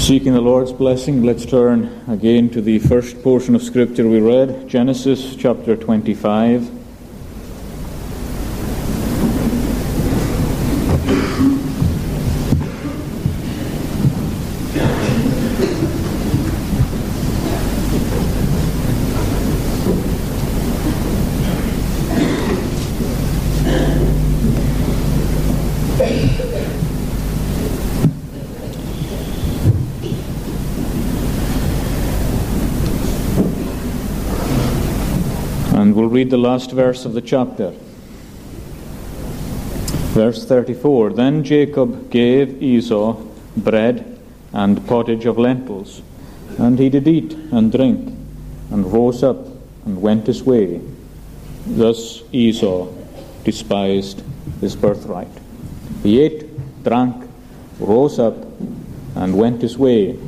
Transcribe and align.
Seeking 0.00 0.32
the 0.32 0.40
Lord's 0.40 0.72
blessing, 0.72 1.22
let's 1.22 1.44
turn 1.44 2.02
again 2.08 2.48
to 2.50 2.62
the 2.62 2.78
first 2.78 3.22
portion 3.22 3.54
of 3.54 3.62
Scripture 3.62 4.08
we 4.08 4.18
read, 4.18 4.66
Genesis 4.66 5.36
chapter 5.36 5.76
25. 5.76 6.80
And 35.72 35.96
we'll 35.96 36.08
the 36.30 36.38
last 36.38 36.70
verse 36.70 37.04
of 37.04 37.12
the 37.12 37.20
chapter. 37.20 37.72
Verse 40.14 40.44
34 40.44 41.12
Then 41.12 41.44
Jacob 41.44 42.10
gave 42.10 42.62
Esau 42.62 43.14
bread 43.56 44.18
and 44.52 44.86
pottage 44.86 45.26
of 45.26 45.38
lentils, 45.38 46.02
and 46.58 46.78
he 46.78 46.88
did 46.88 47.06
eat 47.06 47.32
and 47.52 47.70
drink, 47.70 48.16
and 48.70 48.92
rose 48.92 49.22
up 49.22 49.46
and 49.84 50.00
went 50.00 50.26
his 50.26 50.42
way. 50.42 50.80
Thus 51.66 52.22
Esau 52.32 52.88
despised 53.44 54.22
his 54.60 54.76
birthright. 54.76 55.36
He 56.02 56.20
ate, 56.20 56.46
drank, 56.84 57.28
rose 57.78 58.18
up, 58.18 58.36
and 59.14 59.36
went 59.36 59.62
his 59.62 59.76
way. 59.76 60.18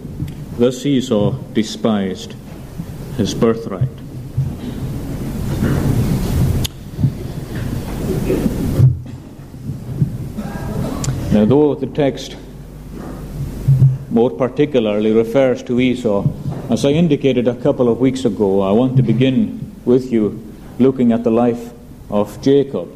Thus 0.59 0.85
Esau 0.85 1.33
despised 1.55 2.35
his 3.17 3.35
birthright. 3.35 4.02
Now, 11.33 11.47
though 11.47 11.75
the 11.75 11.87
text 11.87 12.37
more 14.11 14.29
particularly 14.29 15.13
refers 15.13 15.63
to 15.63 15.81
Esau, 15.81 16.27
as 16.69 16.85
I 16.85 16.91
indicated 16.91 17.49
a 17.49 17.55
couple 17.55 17.89
of 17.89 18.01
weeks 18.01 18.27
ago, 18.27 18.61
I 18.61 18.71
want 18.73 18.99
to 18.99 19.03
begin 19.03 19.75
with 19.87 20.13
you 20.13 20.55
looking 20.79 21.11
at 21.11 21.25
the 21.25 21.31
life 21.31 21.73
of 22.11 22.39
Jacob. 22.43 22.95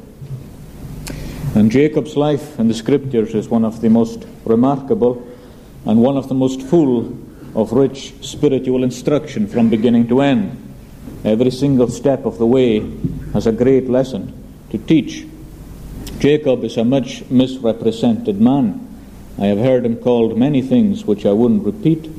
And 1.54 1.70
Jacob's 1.70 2.14
life 2.14 2.60
in 2.60 2.68
the 2.68 2.74
scriptures 2.74 3.34
is 3.34 3.48
one 3.48 3.64
of 3.64 3.80
the 3.80 3.88
most 3.88 4.26
remarkable 4.44 5.26
and 5.86 6.02
one 6.02 6.18
of 6.18 6.28
the 6.28 6.34
most 6.34 6.60
full 6.60 7.16
of 7.54 7.72
rich 7.72 8.12
spiritual 8.20 8.84
instruction 8.84 9.46
from 9.46 9.70
beginning 9.70 10.08
to 10.08 10.20
end. 10.20 10.62
Every 11.24 11.50
single 11.50 11.88
step 11.88 12.26
of 12.26 12.36
the 12.36 12.44
way 12.44 12.80
has 13.32 13.46
a 13.46 13.52
great 13.52 13.88
lesson 13.88 14.34
to 14.72 14.76
teach. 14.76 15.26
Jacob 16.18 16.64
is 16.64 16.76
a 16.76 16.84
much 16.84 17.28
misrepresented 17.30 18.40
man. 18.40 18.82
I 19.38 19.46
have 19.46 19.58
heard 19.58 19.84
him 19.84 19.96
called 19.96 20.38
many 20.38 20.62
things 20.62 21.04
which 21.04 21.26
I 21.26 21.32
wouldn't 21.32 21.64
repeat, 21.64 22.10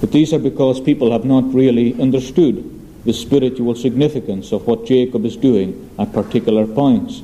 but 0.00 0.10
these 0.10 0.32
are 0.32 0.38
because 0.38 0.80
people 0.80 1.12
have 1.12 1.24
not 1.24 1.54
really 1.54 2.00
understood 2.00 3.04
the 3.04 3.12
spiritual 3.12 3.74
significance 3.76 4.52
of 4.52 4.66
what 4.66 4.84
Jacob 4.84 5.24
is 5.24 5.36
doing 5.36 5.90
at 5.98 6.12
particular 6.12 6.66
points. 6.66 7.22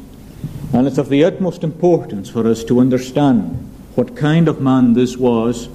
And 0.73 0.87
it's 0.87 0.99
of 0.99 1.09
the 1.09 1.25
utmost 1.25 1.65
importance 1.65 2.31
for 2.31 2.47
us 2.47 2.63
to 2.65 2.81
understand 2.81 3.73
what 3.95 4.17
kind 4.17 4.47
of 4.47 4.61
man 4.61 4.95
this 4.95 5.17
was 5.17 5.69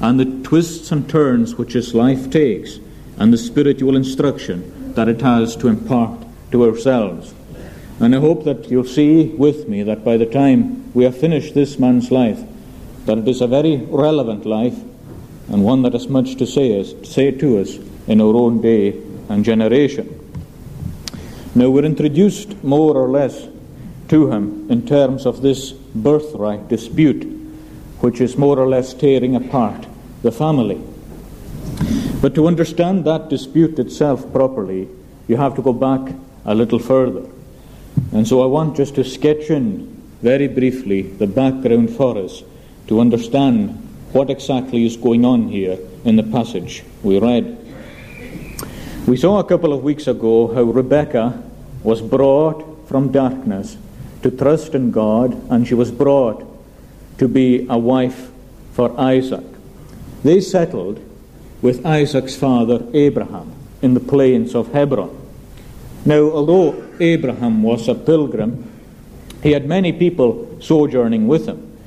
and 0.00 0.18
the 0.18 0.48
twists 0.48 0.92
and 0.92 1.08
turns 1.08 1.56
which 1.56 1.74
his 1.74 1.94
life 1.94 2.30
takes 2.30 2.78
and 3.18 3.32
the 3.32 3.38
spiritual 3.38 3.96
instruction 3.96 4.94
that 4.94 5.08
it 5.08 5.20
has 5.20 5.56
to 5.56 5.68
impart 5.68 6.24
to 6.52 6.64
ourselves. 6.64 7.34
And 8.00 8.14
I 8.14 8.20
hope 8.20 8.44
that 8.44 8.70
you'll 8.70 8.84
see 8.84 9.28
with 9.28 9.68
me 9.68 9.82
that 9.84 10.04
by 10.04 10.16
the 10.16 10.26
time 10.26 10.92
we 10.94 11.04
have 11.04 11.16
finished 11.16 11.54
this 11.54 11.78
man's 11.78 12.10
life, 12.10 12.40
that 13.06 13.18
it 13.18 13.28
is 13.28 13.40
a 13.40 13.46
very 13.46 13.76
relevant 13.76 14.44
life 14.46 14.76
and 15.48 15.62
one 15.62 15.82
that 15.82 15.92
has 15.92 16.08
much 16.08 16.36
to 16.36 16.46
say, 16.46 16.80
us, 16.80 16.94
say 17.08 17.30
to 17.30 17.58
us 17.58 17.76
in 18.06 18.20
our 18.20 18.34
own 18.34 18.60
day 18.60 19.00
and 19.28 19.44
generation. 19.44 20.20
Now 21.54 21.70
we're 21.70 21.84
introduced 21.84 22.64
more 22.64 22.96
or 22.96 23.08
less 23.08 23.46
to 24.08 24.30
him 24.30 24.70
in 24.70 24.86
terms 24.86 25.26
of 25.26 25.42
this 25.42 25.72
birthright 25.72 26.68
dispute, 26.68 27.24
which 28.00 28.20
is 28.20 28.36
more 28.36 28.58
or 28.58 28.68
less 28.68 28.92
tearing 28.92 29.36
apart 29.36 29.86
the 30.22 30.32
family. 30.32 30.82
But 32.20 32.34
to 32.34 32.46
understand 32.46 33.04
that 33.04 33.28
dispute 33.28 33.78
itself 33.78 34.32
properly, 34.32 34.88
you 35.28 35.36
have 35.36 35.54
to 35.56 35.62
go 35.62 35.72
back 35.72 36.14
a 36.44 36.54
little 36.54 36.78
further. 36.78 37.28
And 38.14 38.26
so 38.26 38.42
I 38.42 38.46
want 38.46 38.76
just 38.76 38.94
to 38.94 39.04
sketch 39.04 39.50
in 39.50 39.90
very 40.22 40.46
briefly 40.46 41.02
the 41.02 41.26
background 41.26 41.90
for 41.90 42.16
us 42.16 42.44
to 42.86 43.00
understand 43.00 43.70
what 44.12 44.30
exactly 44.30 44.86
is 44.86 44.96
going 44.96 45.24
on 45.24 45.48
here 45.48 45.76
in 46.04 46.14
the 46.14 46.22
passage 46.22 46.84
we 47.02 47.18
read. 47.18 47.58
We 49.08 49.16
saw 49.16 49.40
a 49.40 49.44
couple 49.44 49.72
of 49.72 49.82
weeks 49.82 50.06
ago 50.06 50.54
how 50.54 50.62
Rebecca 50.62 51.42
was 51.82 52.00
brought 52.00 52.88
from 52.88 53.10
darkness 53.10 53.76
to 54.22 54.30
trust 54.30 54.74
in 54.74 54.92
God, 54.92 55.34
and 55.50 55.66
she 55.66 55.74
was 55.74 55.90
brought 55.90 56.46
to 57.18 57.28
be 57.28 57.66
a 57.68 57.76
wife 57.76 58.30
for 58.72 58.98
Isaac. 58.98 59.44
They 60.22 60.40
settled 60.40 61.00
with 61.60 61.84
Isaac's 61.84 62.36
father 62.36 62.86
Abraham 62.94 63.52
in 63.82 63.94
the 63.94 64.00
plains 64.00 64.54
of 64.54 64.72
Hebron. 64.72 65.23
Now, 66.06 66.30
although 66.30 66.82
Abraham 67.00 67.62
was 67.62 67.88
a 67.88 67.94
pilgrim, 67.94 68.70
he 69.42 69.52
had 69.52 69.66
many 69.66 69.92
people 69.92 70.56
sojourning 70.60 71.26
with 71.26 71.46
him. 71.46 71.78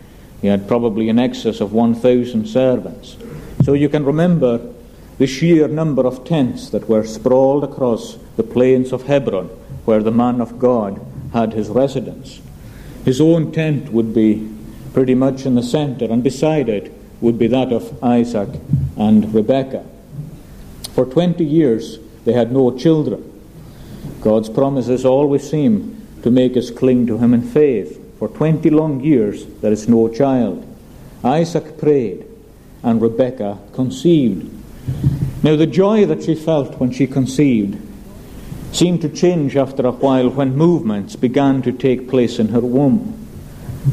He 0.42 0.48
had 0.48 0.68
probably 0.68 1.10
in 1.10 1.20
excess 1.20 1.60
of 1.60 1.74
1,000 1.74 2.48
servants. 2.48 3.18
So 3.64 3.74
you 3.74 3.90
can 3.90 4.06
remember 4.06 4.74
the 5.18 5.28
sheer 5.28 5.68
number 5.68 6.06
of 6.06 6.26
tents 6.26 6.70
that 6.70 6.88
were 6.88 7.04
sprawled 7.04 7.64
across 7.64 8.18
the 8.36 8.44
plains 8.44 8.92
of 8.92 9.08
Hebron, 9.08 9.48
where 9.86 10.04
the 10.04 10.12
man 10.12 10.42
of 10.42 10.60
God 10.60 11.04
had 11.34 11.54
his 11.54 11.70
residence. 11.70 12.40
His 13.06 13.20
own 13.20 13.52
tent 13.52 13.92
would 13.92 14.14
be 14.14 14.52
pretty 14.94 15.16
much 15.16 15.46
in 15.46 15.56
the 15.56 15.64
center, 15.64 16.06
and 16.06 16.24
beside 16.24 16.70
it 16.70 16.92
would 17.22 17.40
be 17.40 17.48
that 17.48 17.72
of 17.72 18.04
Isaac 18.04 18.50
and 18.96 19.34
Rebekah. 19.34 19.86
For 20.94 21.06
20 21.06 21.44
years, 21.44 22.00
they 22.26 22.34
had 22.34 22.52
no 22.52 22.76
children. 22.78 23.37
God's 24.22 24.50
promises 24.50 25.06
always 25.06 25.50
seem 25.50 26.02
to 26.24 26.32
make 26.32 26.58
us 26.58 26.72
cling 26.72 27.08
to 27.08 27.18
Him 27.18 27.34
in 27.34 27.42
faith. 27.42 28.04
For 28.20 28.28
20 28.28 28.70
long 28.72 29.02
years, 29.02 29.46
there 29.62 29.72
is 29.72 29.88
no 29.88 30.10
child. 30.10 30.66
Isaac 31.24 31.78
prayed, 31.78 32.26
and 32.84 33.02
Rebekah 33.02 33.60
conceived. 33.74 34.52
Now, 35.44 35.56
the 35.56 35.68
joy 35.68 36.06
that 36.06 36.24
she 36.24 36.36
felt 36.36 36.80
when 36.80 36.92
she 36.92 37.06
conceived 37.06 37.80
seemed 38.72 39.02
to 39.02 39.10
change 39.10 39.56
after 39.56 39.86
a 39.86 39.92
while 39.92 40.30
when 40.30 40.56
movements 40.56 41.16
began 41.16 41.62
to 41.62 41.72
take 41.72 42.10
place 42.10 42.40
in 42.40 42.50
her 42.50 42.62
womb. 42.62 43.14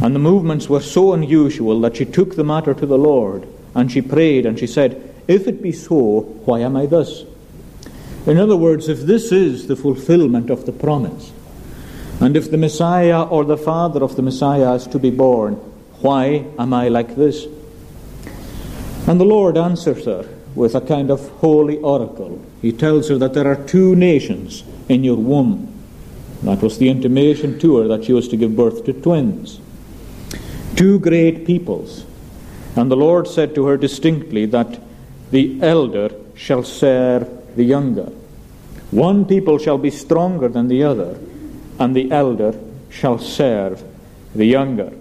And 0.02 0.14
the 0.14 0.20
movements 0.20 0.68
were 0.68 0.80
so 0.80 1.12
unusual 1.12 1.80
that 1.82 1.96
she 1.96 2.04
took 2.04 2.34
the 2.34 2.44
matter 2.44 2.74
to 2.74 2.86
the 2.86 2.98
Lord 2.98 3.46
and 3.74 3.90
she 3.90 4.02
prayed 4.02 4.46
and 4.46 4.58
she 4.58 4.66
said, 4.66 5.14
If 5.28 5.46
it 5.46 5.62
be 5.62 5.72
so, 5.72 6.20
why 6.44 6.60
am 6.60 6.76
I 6.76 6.86
thus? 6.86 7.24
In 8.26 8.38
other 8.38 8.56
words, 8.56 8.88
if 8.88 9.00
this 9.00 9.32
is 9.32 9.66
the 9.66 9.76
fulfillment 9.76 10.50
of 10.50 10.64
the 10.64 10.72
promise, 10.72 11.32
and 12.20 12.36
if 12.36 12.50
the 12.50 12.56
Messiah 12.56 13.22
or 13.22 13.44
the 13.44 13.56
father 13.56 14.02
of 14.02 14.16
the 14.16 14.22
Messiah 14.22 14.74
is 14.74 14.86
to 14.88 14.98
be 14.98 15.10
born, 15.10 15.54
why 16.00 16.46
am 16.58 16.72
I 16.72 16.88
like 16.88 17.16
this? 17.16 17.46
And 19.06 19.20
the 19.20 19.24
Lord 19.24 19.58
answers 19.58 20.06
her 20.06 20.28
with 20.54 20.74
a 20.74 20.80
kind 20.80 21.10
of 21.10 21.28
holy 21.40 21.78
oracle. 21.78 22.40
He 22.62 22.72
tells 22.72 23.08
her 23.08 23.18
that 23.18 23.34
there 23.34 23.46
are 23.46 23.62
two 23.66 23.94
nations 23.94 24.64
in 24.88 25.04
your 25.04 25.16
womb. 25.16 25.70
That 26.42 26.62
was 26.62 26.78
the 26.78 26.88
intimation 26.88 27.58
to 27.58 27.78
her 27.78 27.88
that 27.88 28.04
she 28.04 28.12
was 28.12 28.28
to 28.28 28.36
give 28.36 28.56
birth 28.56 28.84
to 28.86 28.92
twins. 28.92 29.60
Two 30.76 30.98
great 30.98 31.44
peoples. 31.44 32.06
And 32.76 32.90
the 32.90 32.96
Lord 32.96 33.28
said 33.28 33.54
to 33.54 33.66
her 33.66 33.76
distinctly 33.76 34.46
that 34.46 34.80
the 35.30 35.60
elder 35.62 36.10
shall 36.34 36.62
serve 36.62 37.56
the 37.56 37.64
younger. 37.64 38.10
One 38.94 39.24
people 39.24 39.58
shall 39.58 39.76
be 39.76 39.90
stronger 39.90 40.46
than 40.46 40.68
the 40.68 40.84
other, 40.84 41.18
and 41.80 41.96
the 41.96 42.12
elder 42.12 42.54
shall 42.90 43.18
serve 43.18 43.82
the 44.36 44.44
younger. 44.44 44.92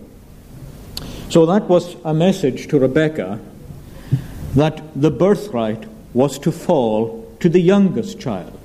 So 1.29 1.45
that 1.45 1.69
was 1.69 1.95
a 2.03 2.11
message 2.11 2.67
to 2.69 2.79
Rebekah 2.79 3.39
that 4.55 4.81
the 4.95 5.11
birthright 5.11 5.85
was 6.11 6.39
to 6.39 6.51
fall 6.51 7.31
to 7.39 7.49
the 7.49 7.59
youngest 7.59 8.19
child. 8.19 8.59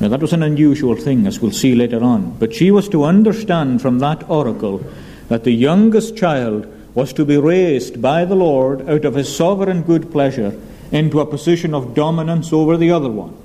Now, 0.00 0.08
that 0.08 0.20
was 0.20 0.32
an 0.32 0.42
unusual 0.42 0.96
thing, 0.96 1.28
as 1.28 1.38
we'll 1.38 1.52
see 1.52 1.76
later 1.76 2.02
on. 2.02 2.36
But 2.38 2.52
she 2.52 2.72
was 2.72 2.88
to 2.88 3.04
understand 3.04 3.82
from 3.82 4.00
that 4.00 4.28
oracle 4.28 4.84
that 5.28 5.44
the 5.44 5.52
youngest 5.52 6.16
child 6.16 6.66
was 6.92 7.12
to 7.12 7.24
be 7.24 7.36
raised 7.36 8.02
by 8.02 8.24
the 8.24 8.34
Lord 8.34 8.88
out 8.88 9.04
of 9.04 9.14
his 9.14 9.34
sovereign 9.34 9.82
good 9.82 10.10
pleasure 10.10 10.60
into 10.90 11.20
a 11.20 11.26
position 11.26 11.72
of 11.72 11.94
dominance 11.94 12.52
over 12.52 12.76
the 12.76 12.90
other 12.90 13.10
one, 13.10 13.36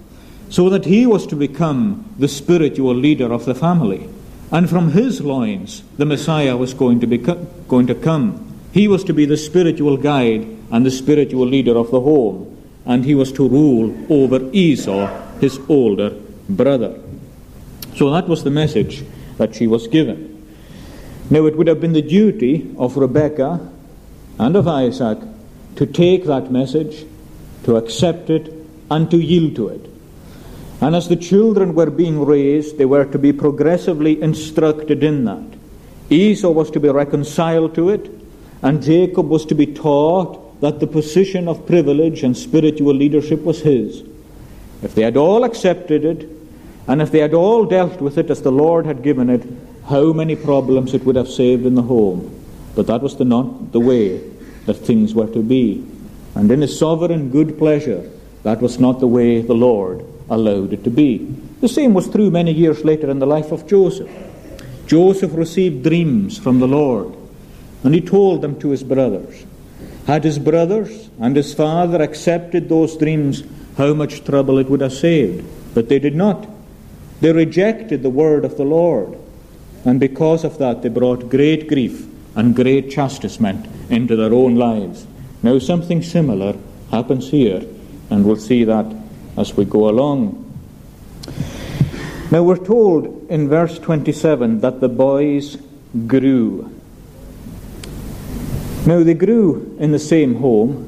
so 0.50 0.70
that 0.70 0.86
he 0.86 1.06
was 1.06 1.28
to 1.28 1.36
become 1.36 2.14
the 2.18 2.28
spiritual 2.28 2.96
leader 2.96 3.32
of 3.32 3.46
the 3.46 3.56
family. 3.56 4.10
And 4.52 4.68
from 4.70 4.92
his 4.92 5.22
loins, 5.22 5.84
the 5.98 6.06
Messiah 6.06 6.58
was 6.58 6.74
going 6.74 7.00
to, 7.02 7.08
be, 7.08 7.18
going 7.18 7.88
to 7.88 7.96
come. 7.96 8.46
He 8.74 8.88
was 8.88 9.04
to 9.06 9.14
be 9.14 9.26
the 9.26 9.38
spiritual 9.38 9.98
guide 9.98 10.48
and 10.72 10.86
the 10.86 10.92
spiritual 10.92 11.46
leader 11.46 11.78
of 11.78 11.92
the 11.92 12.02
home, 12.02 12.58
and 12.86 13.06
he 13.06 13.14
was 13.14 13.32
to 13.34 13.48
rule 13.48 13.96
over 14.12 14.50
Esau, 14.52 15.08
his 15.40 15.60
older 15.70 16.16
brother. 16.50 17.00
So 17.96 18.10
that 18.12 18.28
was 18.28 18.44
the 18.44 18.52
message 18.52 19.04
that 19.38 19.56
she 19.56 19.68
was 19.68 19.88
given. 19.88 20.28
Now, 21.30 21.46
it 21.46 21.56
would 21.56 21.68
have 21.68 21.80
been 21.80 21.94
the 21.94 22.02
duty 22.02 22.74
of 22.78 22.98
Rebekah 22.98 23.72
and 24.40 24.56
of 24.56 24.68
Isaac 24.68 25.20
to 25.76 25.86
take 25.86 26.26
that 26.26 26.52
message, 26.52 27.06
to 27.66 27.76
accept 27.76 28.32
it, 28.32 28.52
and 28.90 29.12
to 29.12 29.18
yield 29.18 29.56
to 29.58 29.68
it. 29.68 29.99
And 30.82 30.96
as 30.96 31.10
the 31.10 31.16
children 31.16 31.74
were 31.76 31.90
being 31.90 32.26
raised, 32.26 32.78
they 32.78 32.86
were 32.86 33.06
to 33.06 33.20
be 33.20 33.34
progressively 33.34 34.22
instructed 34.22 35.04
in 35.04 35.26
that. 35.26 35.44
Esau 36.10 36.52
was 36.52 36.72
to 36.72 36.80
be 36.80 36.90
reconciled 36.90 37.76
to 37.76 37.90
it, 37.90 38.10
and 38.62 38.82
Jacob 38.82 39.28
was 39.28 39.46
to 39.48 39.56
be 39.56 39.68
taught 39.68 40.62
that 40.62 40.80
the 40.80 40.88
position 40.88 41.48
of 41.48 41.68
privilege 41.68 42.24
and 42.24 42.36
spiritual 42.36 42.94
leadership 42.94 43.44
was 43.44 43.62
his. 43.62 44.04
If 44.82 44.96
they 44.96 45.04
had 45.04 45.18
all 45.18 45.44
accepted 45.44 46.06
it, 46.06 46.30
and 46.88 47.02
if 47.02 47.12
they 47.12 47.20
had 47.20 47.34
all 47.34 47.66
dealt 47.66 48.02
with 48.02 48.18
it 48.18 48.30
as 48.30 48.42
the 48.42 48.52
Lord 48.52 48.86
had 48.86 49.04
given 49.04 49.30
it, 49.30 49.46
how 49.88 50.14
many 50.14 50.36
problems 50.36 50.94
it 50.94 51.04
would 51.06 51.16
have 51.16 51.30
saved 51.30 51.66
in 51.66 51.76
the 51.76 51.82
home. 51.82 52.36
But 52.76 52.88
that 52.88 53.02
was 53.02 53.18
the, 53.18 53.26
not 53.26 53.74
the 53.74 53.80
way 53.80 54.18
that 54.66 54.76
things 54.76 55.14
were 55.14 55.28
to 55.28 55.44
be. 55.44 55.86
And 56.36 56.50
in 56.52 56.62
His 56.62 56.78
sovereign 56.78 57.32
good 57.32 57.58
pleasure, 57.58 58.10
that 58.44 58.62
was 58.62 58.80
not 58.80 59.00
the 59.00 59.08
way 59.08 59.42
the 59.42 59.54
Lord 59.54 60.06
allowed 60.30 60.74
it 60.74 60.84
to 60.84 60.90
be. 60.90 61.18
The 61.62 61.68
same 61.68 61.94
was 61.94 62.10
true 62.10 62.32
many 62.32 62.52
years 62.52 62.86
later 62.86 63.10
in 63.10 63.20
the 63.20 63.28
life 63.28 63.52
of 63.52 63.68
Joseph. 63.68 64.10
Joseph 64.88 65.34
received 65.34 65.84
dreams 65.84 66.38
from 66.38 66.60
the 66.60 66.68
Lord, 66.68 67.14
and 67.84 67.94
he 67.94 68.02
told 68.02 68.42
them 68.42 68.60
to 68.60 68.70
his 68.70 68.84
brothers. 68.84 69.46
Had 70.08 70.24
his 70.24 70.40
brothers 70.40 71.10
and 71.20 71.36
his 71.36 71.54
father 71.54 72.02
accepted 72.02 72.68
those 72.68 72.98
dreams, 72.98 73.44
how 73.78 73.94
much 73.94 74.24
trouble 74.24 74.58
it 74.58 74.70
would 74.70 74.82
have 74.82 74.94
saved. 74.94 75.46
But 75.74 75.88
they 75.88 76.00
did 76.00 76.16
not. 76.16 76.48
They 77.22 77.32
rejected 77.32 78.02
the 78.02 78.10
word 78.10 78.46
of 78.46 78.58
the 78.58 78.66
Lord. 78.66 79.18
And 79.86 80.00
because 80.00 80.44
of 80.44 80.58
that, 80.58 80.82
they 80.82 80.90
brought 80.90 81.30
great 81.30 81.68
grief 81.68 82.08
and 82.36 82.56
great 82.56 82.90
chastisement 82.90 83.68
into 83.90 84.16
their 84.16 84.34
own 84.34 84.56
lives. 84.56 85.06
Now, 85.44 85.60
something 85.60 86.02
similar 86.02 86.56
happens 86.92 87.30
here, 87.30 87.64
and 88.10 88.26
we'll 88.26 88.36
see 88.36 88.64
that 88.64 88.99
as 89.40 89.56
we 89.56 89.64
go 89.64 89.90
along. 89.90 90.46
Now, 92.30 92.44
we're 92.44 92.64
told 92.64 93.28
in 93.30 93.48
verse 93.48 93.80
27 93.80 94.60
that 94.60 94.82
the 94.82 94.90
boys 94.90 95.58
grew. 96.06 96.70
Now, 98.86 99.02
they 99.02 99.16
grew 99.16 99.76
in 99.80 99.92
the 99.92 100.00
same 100.00 100.36
home, 100.36 100.86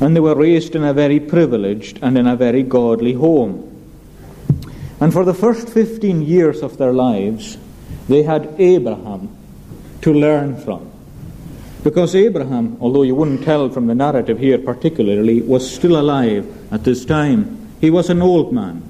and 0.00 0.14
they 0.14 0.20
were 0.20 0.36
raised 0.36 0.76
in 0.76 0.84
a 0.84 0.92
very 0.92 1.18
privileged 1.18 1.98
and 2.02 2.16
in 2.16 2.26
a 2.26 2.36
very 2.36 2.62
godly 2.62 3.14
home. 3.14 3.64
And 5.00 5.12
for 5.12 5.24
the 5.24 5.34
first 5.34 5.68
15 5.70 6.22
years 6.22 6.62
of 6.62 6.76
their 6.76 6.92
lives, 6.92 7.56
they 8.08 8.22
had 8.22 8.54
Abraham 8.58 9.34
to 10.02 10.12
learn 10.12 10.56
from. 10.60 10.87
Because 11.82 12.14
Abraham, 12.14 12.76
although 12.80 13.02
you 13.02 13.14
wouldn't 13.14 13.44
tell 13.44 13.68
from 13.70 13.86
the 13.86 13.94
narrative 13.94 14.38
here 14.38 14.58
particularly, 14.58 15.42
was 15.42 15.70
still 15.70 15.98
alive 15.98 16.46
at 16.72 16.84
this 16.84 17.04
time. 17.04 17.68
He 17.80 17.90
was 17.90 18.10
an 18.10 18.20
old 18.20 18.52
man. 18.52 18.82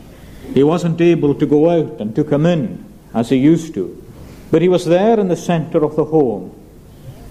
He 0.55 0.63
wasn't 0.63 1.01
able 1.01 1.35
to 1.35 1.47
go 1.47 1.69
out 1.69 2.01
and 2.01 2.15
to 2.17 2.25
come 2.25 2.47
in 2.47 2.85
as 3.15 3.29
he 3.29 3.37
used 3.37 3.75
to. 3.75 4.03
But 4.51 4.63
he 4.63 4.69
was 4.69 4.87
there 4.87 5.21
in 5.21 5.29
the 5.29 5.37
center 5.37 5.85
of 5.85 5.97
the 5.97 6.07
home. 6.07 6.55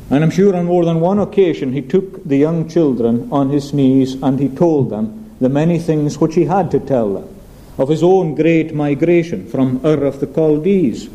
And 0.09 0.23
I'm 0.23 0.29
sure 0.29 0.55
on 0.55 0.65
more 0.65 0.85
than 0.85 1.01
one 1.01 1.19
occasion 1.19 1.73
he 1.73 1.81
took 1.81 2.23
the 2.23 2.37
young 2.37 2.69
children 2.69 3.27
on 3.31 3.49
his 3.49 3.73
knees 3.73 4.13
and 4.21 4.39
he 4.39 4.49
told 4.49 4.89
them 4.89 5.35
the 5.41 5.49
many 5.49 5.79
things 5.79 6.19
which 6.19 6.35
he 6.35 6.45
had 6.45 6.71
to 6.71 6.79
tell 6.79 7.13
them 7.13 7.37
of 7.77 7.89
his 7.89 8.03
own 8.03 8.35
great 8.35 8.73
migration 8.73 9.47
from 9.47 9.79
Ur 9.85 10.05
of 10.05 10.19
the 10.19 10.27
Chaldees 10.27 11.09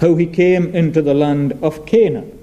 how 0.00 0.14
he 0.14 0.26
came 0.26 0.74
into 0.74 1.00
the 1.00 1.14
land 1.14 1.52
of 1.62 1.86
Canaan, 1.86 2.38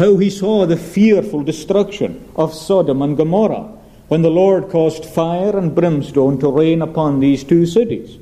how 0.00 0.16
he 0.16 0.30
saw 0.30 0.64
the 0.64 0.78
fearful 0.78 1.42
destruction 1.42 2.26
of 2.34 2.54
Sodom 2.54 3.02
and 3.02 3.18
Gomorrah 3.18 3.70
when 4.08 4.22
the 4.22 4.30
Lord 4.30 4.70
caused 4.70 5.04
fire 5.04 5.54
and 5.58 5.74
brimstone 5.74 6.40
to 6.40 6.50
rain 6.50 6.80
upon 6.80 7.20
these 7.20 7.44
two 7.44 7.66
cities. 7.66 8.16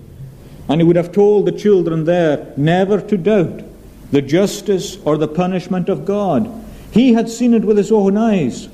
And 0.69 0.80
he 0.80 0.84
would 0.84 0.96
have 0.96 1.12
told 1.12 1.46
the 1.46 1.52
children 1.52 2.04
there 2.04 2.52
never 2.56 3.00
to 3.02 3.16
doubt 3.16 3.62
the 4.10 4.20
justice 4.20 4.98
or 5.04 5.16
the 5.16 5.28
punishment 5.28 5.88
of 5.88 6.04
God. 6.04 6.50
He 6.90 7.12
had 7.12 7.30
seen 7.30 7.54
it 7.54 7.64
with 7.64 7.76
his 7.76 7.92
own 7.92 8.16
eyes. 8.16 8.69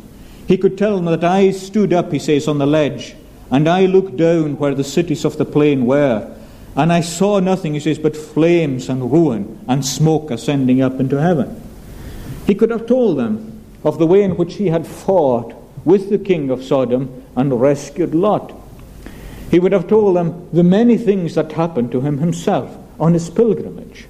He 0.49 0.57
could 0.57 0.79
tell 0.79 0.97
them 0.97 1.05
that 1.05 1.25
I 1.25 1.51
stood 1.51 1.93
up, 1.93 2.11
he 2.11 2.19
says, 2.19 2.49
on 2.49 2.57
the 2.57 2.67
ledge, 2.67 3.15
and 3.51 3.69
I 3.69 3.85
looked 3.85 4.17
down 4.17 4.57
where 4.57 4.75
the 4.75 4.83
cities 4.83 5.27
of 5.27 5.37
the 5.37 5.45
plain 5.45 5.85
were, 5.85 6.35
and 6.75 6.91
I 6.91 7.03
saw 7.03 7.39
nothing, 7.39 7.75
he 7.75 7.81
says, 7.81 7.99
but 7.99 8.17
flames 8.17 8.89
and 8.89 9.13
ruin 9.13 9.63
and 9.69 9.85
smoke 9.85 10.31
ascending 10.31 10.81
up 10.81 10.99
into 11.01 11.21
heaven. 11.21 11.61
He 12.47 12.55
could 12.55 12.71
have 12.71 12.87
told 12.87 13.19
them 13.19 13.61
of 13.85 13.99
the 13.99 14.07
way 14.07 14.23
in 14.23 14.37
which 14.37 14.57
he 14.57 14.69
had 14.69 14.87
fought 14.87 15.55
with 15.85 16.11
the 16.11 16.19
king 16.19 16.51
of 16.51 16.65
Sodom 16.65 17.23
and 17.37 17.61
rescued 17.61 18.15
Lot. 18.15 18.53
He 19.51 19.59
would 19.59 19.73
have 19.73 19.89
told 19.89 20.17
them 20.17 20.49
the 20.53 20.65
many 20.65 20.97
things 20.97 21.35
that 21.35 21.53
happened 21.53 21.93
to 21.93 22.01
him 22.01 22.19
himself 22.19 22.77
on 22.99 23.13
his 23.13 23.31
pilgrimage. 23.31 24.07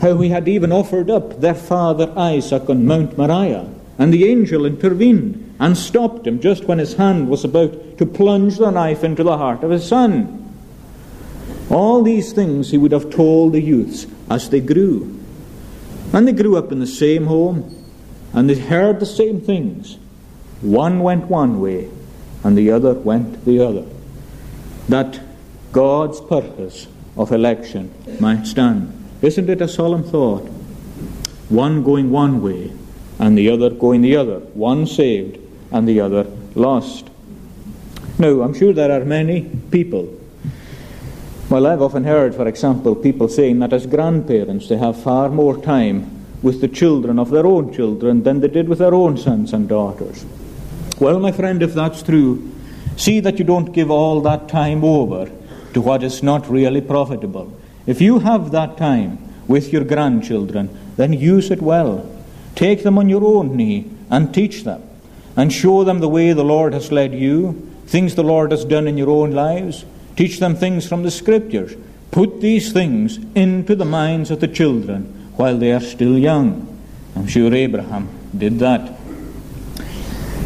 How 0.00 0.18
he 0.18 0.28
had 0.30 0.48
even 0.48 0.72
offered 0.72 1.10
up 1.10 1.40
their 1.40 1.54
father 1.54 2.12
Isaac 2.16 2.70
on 2.70 2.86
Mount 2.86 3.18
Moriah, 3.18 3.68
and 3.98 4.14
the 4.14 4.30
angel 4.30 4.64
intervened 4.64 5.56
and 5.58 5.76
stopped 5.76 6.26
him 6.26 6.40
just 6.40 6.64
when 6.64 6.78
his 6.78 6.94
hand 6.94 7.28
was 7.28 7.44
about 7.44 7.98
to 7.98 8.06
plunge 8.06 8.58
the 8.58 8.70
knife 8.70 9.02
into 9.02 9.24
the 9.24 9.36
heart 9.36 9.64
of 9.64 9.70
his 9.70 9.86
son. 9.86 10.54
All 11.68 12.02
these 12.02 12.32
things 12.32 12.70
he 12.70 12.78
would 12.78 12.92
have 12.92 13.10
told 13.10 13.52
the 13.52 13.60
youths 13.60 14.06
as 14.30 14.48
they 14.50 14.60
grew. 14.60 15.17
And 16.12 16.26
they 16.26 16.32
grew 16.32 16.56
up 16.56 16.72
in 16.72 16.80
the 16.80 16.86
same 16.86 17.26
home, 17.26 17.74
and 18.32 18.48
they 18.48 18.58
heard 18.58 19.00
the 19.00 19.06
same 19.06 19.40
things. 19.40 19.98
One 20.60 21.00
went 21.00 21.26
one 21.26 21.60
way, 21.60 21.88
and 22.42 22.56
the 22.56 22.70
other 22.70 22.94
went 22.94 23.44
the 23.44 23.60
other. 23.64 23.84
That 24.88 25.20
God's 25.72 26.20
purpose 26.20 26.88
of 27.16 27.32
election 27.32 27.92
might 28.20 28.46
stand. 28.46 28.92
Isn't 29.22 29.50
it 29.50 29.60
a 29.60 29.68
solemn 29.68 30.04
thought? 30.04 30.48
One 31.48 31.82
going 31.82 32.10
one 32.10 32.42
way, 32.42 32.72
and 33.18 33.36
the 33.36 33.50
other 33.50 33.70
going 33.70 34.00
the 34.00 34.16
other. 34.16 34.38
One 34.38 34.86
saved, 34.86 35.38
and 35.70 35.86
the 35.86 36.00
other 36.00 36.26
lost. 36.54 37.10
Now, 38.18 38.40
I'm 38.42 38.54
sure 38.54 38.72
there 38.72 38.90
are 38.90 39.04
many 39.04 39.42
people 39.70 40.17
well, 41.50 41.66
I've 41.66 41.80
often 41.80 42.04
heard, 42.04 42.34
for 42.34 42.46
example, 42.46 42.94
people 42.94 43.28
saying 43.28 43.60
that 43.60 43.72
as 43.72 43.86
grandparents 43.86 44.68
they 44.68 44.76
have 44.76 45.02
far 45.02 45.30
more 45.30 45.56
time 45.56 46.26
with 46.42 46.60
the 46.60 46.68
children 46.68 47.18
of 47.18 47.30
their 47.30 47.46
own 47.46 47.72
children 47.72 48.22
than 48.22 48.40
they 48.40 48.48
did 48.48 48.68
with 48.68 48.80
their 48.80 48.94
own 48.94 49.16
sons 49.16 49.54
and 49.54 49.66
daughters. 49.66 50.26
Well, 51.00 51.18
my 51.18 51.32
friend, 51.32 51.62
if 51.62 51.72
that's 51.72 52.02
true, 52.02 52.52
see 52.96 53.20
that 53.20 53.38
you 53.38 53.46
don't 53.46 53.72
give 53.72 53.90
all 53.90 54.20
that 54.20 54.48
time 54.48 54.84
over 54.84 55.30
to 55.72 55.80
what 55.80 56.02
is 56.02 56.22
not 56.22 56.50
really 56.50 56.82
profitable. 56.82 57.58
If 57.86 58.02
you 58.02 58.18
have 58.18 58.50
that 58.50 58.76
time 58.76 59.18
with 59.46 59.72
your 59.72 59.84
grandchildren, 59.84 60.68
then 60.96 61.14
use 61.14 61.50
it 61.50 61.62
well. 61.62 62.08
Take 62.56 62.82
them 62.82 62.98
on 62.98 63.08
your 63.08 63.24
own 63.24 63.56
knee 63.56 63.90
and 64.10 64.34
teach 64.34 64.64
them 64.64 64.82
and 65.34 65.50
show 65.50 65.82
them 65.82 66.00
the 66.00 66.08
way 66.08 66.34
the 66.34 66.44
Lord 66.44 66.74
has 66.74 66.92
led 66.92 67.14
you, 67.14 67.72
things 67.86 68.16
the 68.16 68.22
Lord 68.22 68.50
has 68.50 68.66
done 68.66 68.86
in 68.86 68.98
your 68.98 69.08
own 69.08 69.30
lives 69.30 69.86
Teach 70.18 70.40
them 70.40 70.56
things 70.56 70.84
from 70.84 71.04
the 71.04 71.12
Scriptures. 71.12 71.76
Put 72.10 72.40
these 72.40 72.72
things 72.72 73.20
into 73.36 73.76
the 73.76 73.84
minds 73.84 74.32
of 74.32 74.40
the 74.40 74.48
children 74.48 75.04
while 75.36 75.56
they 75.56 75.70
are 75.70 75.80
still 75.80 76.18
young. 76.18 76.66
I'm 77.14 77.28
sure 77.28 77.54
Abraham 77.54 78.08
did 78.36 78.58
that. 78.58 78.98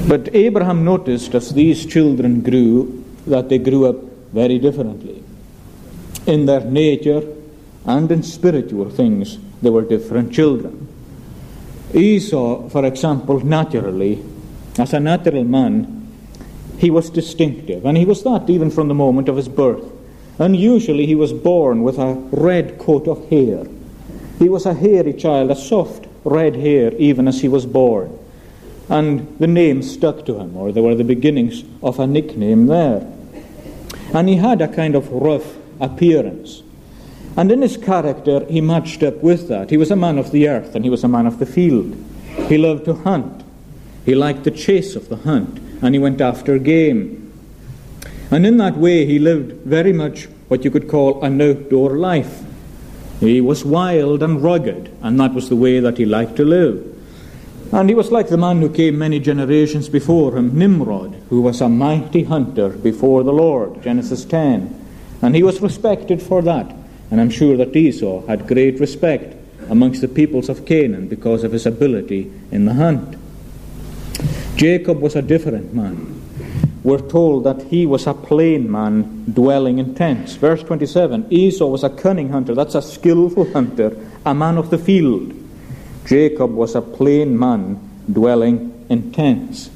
But 0.06 0.28
Abraham 0.34 0.84
noticed 0.84 1.34
as 1.34 1.54
these 1.54 1.86
children 1.86 2.42
grew 2.42 3.02
that 3.26 3.48
they 3.48 3.56
grew 3.56 3.86
up 3.86 3.96
very 4.30 4.58
differently. 4.58 5.24
In 6.26 6.44
their 6.44 6.60
nature 6.60 7.22
and 7.86 8.12
in 8.12 8.22
spiritual 8.22 8.90
things, 8.90 9.38
they 9.62 9.70
were 9.70 9.88
different 9.88 10.34
children. 10.34 10.86
Esau, 11.94 12.68
for 12.68 12.84
example, 12.84 13.40
naturally, 13.40 14.22
as 14.76 14.92
a 14.92 15.00
natural 15.00 15.44
man, 15.44 16.01
he 16.82 16.90
was 16.90 17.10
distinctive, 17.10 17.86
and 17.86 17.96
he 17.96 18.04
was 18.04 18.24
that 18.24 18.50
even 18.50 18.68
from 18.68 18.88
the 18.88 18.94
moment 18.94 19.28
of 19.28 19.36
his 19.36 19.48
birth. 19.48 19.84
Unusually, 20.40 21.06
he 21.06 21.14
was 21.14 21.32
born 21.32 21.84
with 21.84 21.96
a 21.96 22.14
red 22.32 22.76
coat 22.80 23.06
of 23.06 23.30
hair. 23.30 23.64
He 24.40 24.48
was 24.48 24.66
a 24.66 24.74
hairy 24.74 25.12
child, 25.12 25.52
a 25.52 25.54
soft 25.54 26.08
red 26.24 26.56
hair, 26.56 26.92
even 26.96 27.28
as 27.28 27.40
he 27.40 27.46
was 27.46 27.66
born. 27.66 28.18
And 28.88 29.38
the 29.38 29.46
name 29.46 29.80
stuck 29.84 30.26
to 30.26 30.40
him, 30.40 30.56
or 30.56 30.72
there 30.72 30.82
were 30.82 30.96
the 30.96 31.04
beginnings 31.04 31.62
of 31.84 32.00
a 32.00 32.06
nickname 32.08 32.66
there. 32.66 33.06
And 34.12 34.28
he 34.28 34.34
had 34.34 34.60
a 34.60 34.66
kind 34.66 34.96
of 34.96 35.08
rough 35.08 35.54
appearance. 35.78 36.64
And 37.36 37.52
in 37.52 37.62
his 37.62 37.76
character, 37.76 38.44
he 38.46 38.60
matched 38.60 39.04
up 39.04 39.22
with 39.22 39.46
that. 39.46 39.70
He 39.70 39.76
was 39.76 39.92
a 39.92 39.96
man 39.96 40.18
of 40.18 40.32
the 40.32 40.48
earth 40.48 40.74
and 40.74 40.84
he 40.84 40.90
was 40.90 41.04
a 41.04 41.08
man 41.08 41.28
of 41.28 41.38
the 41.38 41.46
field. 41.46 41.96
He 42.48 42.58
loved 42.58 42.86
to 42.86 42.94
hunt. 42.94 43.44
He 44.04 44.16
liked 44.16 44.42
the 44.42 44.50
chase 44.50 44.96
of 44.96 45.08
the 45.08 45.16
hunt 45.16 45.60
and 45.82 45.94
he 45.94 45.98
went 45.98 46.20
after 46.20 46.56
game. 46.58 47.18
And 48.30 48.46
in 48.46 48.56
that 48.58 48.78
way, 48.78 49.04
he 49.04 49.18
lived 49.18 49.52
very 49.66 49.92
much 49.92 50.26
what 50.48 50.64
you 50.64 50.70
could 50.70 50.88
call 50.88 51.22
an 51.22 51.40
outdoor 51.40 51.98
life. 51.98 52.42
He 53.20 53.40
was 53.40 53.64
wild 53.64 54.22
and 54.22 54.42
rugged, 54.42 54.96
and 55.02 55.20
that 55.20 55.34
was 55.34 55.48
the 55.48 55.56
way 55.56 55.80
that 55.80 55.98
he 55.98 56.06
liked 56.06 56.36
to 56.36 56.44
live. 56.44 56.88
And 57.72 57.88
he 57.88 57.94
was 57.94 58.10
like 58.10 58.28
the 58.28 58.36
man 58.36 58.60
who 58.60 58.68
came 58.68 58.98
many 58.98 59.18
generations 59.18 59.88
before 59.88 60.36
him, 60.36 60.58
Nimrod, 60.58 61.14
who 61.30 61.40
was 61.40 61.60
a 61.60 61.68
mighty 61.68 62.24
hunter 62.24 62.68
before 62.68 63.22
the 63.22 63.32
Lord, 63.32 63.82
Genesis 63.82 64.24
10. 64.24 64.78
And 65.22 65.34
he 65.34 65.42
was 65.42 65.62
respected 65.62 66.22
for 66.22 66.42
that. 66.42 66.74
And 67.10 67.20
I'm 67.20 67.30
sure 67.30 67.56
that 67.56 67.74
Esau 67.74 68.26
had 68.26 68.48
great 68.48 68.78
respect 68.80 69.36
amongst 69.70 70.00
the 70.00 70.08
peoples 70.08 70.48
of 70.48 70.66
Canaan 70.66 71.08
because 71.08 71.44
of 71.44 71.52
his 71.52 71.64
ability 71.64 72.30
in 72.50 72.66
the 72.66 72.74
hunt. 72.74 73.16
Jacob 74.56 75.00
was 75.00 75.16
a 75.16 75.22
different 75.22 75.74
man. 75.74 76.20
We're 76.82 77.08
told 77.08 77.44
that 77.44 77.62
he 77.62 77.86
was 77.86 78.06
a 78.06 78.14
plain 78.14 78.70
man 78.70 79.24
dwelling 79.32 79.78
in 79.78 79.94
tents. 79.94 80.34
Verse 80.34 80.62
27 80.62 81.26
Esau 81.30 81.66
was 81.66 81.84
a 81.84 81.90
cunning 81.90 82.30
hunter, 82.30 82.54
that's 82.54 82.74
a 82.74 82.82
skillful 82.82 83.52
hunter, 83.52 83.96
a 84.26 84.34
man 84.34 84.58
of 84.58 84.70
the 84.70 84.78
field. 84.78 85.32
Jacob 86.06 86.52
was 86.52 86.74
a 86.74 86.82
plain 86.82 87.38
man 87.38 87.78
dwelling 88.10 88.84
in 88.88 89.12
tents. 89.12 89.70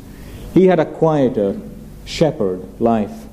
He 0.52 0.66
had 0.66 0.80
a 0.80 0.86
quieter 0.86 1.60
shepherd 2.04 2.80
life. 2.80 3.26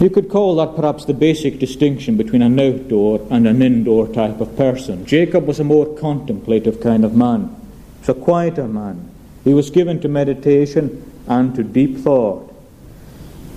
You 0.00 0.10
could 0.10 0.28
call 0.28 0.54
that 0.56 0.76
perhaps 0.76 1.06
the 1.06 1.14
basic 1.14 1.58
distinction 1.58 2.16
between 2.16 2.42
an 2.42 2.60
outdoor 2.60 3.26
and 3.30 3.48
an 3.48 3.62
indoor 3.62 4.06
type 4.06 4.40
of 4.40 4.56
person. 4.56 5.04
Jacob 5.06 5.44
was 5.44 5.58
a 5.58 5.64
more 5.64 5.92
contemplative 5.96 6.80
kind 6.80 7.04
of 7.04 7.16
man. 7.16 7.48
He 7.48 8.00
was 8.00 8.08
a 8.10 8.14
quieter 8.14 8.68
man. 8.68 9.07
He 9.48 9.54
was 9.54 9.70
given 9.70 9.98
to 10.00 10.08
meditation 10.08 11.10
and 11.26 11.54
to 11.54 11.62
deep 11.62 11.96
thought. 11.96 12.54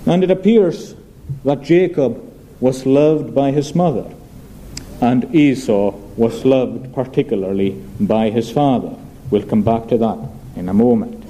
And 0.06 0.24
it 0.24 0.30
appears 0.30 0.94
that 1.44 1.60
Jacob 1.60 2.18
was 2.60 2.86
loved 2.86 3.34
by 3.34 3.50
his 3.50 3.74
mother, 3.74 4.10
and 5.02 5.34
Esau 5.34 5.90
was 6.16 6.46
loved 6.46 6.94
particularly 6.94 7.72
by 8.00 8.30
his 8.30 8.50
father. 8.50 8.96
We'll 9.30 9.46
come 9.46 9.60
back 9.60 9.88
to 9.88 9.98
that 9.98 10.18
in 10.56 10.70
a 10.70 10.72
moment. 10.72 11.26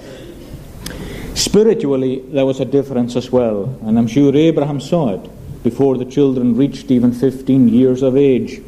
Spiritually, 1.35 2.21
there 2.31 2.47
was 2.47 2.61
a 2.61 2.64
difference 2.64 3.16
as 3.16 3.33
well, 3.33 3.64
and 3.83 3.99
I'm 3.99 4.07
sure 4.07 4.33
Abraham 4.33 4.81
saw 4.81 5.14
it 5.14 5.62
before 5.64 5.99
the 5.99 6.04
children 6.04 6.57
reached 6.57 6.88
even 6.92 7.12
15 7.12 7.69
years 7.69 8.00
of 8.00 8.16
age. 8.16 8.62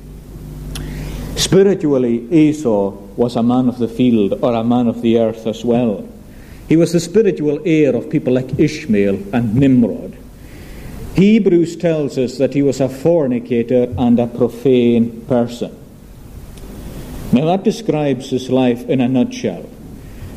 Spiritually, 1.37 2.27
Esau 2.33 2.91
was 3.17 3.37
a 3.37 3.43
man 3.43 3.69
of 3.69 3.79
the 3.79 3.89
field 3.89 4.39
or 4.43 4.55
a 4.55 4.65
man 4.65 4.87
of 4.87 5.03
the 5.03 5.19
earth 5.19 5.47
as 5.47 5.65
well. 5.65 6.09
He 6.69 6.77
was 6.77 6.93
the 6.93 7.01
spiritual 7.01 7.61
heir 7.65 7.95
of 7.95 8.11
people 8.11 8.33
like 8.33 8.59
Ishmael 8.59 9.35
and 9.35 9.55
Nimrod. 9.55 10.17
Hebrews 11.15 11.77
tells 11.77 12.19
us 12.19 12.39
that 12.39 12.55
he 12.55 12.63
was 12.63 12.81
a 12.81 12.89
fornicator 12.89 13.93
and 13.97 14.19
a 14.19 14.27
profane 14.27 15.25
person. 15.27 15.77
Now, 17.33 17.47
that 17.47 17.65
describes 17.65 18.31
his 18.31 18.51
life 18.51 18.89
in 18.89 19.01
a 19.01 19.09
nutshell. 19.09 19.69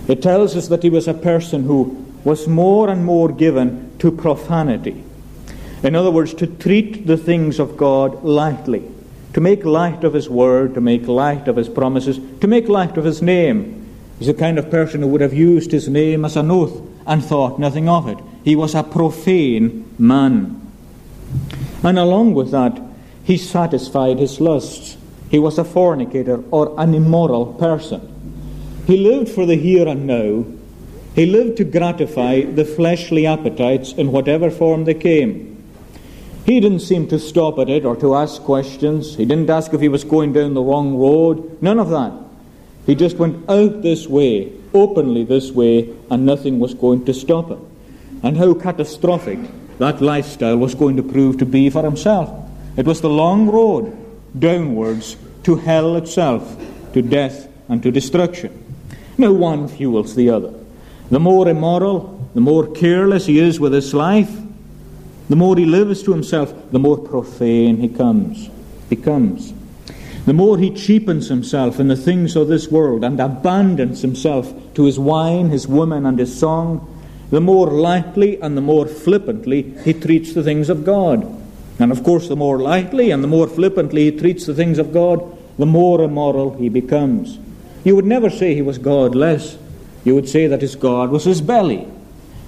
It 0.07 0.21
tells 0.21 0.55
us 0.55 0.67
that 0.69 0.83
he 0.83 0.89
was 0.89 1.07
a 1.07 1.13
person 1.13 1.63
who 1.63 2.05
was 2.23 2.47
more 2.47 2.89
and 2.89 3.05
more 3.05 3.31
given 3.31 3.91
to 3.99 4.11
profanity. 4.11 5.03
In 5.83 5.95
other 5.95 6.11
words, 6.11 6.33
to 6.35 6.47
treat 6.47 7.05
the 7.05 7.17
things 7.17 7.59
of 7.59 7.77
God 7.77 8.23
lightly, 8.23 8.83
to 9.33 9.41
make 9.41 9.65
light 9.65 10.03
of 10.03 10.13
His 10.13 10.29
word, 10.29 10.73
to 10.73 10.81
make 10.81 11.07
light 11.07 11.47
of 11.47 11.55
His 11.55 11.69
promises, 11.69 12.19
to 12.41 12.47
make 12.47 12.67
light 12.67 12.97
of 12.97 13.05
His 13.05 13.21
name. 13.21 13.85
He's 14.17 14.27
the 14.27 14.33
kind 14.33 14.57
of 14.57 14.71
person 14.71 15.01
who 15.01 15.07
would 15.07 15.21
have 15.21 15.33
used 15.33 15.71
His 15.71 15.87
name 15.87 16.25
as 16.25 16.35
an 16.35 16.49
oath 16.49 16.81
and 17.05 17.23
thought 17.23 17.59
nothing 17.59 17.87
of 17.87 18.07
it. 18.07 18.17
He 18.43 18.55
was 18.55 18.75
a 18.75 18.83
profane 18.83 19.93
man. 19.97 20.61
And 21.83 21.99
along 21.99 22.33
with 22.33 22.51
that, 22.51 22.81
he 23.23 23.37
satisfied 23.37 24.19
his 24.19 24.39
lusts. 24.39 24.97
He 25.29 25.37
was 25.37 25.57
a 25.57 25.65
fornicator 25.65 26.43
or 26.49 26.73
an 26.79 26.93
immoral 26.93 27.53
person. 27.53 28.01
He 28.87 28.97
lived 28.97 29.29
for 29.29 29.45
the 29.45 29.55
here 29.55 29.87
and 29.87 30.07
now 30.07 30.45
he 31.13 31.25
lived 31.25 31.57
to 31.57 31.63
gratify 31.63 32.43
the 32.43 32.63
fleshly 32.63 33.25
appetites 33.25 33.91
in 33.91 34.11
whatever 34.11 34.49
form 34.49 34.85
they 34.85 34.93
came. 34.93 35.46
He 36.47 36.61
didn't 36.61 36.79
seem 36.79 37.09
to 37.09 37.19
stop 37.19 37.59
at 37.59 37.69
it 37.69 37.83
or 37.83 37.97
to 37.97 38.15
ask 38.15 38.41
questions. 38.41 39.17
He 39.17 39.25
didn't 39.25 39.49
ask 39.49 39.73
if 39.73 39.81
he 39.81 39.89
was 39.89 40.05
going 40.05 40.31
down 40.31 40.53
the 40.53 40.61
wrong 40.61 40.97
road. 40.97 41.61
None 41.61 41.77
of 41.77 41.89
that. 41.89 42.13
He 42.85 42.95
just 42.95 43.17
went 43.17 43.49
out 43.49 43.81
this 43.81 44.07
way, 44.07 44.53
openly 44.73 45.25
this 45.25 45.51
way, 45.51 45.93
and 46.09 46.25
nothing 46.25 46.59
was 46.59 46.73
going 46.73 47.03
to 47.03 47.13
stop 47.13 47.49
him. 47.49 47.59
And 48.23 48.37
how 48.37 48.53
catastrophic 48.53 49.39
that 49.79 50.01
lifestyle 50.01 50.55
was 50.55 50.73
going 50.73 50.95
to 50.95 51.03
prove 51.03 51.37
to 51.39 51.45
be 51.45 51.69
for 51.69 51.83
himself. 51.83 52.31
It 52.77 52.85
was 52.85 53.01
the 53.01 53.09
long 53.09 53.49
road 53.49 53.93
downwards 54.39 55.17
to 55.43 55.57
hell 55.57 55.97
itself, 55.97 56.57
to 56.93 57.01
death 57.01 57.49
and 57.67 57.83
to 57.83 57.91
destruction. 57.91 58.63
No 59.17 59.33
one 59.33 59.67
fuels 59.67 60.15
the 60.15 60.29
other. 60.29 60.53
The 61.11 61.19
more 61.19 61.49
immoral, 61.49 62.29
the 62.33 62.39
more 62.39 62.67
careless 62.71 63.25
he 63.25 63.37
is 63.37 63.59
with 63.59 63.73
his 63.73 63.93
life, 63.93 64.31
the 65.29 65.35
more 65.35 65.57
he 65.57 65.65
lives 65.65 66.03
to 66.03 66.11
himself, 66.11 66.53
the 66.71 66.79
more 66.79 66.97
profane 66.97 67.77
he 67.77 67.89
comes, 67.89 68.49
becomes. 68.89 69.53
The 70.25 70.33
more 70.33 70.57
he 70.57 70.71
cheapens 70.71 71.29
himself 71.29 71.79
in 71.79 71.87
the 71.87 71.95
things 71.95 72.35
of 72.35 72.47
this 72.47 72.69
world 72.69 73.03
and 73.03 73.19
abandons 73.19 74.01
himself 74.01 74.53
to 74.73 74.85
his 74.85 74.99
wine, 74.99 75.49
his 75.49 75.67
woman, 75.67 76.05
and 76.05 76.19
his 76.19 76.37
song, 76.37 76.93
the 77.29 77.41
more 77.41 77.67
lightly 77.67 78.39
and 78.41 78.55
the 78.55 78.61
more 78.61 78.87
flippantly 78.87 79.73
he 79.83 79.93
treats 79.93 80.33
the 80.33 80.43
things 80.43 80.69
of 80.69 80.85
God. 80.85 81.25
And 81.79 81.91
of 81.91 82.03
course, 82.03 82.27
the 82.27 82.35
more 82.35 82.59
lightly 82.59 83.11
and 83.11 83.23
the 83.23 83.27
more 83.27 83.47
flippantly 83.47 84.11
he 84.11 84.17
treats 84.17 84.45
the 84.45 84.53
things 84.53 84.79
of 84.79 84.93
God, 84.93 85.37
the 85.57 85.65
more 85.65 86.01
immoral 86.01 86.55
he 86.57 86.69
becomes. 86.69 87.37
You 87.83 87.95
would 87.95 88.05
never 88.05 88.29
say 88.29 88.53
he 88.53 88.61
was 88.61 88.77
godless 88.77 89.57
you 90.07 90.15
would 90.15 90.29
say 90.29 90.47
that 90.47 90.61
his 90.61 90.77
God 90.77 91.09
was 91.09 91.25
his 91.25 91.41
belly, 91.41 91.85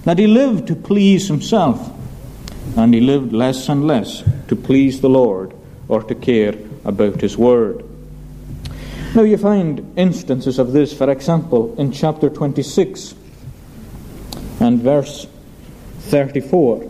that 0.06 0.18
he 0.18 0.28
lived 0.28 0.68
to 0.68 0.76
please 0.76 1.28
himself, 1.28 1.92
and 2.78 2.94
he 2.94 3.02
lived 3.02 3.34
less 3.34 3.70
and 3.70 3.86
less 3.86 4.24
to 4.48 4.56
please 4.56 5.02
the 5.02 5.10
Lord 5.10 5.54
or 5.88 6.04
to 6.04 6.16
care 6.16 6.56
about 6.86 7.22
his 7.22 7.38
word. 7.38 7.84
Now 9.16 9.24
you 9.24 9.38
find 9.38 9.94
instances 9.98 10.60
of 10.60 10.72
this, 10.72 10.94
for 10.94 11.10
example, 11.10 11.76
in 11.78 11.92
chapter 11.92 12.30
26 12.30 13.16
and 14.60 14.82
verse 14.82 15.28
34. 16.00 16.88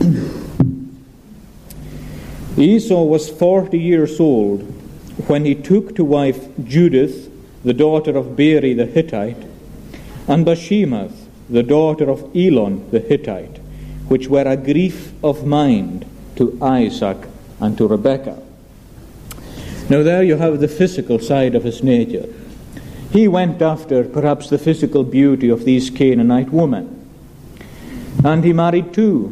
Esau 2.56 3.02
was 3.02 3.28
40 3.28 3.78
years 3.78 4.18
old 4.18 4.62
when 5.28 5.44
he 5.44 5.54
took 5.54 5.94
to 5.96 6.04
wife 6.04 6.48
Judith 6.64 7.30
the 7.66 7.74
daughter 7.74 8.16
of 8.16 8.36
Beeri 8.36 8.74
the 8.74 8.86
Hittite, 8.86 9.42
and 10.28 10.46
Bashemath, 10.46 11.26
the 11.50 11.64
daughter 11.64 12.08
of 12.08 12.30
Elon 12.36 12.88
the 12.92 13.00
Hittite, 13.00 13.55
which 14.08 14.28
were 14.28 14.42
a 14.42 14.56
grief 14.56 15.12
of 15.22 15.46
mind 15.46 16.04
to 16.36 16.58
Isaac 16.62 17.18
and 17.60 17.76
to 17.78 17.86
Rebekah. 17.86 18.42
Now, 19.88 20.02
there 20.02 20.22
you 20.22 20.36
have 20.36 20.60
the 20.60 20.68
physical 20.68 21.18
side 21.18 21.54
of 21.54 21.64
his 21.64 21.82
nature. 21.82 22.26
He 23.10 23.28
went 23.28 23.62
after 23.62 24.04
perhaps 24.04 24.50
the 24.50 24.58
physical 24.58 25.04
beauty 25.04 25.48
of 25.48 25.64
these 25.64 25.90
Canaanite 25.90 26.50
women. 26.50 26.92
And 28.24 28.44
he 28.44 28.52
married 28.52 28.92
two. 28.92 29.26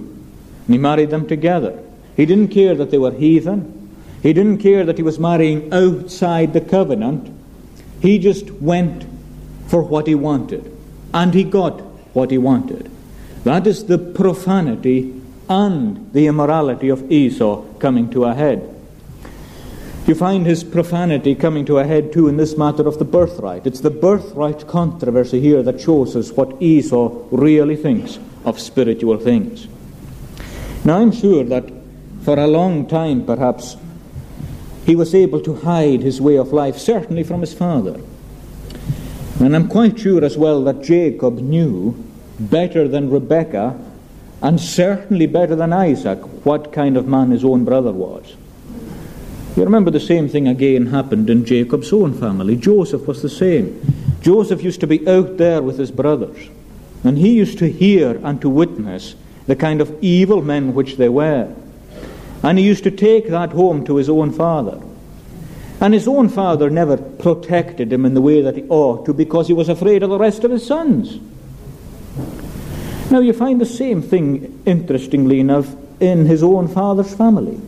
And 0.67 0.75
he 0.75 0.79
married 0.79 1.11
them 1.11 1.27
together. 1.27 1.83
He 2.17 2.25
didn't 2.25 2.49
care 2.49 2.75
that 2.77 2.91
they 2.91 2.99
were 2.99 3.13
heathen. 3.13 3.91
He 4.23 4.33
didn't 4.33 4.59
care 4.59 4.85
that 4.87 4.97
he 4.97 5.03
was 5.03 5.19
marrying 5.19 5.73
outside 5.73 6.53
the 6.53 6.61
covenant. 6.61 7.31
He 8.01 8.19
just 8.19 8.51
went 8.53 9.05
for 9.67 9.83
what 9.83 10.07
he 10.07 10.15
wanted, 10.15 10.75
and 11.13 11.35
he 11.35 11.45
got 11.45 11.81
what 12.15 12.31
he 12.31 12.39
wanted. 12.39 12.91
That 13.45 13.67
is 13.67 13.85
the 13.85 13.99
profanity 13.99 15.21
and 15.49 16.13
the 16.13 16.27
immorality 16.27 16.89
of 16.89 17.11
Esau 17.13 17.63
coming 17.79 18.11
to 18.11 18.25
a 18.25 18.35
head. 18.35 18.71
You 20.07 20.15
find 20.15 20.45
his 20.45 20.65
profanity 20.65 21.35
coming 21.35 21.65
to 21.67 21.79
a 21.79 21.85
head 21.85 22.13
too 22.13 22.29
in 22.29 22.37
this 22.37 22.59
matter 22.59 22.87
of 22.87 22.99
the 22.99 23.05
birthright. 23.05 23.67
It's 23.67 23.81
the 23.81 23.91
birthright 23.91 24.67
controversy 24.67 25.41
here 25.41 25.63
that 25.63 25.81
shows 25.81 26.15
us 26.15 26.33
what 26.33 26.61
Esau 26.61 27.27
really 27.31 27.77
thinks 27.77 28.19
of 28.45 28.61
spiritual 28.61 29.19
things. 29.19 29.67
Now, 30.85 30.99
I'm 30.99 31.13
sure 31.13 31.45
that 31.45 31.71
for 32.23 32.39
a 32.39 32.47
long 32.47 32.87
time, 32.87 33.25
perhaps, 33.25 33.77
he 34.85 34.95
was 34.95 35.15
able 35.15 35.41
to 35.41 35.55
hide 35.55 36.03
his 36.03 36.21
way 36.21 36.37
of 36.37 36.53
life, 36.53 36.77
certainly 36.77 37.23
from 37.23 37.41
his 37.41 37.55
father. 37.55 37.99
And 39.41 39.57
I'm 39.57 39.69
quite 39.69 39.99
sure 39.99 40.23
as 40.23 40.37
well 40.37 40.63
that 40.65 40.83
Jacob 40.83 41.39
knew 41.39 42.04
better 42.39 42.89
than 42.89 43.11
Rebekah, 43.11 43.79
and 44.43 44.61
certainly 44.61 45.27
better 45.27 45.57
than 45.57 45.73
Isaac, 45.73 46.19
what 46.45 46.73
kind 46.73 46.97
of 46.97 47.07
man 47.07 47.31
his 47.31 47.45
own 47.45 47.65
brother 47.65 47.93
was. 47.93 48.37
You 49.57 49.65
remember 49.65 49.91
the 49.91 50.01
same 50.01 50.29
thing 50.29 50.49
again 50.49 50.87
happened 50.87 51.31
in 51.31 51.45
Jacob's 51.45 51.93
own 51.93 52.13
family. 52.13 52.57
Joseph 52.57 53.07
was 53.07 53.23
the 53.23 53.29
same. 53.29 53.81
Joseph 54.21 54.63
used 54.63 54.81
to 54.81 54.87
be 54.87 55.07
out 55.09 55.37
there 55.37 55.63
with 55.63 55.79
his 55.79 55.91
brothers, 55.91 56.49
and 57.05 57.17
he 57.17 57.35
used 57.35 57.59
to 57.59 57.71
hear 57.71 58.21
and 58.25 58.41
to 58.41 58.49
witness 58.49 59.15
the 59.47 59.55
kind 59.55 59.81
of 59.81 59.97
evil 60.03 60.43
men 60.43 60.75
which 60.75 60.97
they 60.97 61.09
were. 61.09 61.55
And 62.43 62.59
he 62.59 62.65
used 62.65 62.85
to 62.85 62.91
take 62.91 63.29
that 63.29 63.53
home 63.53 63.85
to 63.85 63.97
his 63.97 64.09
own 64.09 64.33
father. 64.33 64.81
And 65.81 65.95
his 65.95 66.09
own 66.09 66.29
father 66.29 66.69
never 66.69 66.97
protected 66.97 67.93
him 67.93 68.05
in 68.05 68.15
the 68.15 68.21
way 68.21 68.43
that 68.43 68.57
he 68.57 68.65
ought 68.69 69.07
to 69.07 69.15
because 69.15 69.47
he 69.47 69.53
was 69.53 69.69
afraid 69.69 70.03
of 70.03 70.11
the 70.11 70.19
rest 70.19 70.45
of 70.45 70.51
his 70.51 70.67
sons. 70.67 71.19
Now 73.15 73.21
you 73.21 73.33
find 73.33 73.61
the 73.61 73.65
same 73.65 74.03
thing, 74.03 74.61
interestingly 74.67 75.39
enough, 75.39 75.73
in 76.01 76.27
his 76.27 76.43
own 76.43 76.67
father's 76.67 77.15
family. 77.15 77.61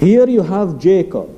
Here 0.00 0.28
you 0.28 0.42
have 0.42 0.80
Jacob, 0.80 1.30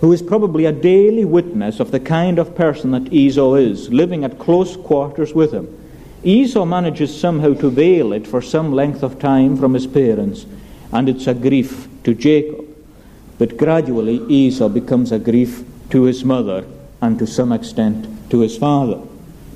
who 0.00 0.12
is 0.12 0.22
probably 0.22 0.64
a 0.64 0.72
daily 0.72 1.24
witness 1.24 1.78
of 1.78 1.92
the 1.92 2.00
kind 2.00 2.36
of 2.36 2.56
person 2.56 2.90
that 2.90 3.12
Esau 3.12 3.54
is, 3.54 3.90
living 3.90 4.24
at 4.24 4.40
close 4.40 4.76
quarters 4.76 5.32
with 5.32 5.52
him. 5.52 5.68
Esau 6.24 6.64
manages 6.64 7.16
somehow 7.16 7.54
to 7.54 7.70
veil 7.70 8.12
it 8.12 8.26
for 8.26 8.42
some 8.42 8.72
length 8.72 9.04
of 9.04 9.20
time 9.20 9.56
from 9.56 9.74
his 9.74 9.86
parents, 9.86 10.44
and 10.90 11.08
it's 11.08 11.28
a 11.28 11.34
grief 11.34 11.86
to 12.02 12.12
Jacob. 12.12 12.66
But 13.38 13.56
gradually, 13.56 14.16
Esau 14.28 14.68
becomes 14.68 15.12
a 15.12 15.20
grief 15.20 15.62
to 15.90 16.02
his 16.02 16.24
mother 16.24 16.66
and 17.00 17.20
to 17.20 17.26
some 17.28 17.52
extent 17.52 18.08
to 18.30 18.40
his 18.40 18.58
father, 18.58 19.00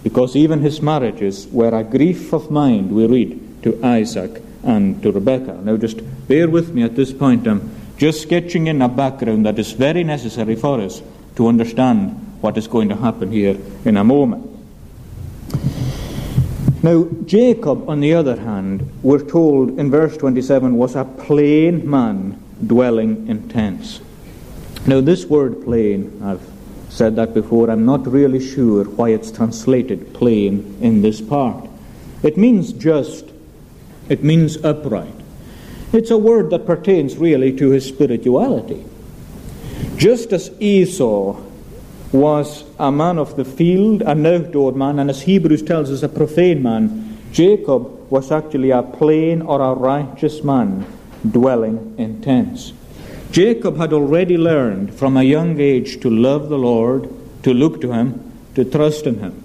because 0.03 0.35
even 0.35 0.61
his 0.61 0.83
marriages 0.83 1.47
were 1.49 1.75
a 1.79 1.85
grief 1.85 2.33
of 2.33 2.51
mind, 2.51 2.91
we 2.91 3.07
read, 3.07 3.63
to 3.63 3.85
Isaac 3.85 4.43
and 4.65 5.03
to 5.03 5.13
Rebekah. 5.13 5.61
Now, 5.63 5.77
just 5.77 6.01
bear 6.29 6.49
with 6.49 6.75
me 6.75 6.83
at 6.83 6.97
this 6.97 7.13
point. 7.13 7.47
I'm 7.47 7.71
just 7.97 8.23
sketching 8.23 8.67
in 8.67 8.83
a 8.83 8.89
background 8.89 9.47
that 9.47 9.59
is 9.59 9.73
very 9.73 10.03
necessary 10.03 10.57
for 10.57 10.81
us 10.81 11.03
to 11.37 11.47
understand 11.47 12.19
what 12.41 12.59
is 12.59 12.67
going 12.67 12.89
to 12.89 12.97
happen 12.97 13.31
here 13.31 13.57
in 13.85 13.97
a 13.97 14.05
moment. 14.05 14.49
Now, 16.83 17.07
Jacob, 17.27 17.89
on 17.89 18.01
the 18.01 18.15
other 18.15 18.41
hand, 18.41 18.91
we're 19.05 19.25
told 19.25 19.79
in 19.79 19.89
verse 19.89 20.17
27, 20.17 20.77
was 20.77 20.97
a 20.97 21.05
plain 21.05 21.89
man 21.89 22.43
dwelling 22.67 23.29
in 23.29 23.49
tents. 23.49 24.01
Now, 24.85 25.01
this 25.01 25.25
word 25.27 25.63
plain, 25.63 26.21
I've 26.25 26.52
said 26.93 27.17
that 27.17 27.33
before, 27.33 27.71
I'm 27.71 27.87
not 27.87 28.07
really 28.07 28.39
sure 28.39 28.85
why 28.85 29.11
it's 29.11 29.33
translated 29.33 30.13
plain 30.13 30.77
in 30.81 31.01
this 31.01 31.23
part. 31.23 31.69
It 32.23 32.37
means 32.37 32.73
just, 32.73 33.25
it 34.11 34.23
means 34.23 34.63
upright. 34.63 35.15
It's 35.93 36.11
a 36.11 36.19
word 36.19 36.51
that 36.51 36.67
pertains 36.67 37.17
really 37.17 37.57
to 37.57 37.71
his 37.71 37.87
spirituality. 37.87 38.85
Just 39.97 40.33
as 40.33 40.51
Esau 40.61 41.41
was 42.13 42.65
a 42.79 42.93
man 42.93 43.19
of 43.19 43.37
the 43.37 43.45
field, 43.45 44.03
an 44.03 44.27
outdoor 44.27 44.73
man, 44.73 44.99
and 44.99 45.09
as 45.09 45.23
Hebrews 45.23 45.63
tells 45.63 45.91
us, 45.91 46.03
a 46.03 46.09
profane 46.11 46.63
man, 46.63 47.19
Jacob 47.33 48.11
was 48.11 48.31
actually 48.31 48.71
a 48.71 48.83
plain 48.83 49.41
or 49.41 49.63
a 49.63 49.73
righteous 49.73 50.45
man 50.45 50.85
dwelling 51.31 51.95
in 51.97 52.21
tents. 52.21 52.75
Jacob 53.33 53.79
had 53.79 53.95
already 53.95 54.37
learned 54.37 54.93
from 54.93 55.17
a 55.17 55.23
young 55.23 55.59
age 55.59 55.99
to 56.01 56.11
love 56.11 56.51
the 56.51 56.59
Lord, 56.59 57.09
to 57.43 57.55
look 57.55 57.81
to 57.81 57.91
him, 57.91 58.31
to 58.55 58.63
trust 58.63 59.07
in 59.07 59.21
him, 59.21 59.43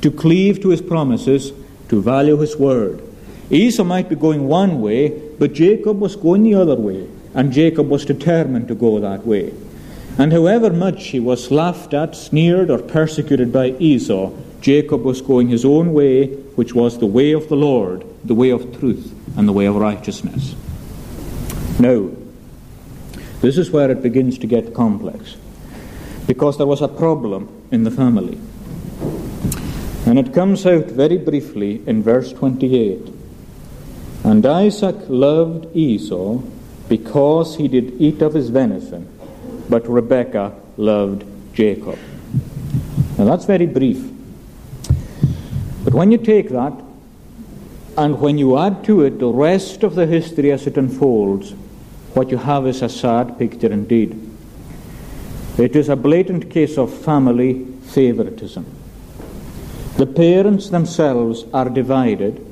to 0.00 0.12
cleave 0.12 0.62
to 0.62 0.68
his 0.68 0.80
promises, 0.80 1.52
to 1.88 2.00
value 2.00 2.36
his 2.36 2.56
word. 2.56 3.02
Esau 3.50 3.82
might 3.82 4.08
be 4.08 4.14
going 4.14 4.46
one 4.46 4.80
way, 4.80 5.08
but 5.40 5.54
Jacob 5.54 5.98
was 5.98 6.14
going 6.14 6.44
the 6.44 6.54
other 6.54 6.76
way, 6.76 7.08
and 7.34 7.52
Jacob 7.52 7.88
was 7.88 8.04
determined 8.04 8.68
to 8.68 8.76
go 8.76 9.00
that 9.00 9.26
way. 9.26 9.52
And 10.18 10.32
however 10.32 10.72
much 10.72 11.08
he 11.08 11.18
was 11.18 11.50
laughed 11.50 11.94
at, 11.94 12.14
sneered, 12.14 12.70
or 12.70 12.78
persecuted 12.78 13.52
by 13.52 13.70
Esau, 13.80 14.30
Jacob 14.60 15.02
was 15.02 15.20
going 15.20 15.48
his 15.48 15.64
own 15.64 15.92
way, 15.92 16.28
which 16.54 16.74
was 16.74 17.00
the 17.00 17.06
way 17.06 17.32
of 17.32 17.48
the 17.48 17.56
Lord, 17.56 18.04
the 18.24 18.36
way 18.36 18.50
of 18.50 18.78
truth, 18.78 19.12
and 19.36 19.48
the 19.48 19.52
way 19.52 19.66
of 19.66 19.74
righteousness. 19.74 20.54
Now, 21.80 22.08
this 23.46 23.58
is 23.58 23.70
where 23.70 23.88
it 23.92 24.02
begins 24.02 24.38
to 24.38 24.46
get 24.48 24.74
complex, 24.74 25.36
because 26.26 26.56
there 26.58 26.66
was 26.66 26.82
a 26.82 26.88
problem 26.88 27.48
in 27.70 27.84
the 27.84 27.90
family. 27.92 28.40
And 30.04 30.18
it 30.18 30.34
comes 30.34 30.66
out 30.66 30.86
very 30.86 31.16
briefly 31.16 31.80
in 31.86 32.02
verse 32.02 32.32
28. 32.32 33.12
And 34.24 34.44
Isaac 34.44 34.96
loved 35.08 35.76
Esau 35.76 36.42
because 36.88 37.56
he 37.56 37.68
did 37.68 38.00
eat 38.00 38.20
of 38.20 38.34
his 38.34 38.48
venison, 38.48 39.08
but 39.68 39.88
Rebekah 39.88 40.52
loved 40.76 41.24
Jacob. 41.54 41.98
Now 43.16 43.26
that's 43.26 43.44
very 43.44 43.66
brief. 43.66 44.10
But 45.84 45.94
when 45.94 46.10
you 46.10 46.18
take 46.18 46.48
that, 46.48 46.72
and 47.96 48.20
when 48.20 48.38
you 48.38 48.58
add 48.58 48.82
to 48.86 49.02
it 49.02 49.20
the 49.20 49.28
rest 49.28 49.84
of 49.84 49.94
the 49.94 50.06
history 50.06 50.50
as 50.50 50.66
it 50.66 50.76
unfolds, 50.76 51.54
what 52.16 52.30
you 52.30 52.38
have 52.38 52.66
is 52.66 52.80
a 52.80 52.88
sad 52.88 53.38
picture 53.38 53.70
indeed. 53.70 54.18
It 55.58 55.76
is 55.76 55.90
a 55.90 55.96
blatant 55.96 56.50
case 56.50 56.78
of 56.78 56.92
family 56.92 57.64
favoritism. 57.82 58.64
The 59.98 60.06
parents 60.06 60.70
themselves 60.70 61.44
are 61.52 61.68
divided 61.68 62.44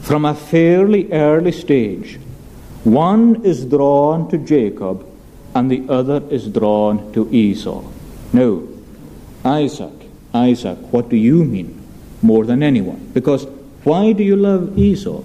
from 0.00 0.24
a 0.24 0.34
fairly 0.34 1.12
early 1.12 1.52
stage, 1.52 2.18
one 2.84 3.44
is 3.44 3.64
drawn 3.66 4.28
to 4.30 4.38
Jacob 4.38 5.06
and 5.54 5.70
the 5.70 5.84
other 5.88 6.22
is 6.30 6.48
drawn 6.48 7.12
to 7.12 7.28
Esau. 7.30 7.84
No, 8.32 8.66
Isaac, 9.44 9.92
Isaac, 10.32 10.78
what 10.90 11.08
do 11.08 11.16
you 11.16 11.44
mean 11.44 11.80
more 12.22 12.46
than 12.46 12.62
anyone? 12.62 13.10
Because 13.12 13.46
why 13.84 14.12
do 14.12 14.22
you 14.22 14.36
love 14.36 14.78
Esau? 14.78 15.22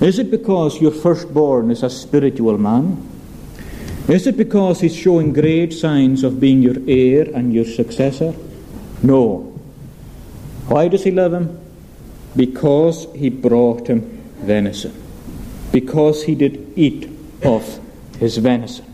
Is 0.00 0.18
it 0.18 0.30
because 0.30 0.80
your 0.80 0.92
firstborn 0.92 1.70
is 1.70 1.82
a 1.82 1.90
spiritual 1.90 2.58
man? 2.58 3.08
Is 4.08 4.26
it 4.26 4.36
because 4.36 4.80
he's 4.80 4.94
showing 4.94 5.32
great 5.32 5.72
signs 5.72 6.22
of 6.22 6.38
being 6.38 6.62
your 6.62 6.76
heir 6.86 7.28
and 7.34 7.52
your 7.52 7.64
successor? 7.64 8.34
No. 9.02 9.52
Why 10.68 10.88
does 10.88 11.04
he 11.04 11.10
love 11.10 11.32
him? 11.32 11.66
because 12.36 13.08
he 13.14 13.30
brought 13.30 13.88
him 13.88 14.00
venison, 14.42 14.92
because 15.72 16.22
he 16.24 16.34
did 16.34 16.72
eat 16.76 17.08
of 17.42 17.80
his 18.18 18.36
venison. 18.36 18.84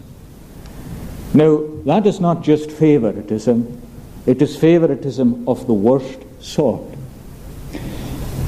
Now, 1.35 1.65
that 1.85 2.07
is 2.07 2.21
not 2.21 2.43
just 2.43 2.71
favoritism, 2.71 3.83
it 4.27 4.41
is 4.41 4.57
favoritism 4.57 5.49
of 5.49 5.67
the 5.67 5.75
worst 5.75 6.21
sort. 6.41 6.83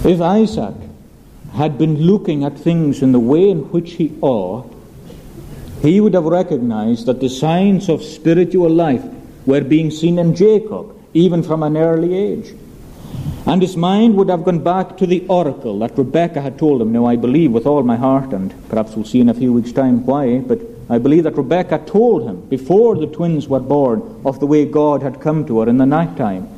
If 0.04 0.20
Isaac 0.20 0.74
had 1.54 1.78
been 1.78 2.02
looking 2.02 2.44
at 2.44 2.58
things 2.58 3.02
in 3.02 3.12
the 3.12 3.20
way 3.20 3.48
in 3.48 3.70
which 3.70 3.92
he 3.92 4.16
ought, 4.20 4.70
he 5.82 6.00
would 6.00 6.14
have 6.14 6.24
recognized 6.24 7.06
that 7.06 7.20
the 7.20 7.28
signs 7.28 7.88
of 7.88 8.02
spiritual 8.02 8.70
life 8.70 9.04
were 9.46 9.60
being 9.60 9.90
seen 9.90 10.18
in 10.18 10.34
Jacob, 10.34 10.96
even 11.12 11.42
from 11.42 11.62
an 11.62 11.76
early 11.76 12.16
age. 12.16 12.54
And 13.46 13.60
his 13.60 13.76
mind 13.76 14.16
would 14.16 14.30
have 14.30 14.44
gone 14.44 14.60
back 14.60 14.96
to 14.96 15.06
the 15.06 15.26
oracle 15.28 15.78
that 15.80 15.98
Rebecca 15.98 16.40
had 16.40 16.58
told 16.58 16.80
him. 16.80 16.92
Now, 16.92 17.04
I 17.04 17.16
believe 17.16 17.52
with 17.52 17.66
all 17.66 17.82
my 17.82 17.96
heart, 17.96 18.32
and 18.32 18.54
perhaps 18.68 18.96
we'll 18.96 19.04
see 19.04 19.20
in 19.20 19.28
a 19.28 19.34
few 19.34 19.52
weeks' 19.52 19.72
time 19.72 20.06
why, 20.06 20.38
but 20.38 20.60
I 20.88 20.98
believe 20.98 21.24
that 21.24 21.36
Rebecca 21.36 21.78
told 21.86 22.26
him 22.26 22.40
before 22.48 22.96
the 22.96 23.06
twins 23.06 23.46
were 23.46 23.60
born 23.60 24.22
of 24.24 24.40
the 24.40 24.46
way 24.46 24.64
God 24.64 25.02
had 25.02 25.20
come 25.20 25.46
to 25.46 25.60
her 25.60 25.68
in 25.68 25.76
the 25.76 25.86
night 25.86 26.16
time, 26.16 26.48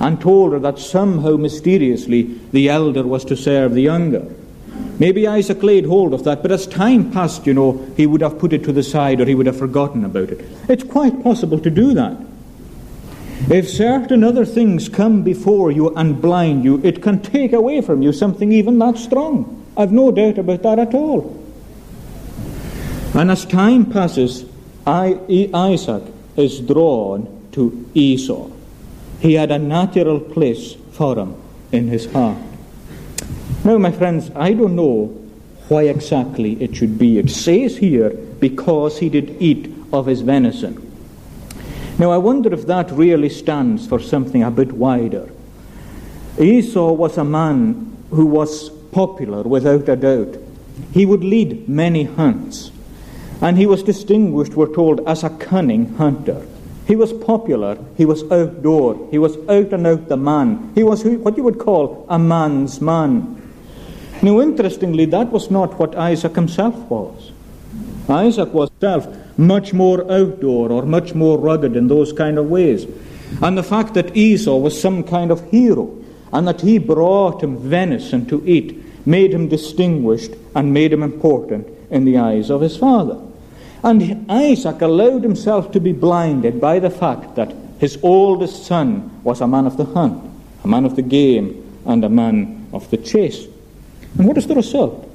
and 0.00 0.20
told 0.20 0.52
her 0.52 0.58
that 0.58 0.78
somehow 0.78 1.36
mysteriously 1.36 2.40
the 2.52 2.68
elder 2.68 3.06
was 3.06 3.24
to 3.26 3.36
serve 3.36 3.74
the 3.74 3.82
younger. 3.82 4.26
Maybe 4.98 5.26
Isaac 5.26 5.62
laid 5.62 5.86
hold 5.86 6.12
of 6.12 6.24
that, 6.24 6.42
but 6.42 6.52
as 6.52 6.66
time 6.66 7.10
passed, 7.10 7.46
you 7.46 7.54
know, 7.54 7.86
he 7.96 8.06
would 8.06 8.20
have 8.20 8.38
put 8.38 8.52
it 8.52 8.64
to 8.64 8.72
the 8.72 8.82
side 8.82 9.20
or 9.20 9.26
he 9.26 9.34
would 9.34 9.46
have 9.46 9.58
forgotten 9.58 10.04
about 10.04 10.30
it. 10.30 10.44
It's 10.68 10.84
quite 10.84 11.22
possible 11.22 11.58
to 11.60 11.70
do 11.70 11.94
that. 11.94 12.16
If 13.50 13.68
certain 13.68 14.22
other 14.22 14.44
things 14.44 14.88
come 14.88 15.22
before 15.22 15.70
you 15.70 15.94
and 15.94 16.20
blind 16.20 16.64
you, 16.64 16.80
it 16.84 17.02
can 17.02 17.20
take 17.20 17.52
away 17.52 17.80
from 17.80 18.02
you 18.02 18.12
something 18.12 18.52
even 18.52 18.78
that 18.78 18.98
strong. 18.98 19.64
I've 19.76 19.92
no 19.92 20.10
doubt 20.10 20.38
about 20.38 20.62
that 20.62 20.78
at 20.78 20.94
all. 20.94 21.36
And 23.14 23.30
as 23.30 23.44
time 23.46 23.90
passes, 23.90 24.44
Isaac 24.86 26.02
is 26.36 26.60
drawn 26.60 27.48
to 27.52 27.90
Esau. 27.94 28.50
He 29.20 29.34
had 29.34 29.50
a 29.50 29.58
natural 29.58 30.18
place 30.18 30.74
for 30.92 31.16
him 31.16 31.34
in 31.72 31.88
his 31.88 32.10
heart. 32.12 32.38
Now, 33.64 33.76
my 33.78 33.92
friends, 33.92 34.30
I 34.34 34.54
don't 34.54 34.74
know 34.74 35.06
why 35.68 35.84
exactly 35.84 36.60
it 36.62 36.74
should 36.74 36.98
be. 36.98 37.18
It 37.18 37.30
says 37.30 37.76
here, 37.76 38.10
because 38.10 38.98
he 38.98 39.08
did 39.08 39.36
eat 39.38 39.72
of 39.92 40.06
his 40.06 40.22
venison. 40.22 40.86
Now, 41.98 42.10
I 42.10 42.16
wonder 42.16 42.52
if 42.52 42.66
that 42.66 42.90
really 42.90 43.28
stands 43.28 43.86
for 43.86 44.00
something 44.00 44.42
a 44.42 44.50
bit 44.50 44.72
wider. 44.72 45.30
Esau 46.38 46.92
was 46.92 47.18
a 47.18 47.24
man 47.24 47.94
who 48.10 48.24
was 48.24 48.70
popular 48.92 49.42
without 49.42 49.88
a 49.88 49.96
doubt. 49.96 50.38
He 50.92 51.04
would 51.04 51.22
lead 51.22 51.68
many 51.68 52.04
hunts, 52.04 52.70
and 53.42 53.58
he 53.58 53.66
was 53.66 53.82
distinguished, 53.82 54.54
we're 54.54 54.74
told, 54.74 55.06
as 55.06 55.22
a 55.22 55.30
cunning 55.30 55.94
hunter. 55.96 56.46
He 56.90 56.96
was 56.96 57.12
popular, 57.12 57.78
he 57.96 58.04
was 58.04 58.24
outdoor, 58.32 59.06
he 59.12 59.18
was 59.18 59.36
out 59.48 59.72
and 59.72 59.86
out 59.86 60.08
the 60.08 60.16
man. 60.16 60.72
He 60.74 60.82
was 60.82 61.04
what 61.04 61.36
you 61.36 61.44
would 61.44 61.60
call 61.60 62.04
a 62.08 62.18
man's 62.18 62.80
man. 62.80 63.40
Now, 64.22 64.40
interestingly, 64.40 65.04
that 65.04 65.30
was 65.30 65.52
not 65.52 65.78
what 65.78 65.94
Isaac 65.94 66.34
himself 66.34 66.74
was. 66.90 67.30
Isaac 68.08 68.52
was 68.52 68.70
himself 68.70 69.06
much 69.38 69.72
more 69.72 70.00
outdoor 70.10 70.72
or 70.72 70.82
much 70.82 71.14
more 71.14 71.38
rugged 71.38 71.76
in 71.76 71.86
those 71.86 72.12
kind 72.12 72.38
of 72.38 72.50
ways. 72.50 72.88
And 73.40 73.56
the 73.56 73.62
fact 73.62 73.94
that 73.94 74.16
Esau 74.16 74.56
was 74.56 74.80
some 74.80 75.04
kind 75.04 75.30
of 75.30 75.48
hero 75.48 75.96
and 76.32 76.48
that 76.48 76.62
he 76.62 76.78
brought 76.78 77.40
him 77.40 77.56
venison 77.56 78.26
to 78.26 78.42
eat 78.44 79.06
made 79.06 79.32
him 79.32 79.46
distinguished 79.46 80.32
and 80.56 80.74
made 80.74 80.92
him 80.92 81.04
important 81.04 81.68
in 81.88 82.04
the 82.04 82.18
eyes 82.18 82.50
of 82.50 82.62
his 82.62 82.76
father. 82.76 83.29
And 83.82 84.30
Isaac 84.30 84.82
allowed 84.82 85.22
himself 85.22 85.72
to 85.72 85.80
be 85.80 85.92
blinded 85.92 86.60
by 86.60 86.78
the 86.78 86.90
fact 86.90 87.36
that 87.36 87.54
his 87.78 87.98
oldest 88.02 88.66
son 88.66 89.10
was 89.24 89.40
a 89.40 89.46
man 89.46 89.66
of 89.66 89.78
the 89.78 89.86
hunt, 89.86 90.22
a 90.64 90.68
man 90.68 90.84
of 90.84 90.96
the 90.96 91.02
game, 91.02 91.80
and 91.86 92.04
a 92.04 92.10
man 92.10 92.68
of 92.72 92.90
the 92.90 92.98
chase. 92.98 93.46
And 94.18 94.26
what 94.26 94.36
is 94.36 94.46
the 94.46 94.54
result? 94.54 95.08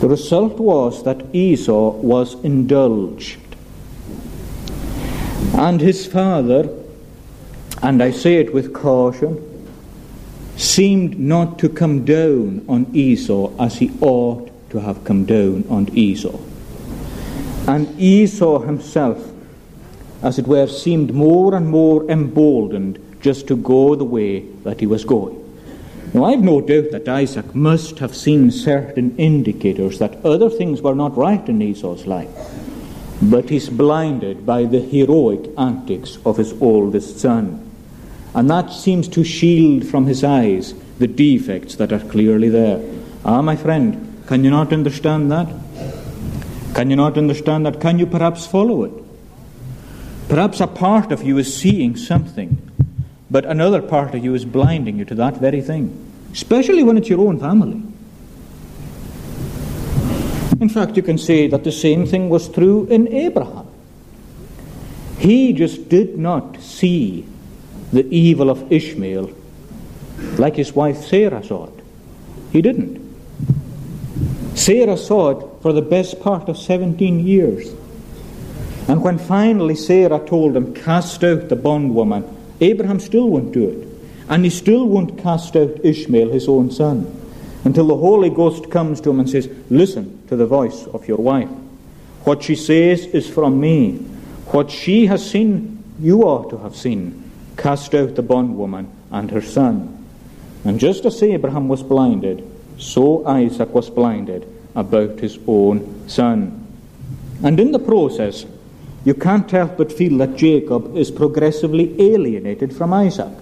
The 0.00 0.08
result 0.08 0.58
was 0.58 1.04
that 1.04 1.34
Esau 1.34 1.90
was 1.90 2.42
indulged. 2.42 3.38
And 5.58 5.78
his 5.78 6.06
father, 6.06 6.70
and 7.82 8.02
I 8.02 8.12
say 8.12 8.36
it 8.36 8.54
with 8.54 8.72
caution, 8.72 9.46
seemed 10.56 11.18
not 11.18 11.58
to 11.58 11.68
come 11.68 12.06
down 12.06 12.64
on 12.66 12.86
Esau 12.94 13.50
as 13.58 13.76
he 13.76 13.90
ought 14.00 14.50
to 14.70 14.80
have 14.80 15.04
come 15.04 15.26
down 15.26 15.64
on 15.68 15.94
Esau. 15.94 16.38
And 17.66 18.00
Esau 18.00 18.60
himself, 18.60 19.30
as 20.22 20.38
it 20.38 20.46
were, 20.46 20.66
seemed 20.66 21.14
more 21.14 21.54
and 21.54 21.68
more 21.68 22.08
emboldened 22.10 22.98
just 23.20 23.46
to 23.48 23.56
go 23.56 23.94
the 23.94 24.04
way 24.04 24.40
that 24.64 24.80
he 24.80 24.86
was 24.86 25.04
going. 25.04 25.36
Now, 26.12 26.24
I've 26.24 26.42
no 26.42 26.60
doubt 26.60 26.90
that 26.90 27.08
Isaac 27.08 27.54
must 27.54 28.00
have 28.00 28.16
seen 28.16 28.50
certain 28.50 29.16
indicators 29.16 30.00
that 30.00 30.24
other 30.24 30.50
things 30.50 30.82
were 30.82 30.94
not 30.94 31.16
right 31.16 31.48
in 31.48 31.62
Esau's 31.62 32.06
life. 32.06 32.30
But 33.22 33.48
he's 33.48 33.68
blinded 33.68 34.44
by 34.44 34.64
the 34.64 34.80
heroic 34.80 35.50
antics 35.56 36.18
of 36.24 36.38
his 36.38 36.52
oldest 36.60 37.20
son. 37.20 37.70
And 38.34 38.50
that 38.50 38.72
seems 38.72 39.06
to 39.08 39.22
shield 39.22 39.86
from 39.86 40.06
his 40.06 40.24
eyes 40.24 40.74
the 40.98 41.06
defects 41.06 41.76
that 41.76 41.92
are 41.92 42.00
clearly 42.00 42.48
there. 42.48 42.82
Ah, 43.24 43.42
my 43.42 43.54
friend, 43.54 44.22
can 44.26 44.42
you 44.42 44.50
not 44.50 44.72
understand 44.72 45.30
that? 45.30 45.48
Can 46.74 46.90
you 46.90 46.96
not 46.96 47.18
understand 47.18 47.66
that? 47.66 47.80
Can 47.80 47.98
you 47.98 48.06
perhaps 48.06 48.46
follow 48.46 48.84
it? 48.84 48.92
Perhaps 50.28 50.60
a 50.60 50.66
part 50.66 51.12
of 51.12 51.22
you 51.22 51.38
is 51.38 51.54
seeing 51.54 51.96
something 51.96 52.70
but 53.30 53.44
another 53.44 53.80
part 53.80 54.14
of 54.14 54.24
you 54.24 54.34
is 54.34 54.44
blinding 54.44 54.98
you 54.98 55.04
to 55.04 55.14
that 55.14 55.36
very 55.36 55.62
thing, 55.62 55.96
especially 56.32 56.82
when 56.82 56.98
it's 56.98 57.08
your 57.08 57.20
own 57.20 57.38
family. 57.38 57.80
In 60.60 60.68
fact, 60.68 60.96
you 60.96 61.02
can 61.02 61.16
say 61.16 61.46
that 61.46 61.64
the 61.64 61.72
same 61.72 62.06
thing 62.06 62.28
was 62.28 62.48
true 62.48 62.86
in 62.90 63.12
Abraham. 63.12 63.68
He 65.18 65.52
just 65.52 65.88
did 65.88 66.18
not 66.18 66.60
see 66.60 67.26
the 67.92 68.06
evil 68.08 68.50
of 68.50 68.70
Ishmael 68.72 69.30
like 70.38 70.56
his 70.56 70.74
wife 70.74 71.04
Sarah 71.04 71.42
saw 71.44 71.66
it. 71.66 71.84
He 72.52 72.60
didn't. 72.62 72.98
Sarah 74.54 74.96
saw 74.96 75.30
it 75.30 75.49
for 75.60 75.72
the 75.72 75.82
best 75.82 76.20
part 76.20 76.48
of 76.48 76.56
17 76.56 77.26
years. 77.26 77.72
And 78.88 79.02
when 79.02 79.18
finally 79.18 79.74
Sarah 79.76 80.24
told 80.26 80.56
him, 80.56 80.74
Cast 80.74 81.22
out 81.22 81.48
the 81.48 81.56
bondwoman 81.56 82.24
Abraham 82.60 83.00
still 83.00 83.28
won't 83.28 83.52
do 83.52 83.68
it. 83.68 83.88
And 84.28 84.44
he 84.44 84.50
still 84.50 84.86
won't 84.86 85.18
cast 85.18 85.56
out 85.56 85.84
Ishmael, 85.84 86.30
his 86.30 86.48
own 86.48 86.70
son, 86.70 87.16
until 87.64 87.86
the 87.86 87.96
Holy 87.96 88.30
Ghost 88.30 88.70
comes 88.70 89.00
to 89.00 89.10
him 89.10 89.20
and 89.20 89.28
says, 89.28 89.50
Listen 89.70 90.22
to 90.28 90.36
the 90.36 90.46
voice 90.46 90.86
of 90.86 91.08
your 91.08 91.18
wife. 91.18 91.48
What 92.24 92.42
she 92.42 92.54
says 92.54 93.06
is 93.06 93.28
from 93.28 93.60
me. 93.60 93.96
What 94.48 94.70
she 94.70 95.06
has 95.06 95.28
seen, 95.28 95.82
you 95.98 96.22
ought 96.22 96.50
to 96.50 96.58
have 96.58 96.76
seen. 96.76 97.30
Cast 97.56 97.94
out 97.94 98.14
the 98.14 98.22
bondwoman 98.22 98.90
and 99.10 99.30
her 99.30 99.42
son. 99.42 100.06
And 100.64 100.78
just 100.78 101.04
as 101.06 101.22
Abraham 101.22 101.68
was 101.68 101.82
blinded, 101.82 102.48
so 102.78 103.26
Isaac 103.26 103.70
was 103.74 103.90
blinded 103.90 104.46
about 104.80 105.20
his 105.20 105.38
own 105.46 106.08
son. 106.08 106.66
And 107.42 107.60
in 107.60 107.72
the 107.72 107.78
process, 107.78 108.44
you 109.04 109.14
can't 109.14 109.50
help 109.50 109.78
but 109.78 109.92
feel 109.92 110.18
that 110.18 110.36
Jacob 110.36 110.96
is 110.96 111.10
progressively 111.10 111.94
alienated 112.00 112.76
from 112.76 112.92
Isaac. 112.92 113.32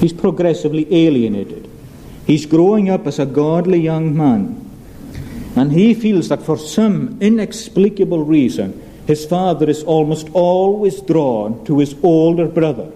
He's 0.00 0.12
progressively 0.12 0.92
alienated. 0.92 1.70
He's 2.26 2.46
growing 2.46 2.90
up 2.90 3.06
as 3.06 3.18
a 3.18 3.26
godly 3.26 3.80
young 3.80 4.16
man. 4.16 4.62
And 5.54 5.72
he 5.72 5.94
feels 5.94 6.28
that 6.28 6.42
for 6.42 6.58
some 6.58 7.16
inexplicable 7.20 8.24
reason, 8.24 8.82
his 9.06 9.24
father 9.24 9.70
is 9.70 9.84
almost 9.84 10.28
always 10.32 11.00
drawn 11.00 11.64
to 11.64 11.78
his 11.78 11.94
older 12.02 12.48
brother, 12.48 12.90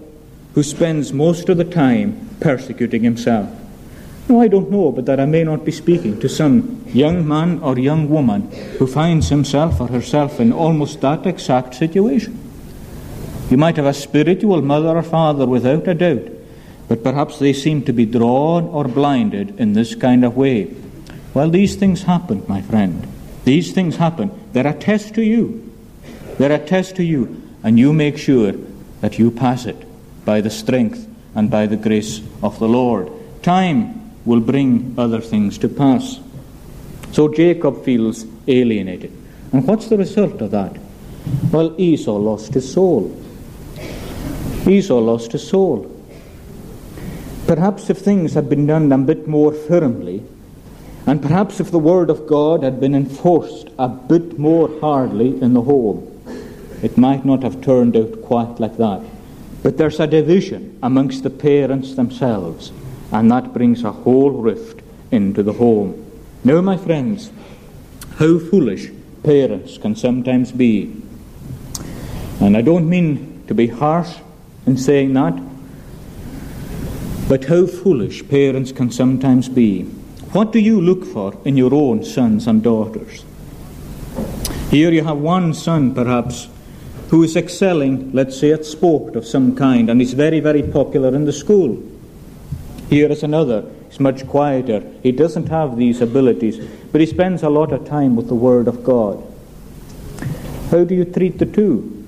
who 0.53 0.61
spends 0.61 1.13
most 1.13 1.47
of 1.47 1.57
the 1.57 1.63
time 1.63 2.29
persecuting 2.41 3.03
himself. 3.03 3.49
No, 4.31 4.39
I 4.39 4.47
don't 4.47 4.71
know, 4.71 4.93
but 4.93 5.07
that 5.07 5.19
I 5.19 5.25
may 5.25 5.43
not 5.43 5.65
be 5.65 5.73
speaking 5.73 6.17
to 6.21 6.29
some 6.29 6.85
young 6.87 7.27
man 7.27 7.59
or 7.59 7.77
young 7.77 8.09
woman 8.09 8.49
who 8.79 8.87
finds 8.87 9.27
himself 9.27 9.81
or 9.81 9.87
herself 9.89 10.39
in 10.39 10.53
almost 10.53 11.01
that 11.01 11.27
exact 11.27 11.75
situation. 11.75 12.39
You 13.49 13.57
might 13.57 13.75
have 13.75 13.87
a 13.87 13.93
spiritual 13.93 14.61
mother 14.61 14.95
or 14.95 15.03
father 15.03 15.45
without 15.45 15.85
a 15.85 15.93
doubt, 15.93 16.29
but 16.87 17.03
perhaps 17.03 17.39
they 17.39 17.51
seem 17.51 17.83
to 17.83 17.91
be 17.91 18.05
drawn 18.05 18.63
or 18.69 18.85
blinded 18.85 19.59
in 19.59 19.73
this 19.73 19.95
kind 19.95 20.23
of 20.23 20.37
way. 20.37 20.73
Well, 21.33 21.49
these 21.49 21.75
things 21.75 22.03
happen, 22.03 22.45
my 22.47 22.61
friend. 22.61 23.05
These 23.43 23.73
things 23.73 23.97
happen. 23.97 24.31
They're 24.53 24.65
a 24.65 24.73
test 24.73 25.13
to 25.15 25.21
you. 25.21 25.73
They're 26.37 26.53
a 26.53 26.65
test 26.65 26.95
to 26.95 27.03
you, 27.03 27.43
and 27.63 27.77
you 27.77 27.91
make 27.91 28.17
sure 28.17 28.53
that 29.01 29.19
you 29.19 29.29
pass 29.29 29.65
it 29.65 29.85
by 30.23 30.39
the 30.39 30.49
strength 30.49 31.05
and 31.35 31.51
by 31.51 31.65
the 31.65 31.75
grace 31.75 32.21
of 32.41 32.59
the 32.59 32.69
Lord. 32.69 33.11
Time 33.43 34.00
will 34.25 34.39
bring 34.39 34.93
other 34.97 35.21
things 35.21 35.57
to 35.59 35.69
pass. 35.69 36.19
So 37.11 37.27
Jacob 37.27 37.83
feels 37.83 38.25
alienated. 38.47 39.11
And 39.51 39.67
what's 39.67 39.87
the 39.87 39.97
result 39.97 40.41
of 40.41 40.51
that? 40.51 40.77
Well, 41.51 41.79
Esau 41.79 42.15
lost 42.17 42.53
his 42.53 42.71
soul. 42.71 43.15
Esau 44.65 44.99
lost 44.99 45.33
his 45.33 45.47
soul. 45.47 45.87
Perhaps 47.47 47.89
if 47.89 47.97
things 47.97 48.33
had 48.33 48.49
been 48.49 48.67
done 48.67 48.91
a 48.91 48.97
bit 48.97 49.27
more 49.27 49.53
firmly, 49.53 50.23
and 51.05 51.21
perhaps 51.21 51.59
if 51.59 51.71
the 51.71 51.79
word 51.79 52.09
of 52.09 52.27
God 52.27 52.63
had 52.63 52.79
been 52.79 52.95
enforced 52.95 53.69
a 53.77 53.89
bit 53.89 54.37
more 54.37 54.69
hardly 54.79 55.41
in 55.41 55.53
the 55.53 55.61
home, 55.61 56.07
it 56.81 56.97
might 56.97 57.25
not 57.25 57.43
have 57.43 57.61
turned 57.61 57.97
out 57.97 58.21
quite 58.21 58.59
like 58.59 58.77
that. 58.77 59.01
But 59.63 59.77
there's 59.77 59.99
a 59.99 60.07
division 60.07 60.77
amongst 60.81 61.23
the 61.23 61.29
parents 61.29 61.95
themselves 61.95 62.71
and 63.11 63.29
that 63.31 63.53
brings 63.53 63.83
a 63.83 63.91
whole 63.91 64.31
rift 64.31 64.81
into 65.11 65.43
the 65.43 65.53
home. 65.53 66.11
Now, 66.43 66.61
my 66.61 66.77
friends, 66.77 67.31
how 68.17 68.39
foolish 68.39 68.89
parents 69.23 69.77
can 69.77 69.95
sometimes 69.95 70.51
be. 70.51 70.95
And 72.39 72.57
I 72.57 72.61
don't 72.61 72.89
mean 72.89 73.43
to 73.47 73.53
be 73.53 73.67
harsh 73.67 74.15
in 74.65 74.77
saying 74.77 75.13
that, 75.13 75.39
but 77.27 77.45
how 77.45 77.67
foolish 77.67 78.27
parents 78.27 78.71
can 78.71 78.91
sometimes 78.91 79.49
be. 79.49 79.83
What 80.33 80.51
do 80.51 80.59
you 80.59 80.79
look 80.79 81.05
for 81.05 81.37
in 81.45 81.57
your 81.57 81.73
own 81.73 82.03
sons 82.03 82.47
and 82.47 82.63
daughters? 82.63 83.25
Here 84.69 84.91
you 84.91 85.03
have 85.03 85.17
one 85.17 85.53
son, 85.53 85.93
perhaps, 85.93 86.47
who 87.09 87.23
is 87.23 87.35
excelling, 87.35 88.13
let's 88.13 88.39
say, 88.39 88.51
at 88.53 88.65
sport 88.65 89.17
of 89.17 89.27
some 89.27 89.55
kind, 89.55 89.89
and 89.89 90.01
is 90.01 90.13
very, 90.13 90.39
very 90.39 90.63
popular 90.63 91.13
in 91.13 91.25
the 91.25 91.33
school. 91.33 91.83
Here 92.91 93.09
is 93.09 93.23
another. 93.23 93.63
He's 93.87 94.01
much 94.01 94.27
quieter. 94.27 94.83
He 95.01 95.13
doesn't 95.13 95.47
have 95.47 95.77
these 95.77 96.01
abilities, 96.01 96.57
but 96.91 96.99
he 96.99 97.07
spends 97.07 97.41
a 97.41 97.49
lot 97.49 97.71
of 97.71 97.87
time 97.87 98.17
with 98.17 98.27
the 98.27 98.35
Word 98.35 98.67
of 98.67 98.83
God. 98.83 99.23
How 100.71 100.83
do 100.83 100.93
you 100.93 101.05
treat 101.05 101.37
the 101.37 101.45
two? 101.45 102.05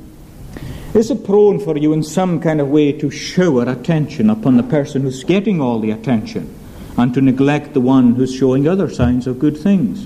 Is 0.93 1.09
it 1.09 1.23
prone 1.23 1.61
for 1.61 1.77
you 1.77 1.93
in 1.93 2.03
some 2.03 2.41
kind 2.41 2.59
of 2.59 2.67
way 2.67 2.91
to 2.91 3.09
shower 3.09 3.63
attention 3.63 4.29
upon 4.29 4.57
the 4.57 4.63
person 4.63 5.03
who's 5.03 5.23
getting 5.23 5.61
all 5.61 5.79
the 5.79 5.91
attention 5.91 6.53
and 6.97 7.13
to 7.13 7.21
neglect 7.21 7.73
the 7.73 7.79
one 7.79 8.15
who's 8.15 8.35
showing 8.35 8.67
other 8.67 8.89
signs 8.89 9.25
of 9.25 9.39
good 9.39 9.55
things? 9.55 10.05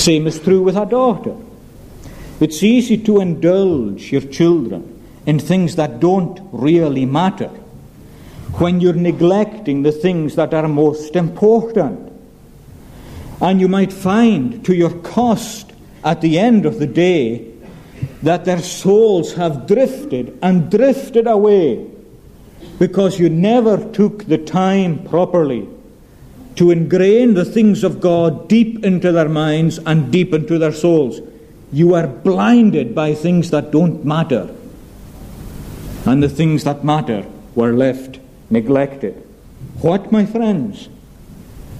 Same 0.00 0.28
is 0.28 0.38
true 0.38 0.62
with 0.62 0.76
our 0.76 0.86
daughter. 0.86 1.34
It's 2.38 2.62
easy 2.62 2.96
to 2.98 3.20
indulge 3.20 4.12
your 4.12 4.22
children 4.22 5.04
in 5.26 5.40
things 5.40 5.74
that 5.74 5.98
don't 5.98 6.38
really 6.52 7.06
matter 7.06 7.50
when 8.58 8.80
you're 8.80 8.92
neglecting 8.92 9.82
the 9.82 9.92
things 9.92 10.34
that 10.36 10.52
are 10.52 10.68
most 10.68 11.16
important. 11.16 12.12
And 13.40 13.60
you 13.60 13.68
might 13.68 13.92
find 13.92 14.64
to 14.64 14.74
your 14.74 14.90
cost 15.00 15.72
at 16.04 16.20
the 16.20 16.38
end 16.38 16.66
of 16.66 16.78
the 16.78 16.86
day 16.86 17.46
that 18.22 18.44
their 18.44 18.60
souls 18.60 19.34
have 19.34 19.66
drifted 19.66 20.38
and 20.42 20.70
drifted 20.70 21.26
away 21.26 21.86
because 22.78 23.18
you 23.18 23.28
never 23.28 23.76
took 23.92 24.24
the 24.24 24.38
time 24.38 25.04
properly 25.04 25.68
to 26.56 26.70
ingrain 26.70 27.34
the 27.34 27.44
things 27.44 27.84
of 27.84 28.00
God 28.00 28.48
deep 28.48 28.84
into 28.84 29.12
their 29.12 29.28
minds 29.28 29.78
and 29.78 30.12
deep 30.12 30.34
into 30.34 30.58
their 30.58 30.72
souls. 30.72 31.20
You 31.72 31.94
are 31.94 32.06
blinded 32.06 32.94
by 32.94 33.14
things 33.14 33.50
that 33.50 33.70
don't 33.70 34.04
matter. 34.04 34.54
And 36.04 36.22
the 36.22 36.28
things 36.28 36.64
that 36.64 36.84
matter 36.84 37.24
were 37.54 37.72
left 37.72 38.19
neglected. 38.50 39.14
What, 39.80 40.12
my 40.12 40.26
friends, 40.26 40.88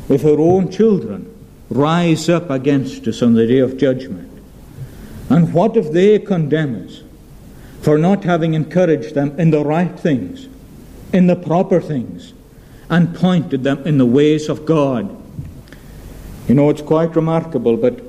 if 0.09 0.25
our 0.25 0.41
own 0.41 0.71
children 0.71 1.27
rise 1.71 2.29
up 2.29 2.51
against 2.51 3.07
us 3.07 3.23
on 3.23 3.35
the 3.35 3.47
day 3.47 3.59
of 3.59 3.77
judgment? 3.77 4.29
And 5.29 5.55
what 5.55 5.77
if 5.77 5.93
they 5.93 6.19
condemn 6.19 6.87
us 6.87 7.03
for 7.81 7.97
not 7.97 8.25
having 8.25 8.55
encouraged 8.55 9.15
them 9.15 9.39
in 9.39 9.51
the 9.51 9.65
right 9.65 9.99
things, 9.99 10.49
in 11.13 11.29
the 11.29 11.37
proper 11.37 11.81
things, 11.81 12.33
and 12.89 13.15
pointed 13.15 13.63
them 13.63 13.87
in 13.87 13.99
the 13.99 14.07
ways 14.07 14.49
of 14.49 14.67
God? 14.67 15.17
You 16.49 16.57
know, 16.57 16.69
it's 16.71 16.83
quite 16.83 17.15
remarkable, 17.15 17.77
but 17.77 18.01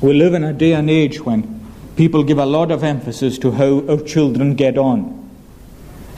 we 0.00 0.14
live 0.14 0.34
in 0.34 0.42
a 0.42 0.52
day 0.52 0.72
and 0.72 0.90
age 0.90 1.20
when 1.20 1.64
people 1.94 2.24
give 2.24 2.38
a 2.38 2.46
lot 2.46 2.72
of 2.72 2.82
emphasis 2.82 3.38
to 3.38 3.52
how 3.52 3.86
our 3.88 4.00
children 4.00 4.56
get 4.56 4.76
on. 4.76 5.21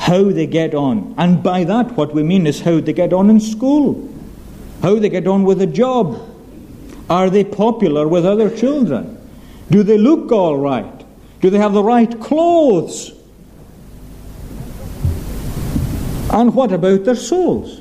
How 0.04 0.24
they 0.24 0.46
get 0.46 0.74
on. 0.74 1.14
And 1.16 1.42
by 1.42 1.64
that, 1.64 1.92
what 1.92 2.12
we 2.12 2.22
mean 2.22 2.46
is 2.46 2.60
how 2.60 2.78
they 2.78 2.92
get 2.92 3.14
on 3.14 3.30
in 3.30 3.40
school, 3.40 4.06
how 4.82 4.98
they 4.98 5.08
get 5.08 5.26
on 5.26 5.44
with 5.44 5.62
a 5.62 5.66
job. 5.66 6.20
Are 7.08 7.30
they 7.30 7.42
popular 7.42 8.06
with 8.06 8.26
other 8.26 8.54
children? 8.54 9.18
Do 9.70 9.82
they 9.82 9.96
look 9.96 10.30
all 10.30 10.58
right? 10.58 11.06
Do 11.40 11.48
they 11.48 11.56
have 11.56 11.72
the 11.72 11.82
right 11.82 12.20
clothes? 12.20 13.12
And 16.30 16.54
what 16.54 16.70
about 16.70 17.04
their 17.04 17.16
souls? 17.16 17.80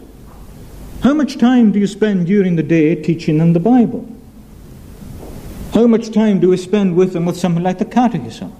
How 1.02 1.14
much 1.14 1.38
time 1.38 1.74
do 1.74 1.80
you 1.80 1.88
spend 1.88 2.28
during 2.28 2.56
the 2.56 2.64
day 2.64 2.96
teaching 2.96 3.38
them 3.38 3.52
the 3.52 3.60
Bible? 3.60 4.08
How 5.74 5.88
much 5.88 6.14
time 6.14 6.40
do 6.40 6.48
we 6.48 6.56
spend 6.56 6.96
with 6.96 7.12
them 7.12 7.26
with 7.26 7.36
something 7.36 7.64
like 7.64 7.80
the 7.80 7.86
Catechism? 7.86 8.54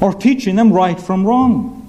Or 0.00 0.14
teaching 0.14 0.56
them 0.56 0.72
right 0.72 0.98
from 0.98 1.26
wrong? 1.26 1.81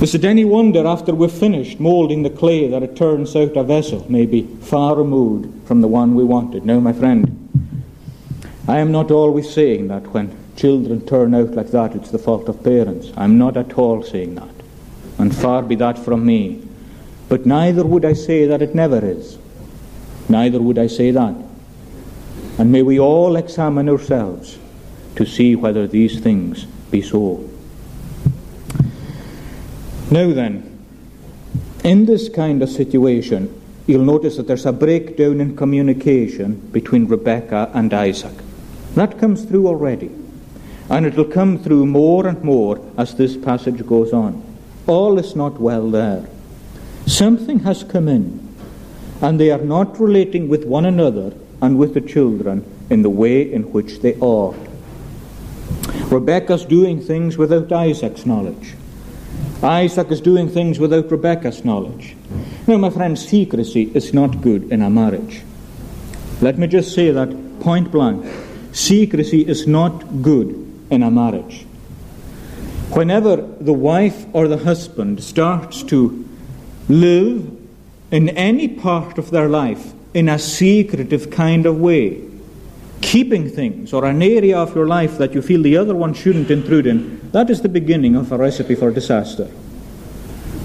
Is 0.00 0.14
it 0.14 0.24
any 0.24 0.44
wonder 0.44 0.86
after 0.86 1.12
we've 1.12 1.32
finished 1.32 1.80
moulding 1.80 2.22
the 2.22 2.30
clay 2.30 2.68
that 2.68 2.84
it 2.84 2.94
turns 2.94 3.34
out 3.34 3.56
a 3.56 3.64
vessel 3.64 4.06
may 4.08 4.26
be 4.26 4.42
far 4.60 4.94
removed 4.94 5.66
from 5.66 5.80
the 5.80 5.88
one 5.88 6.14
we 6.14 6.22
wanted? 6.22 6.64
No, 6.64 6.80
my 6.80 6.92
friend. 6.92 7.34
I 8.68 8.78
am 8.78 8.92
not 8.92 9.10
always 9.10 9.52
saying 9.52 9.88
that 9.88 10.06
when 10.14 10.36
children 10.54 11.04
turn 11.04 11.34
out 11.34 11.50
like 11.50 11.72
that, 11.72 11.96
it's 11.96 12.12
the 12.12 12.18
fault 12.18 12.48
of 12.48 12.62
parents. 12.62 13.10
I'm 13.16 13.38
not 13.38 13.56
at 13.56 13.76
all 13.76 14.04
saying 14.04 14.36
that. 14.36 14.54
And 15.18 15.34
far 15.34 15.62
be 15.62 15.74
that 15.74 15.98
from 15.98 16.24
me. 16.24 16.64
But 17.28 17.44
neither 17.44 17.84
would 17.84 18.04
I 18.04 18.12
say 18.12 18.46
that 18.46 18.62
it 18.62 18.76
never 18.76 19.04
is. 19.04 19.36
Neither 20.28 20.62
would 20.62 20.78
I 20.78 20.86
say 20.86 21.10
that. 21.10 21.34
And 22.56 22.70
may 22.70 22.82
we 22.82 23.00
all 23.00 23.34
examine 23.34 23.88
ourselves 23.88 24.58
to 25.16 25.26
see 25.26 25.56
whether 25.56 25.88
these 25.88 26.20
things 26.20 26.66
be 26.92 27.02
so. 27.02 27.47
Now 30.10 30.32
then, 30.32 30.78
in 31.84 32.06
this 32.06 32.30
kind 32.30 32.62
of 32.62 32.70
situation, 32.70 33.54
you'll 33.86 34.04
notice 34.04 34.36
that 34.36 34.46
there's 34.46 34.66
a 34.66 34.72
breakdown 34.72 35.40
in 35.40 35.56
communication 35.56 36.54
between 36.72 37.06
Rebecca 37.06 37.70
and 37.74 37.92
Isaac. 37.92 38.34
That 38.94 39.18
comes 39.18 39.44
through 39.44 39.66
already. 39.66 40.10
And 40.90 41.04
it 41.04 41.14
will 41.14 41.26
come 41.26 41.58
through 41.58 41.84
more 41.84 42.26
and 42.26 42.42
more 42.42 42.80
as 42.96 43.14
this 43.14 43.36
passage 43.36 43.86
goes 43.86 44.14
on. 44.14 44.42
All 44.86 45.18
is 45.18 45.36
not 45.36 45.60
well 45.60 45.90
there. 45.90 46.26
Something 47.06 47.60
has 47.60 47.84
come 47.84 48.08
in, 48.08 48.54
and 49.20 49.38
they 49.38 49.50
are 49.50 49.58
not 49.58 50.00
relating 50.00 50.48
with 50.48 50.64
one 50.64 50.86
another 50.86 51.34
and 51.60 51.78
with 51.78 51.92
the 51.92 52.00
children 52.00 52.64
in 52.88 53.02
the 53.02 53.10
way 53.10 53.42
in 53.42 53.72
which 53.72 54.00
they 54.00 54.14
ought. 54.20 54.56
Rebecca's 56.06 56.64
doing 56.64 57.00
things 57.00 57.36
without 57.36 57.70
Isaac's 57.70 58.24
knowledge. 58.24 58.74
Isaac 59.62 60.10
is 60.12 60.20
doing 60.20 60.48
things 60.48 60.78
without 60.78 61.10
Rebecca's 61.10 61.64
knowledge. 61.64 62.14
Now, 62.66 62.76
my 62.76 62.90
friends, 62.90 63.26
secrecy 63.26 63.90
is 63.92 64.14
not 64.14 64.40
good 64.40 64.70
in 64.70 64.82
a 64.82 64.90
marriage. 64.90 65.42
Let 66.40 66.58
me 66.58 66.68
just 66.68 66.94
say 66.94 67.10
that 67.10 67.60
point 67.60 67.90
blank. 67.90 68.24
Secrecy 68.72 69.46
is 69.46 69.66
not 69.66 70.22
good 70.22 70.48
in 70.90 71.02
a 71.02 71.10
marriage. 71.10 71.66
Whenever 72.90 73.36
the 73.36 73.72
wife 73.72 74.26
or 74.32 74.46
the 74.46 74.58
husband 74.58 75.22
starts 75.22 75.82
to 75.84 76.28
live 76.88 77.50
in 78.10 78.28
any 78.30 78.68
part 78.68 79.18
of 79.18 79.30
their 79.30 79.48
life 79.48 79.92
in 80.14 80.28
a 80.28 80.38
secretive 80.38 81.30
kind 81.30 81.66
of 81.66 81.80
way, 81.80 82.27
keeping 83.00 83.48
things 83.48 83.92
or 83.92 84.04
an 84.04 84.22
area 84.22 84.58
of 84.58 84.74
your 84.74 84.86
life 84.86 85.18
that 85.18 85.34
you 85.34 85.42
feel 85.42 85.62
the 85.62 85.76
other 85.76 85.94
one 85.94 86.14
shouldn't 86.14 86.50
intrude 86.50 86.86
in, 86.86 87.30
that 87.32 87.50
is 87.50 87.62
the 87.62 87.68
beginning 87.68 88.16
of 88.16 88.32
a 88.32 88.36
recipe 88.36 88.74
for 88.74 88.90
disaster. 88.90 89.50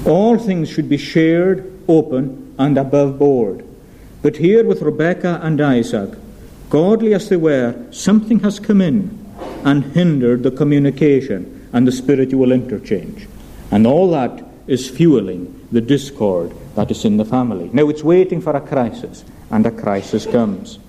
All 0.06 0.38
things 0.38 0.70
should 0.70 0.90
be 0.90 0.98
shared, 0.98 1.72
open, 1.88 2.56
and 2.58 2.78
above 2.78 3.20
board. 3.20 3.66
But 4.22 4.38
here 4.38 4.66
with 4.66 4.82
Rebekah 4.82 5.40
and 5.44 5.60
Isaac, 5.62 6.18
godly 6.70 7.14
as 7.14 7.30
they 7.30 7.38
were, 7.38 7.76
something 7.92 8.40
has 8.40 8.60
come 8.60 8.82
in 8.82 9.20
and 9.64 9.84
hindered 9.94 10.44
the 10.44 10.52
communication 10.52 11.70
and 11.74 11.88
the 11.88 11.92
spiritual 11.92 12.52
interchange. 12.52 13.28
And 13.72 13.88
all 13.88 14.12
that 14.12 14.44
is 14.68 14.90
fueling 14.90 15.68
the 15.72 15.82
discord 15.82 16.54
that 16.76 16.92
is 16.92 17.06
in 17.06 17.18
the 17.18 17.26
family. 17.26 17.70
Now 17.74 17.90
it's 17.90 18.04
waiting 18.04 18.42
for 18.42 18.56
a 18.56 18.62
crisis, 18.62 19.24
and 19.50 19.66
a 19.66 19.72
crisis 19.72 20.26
comes. 20.26 20.80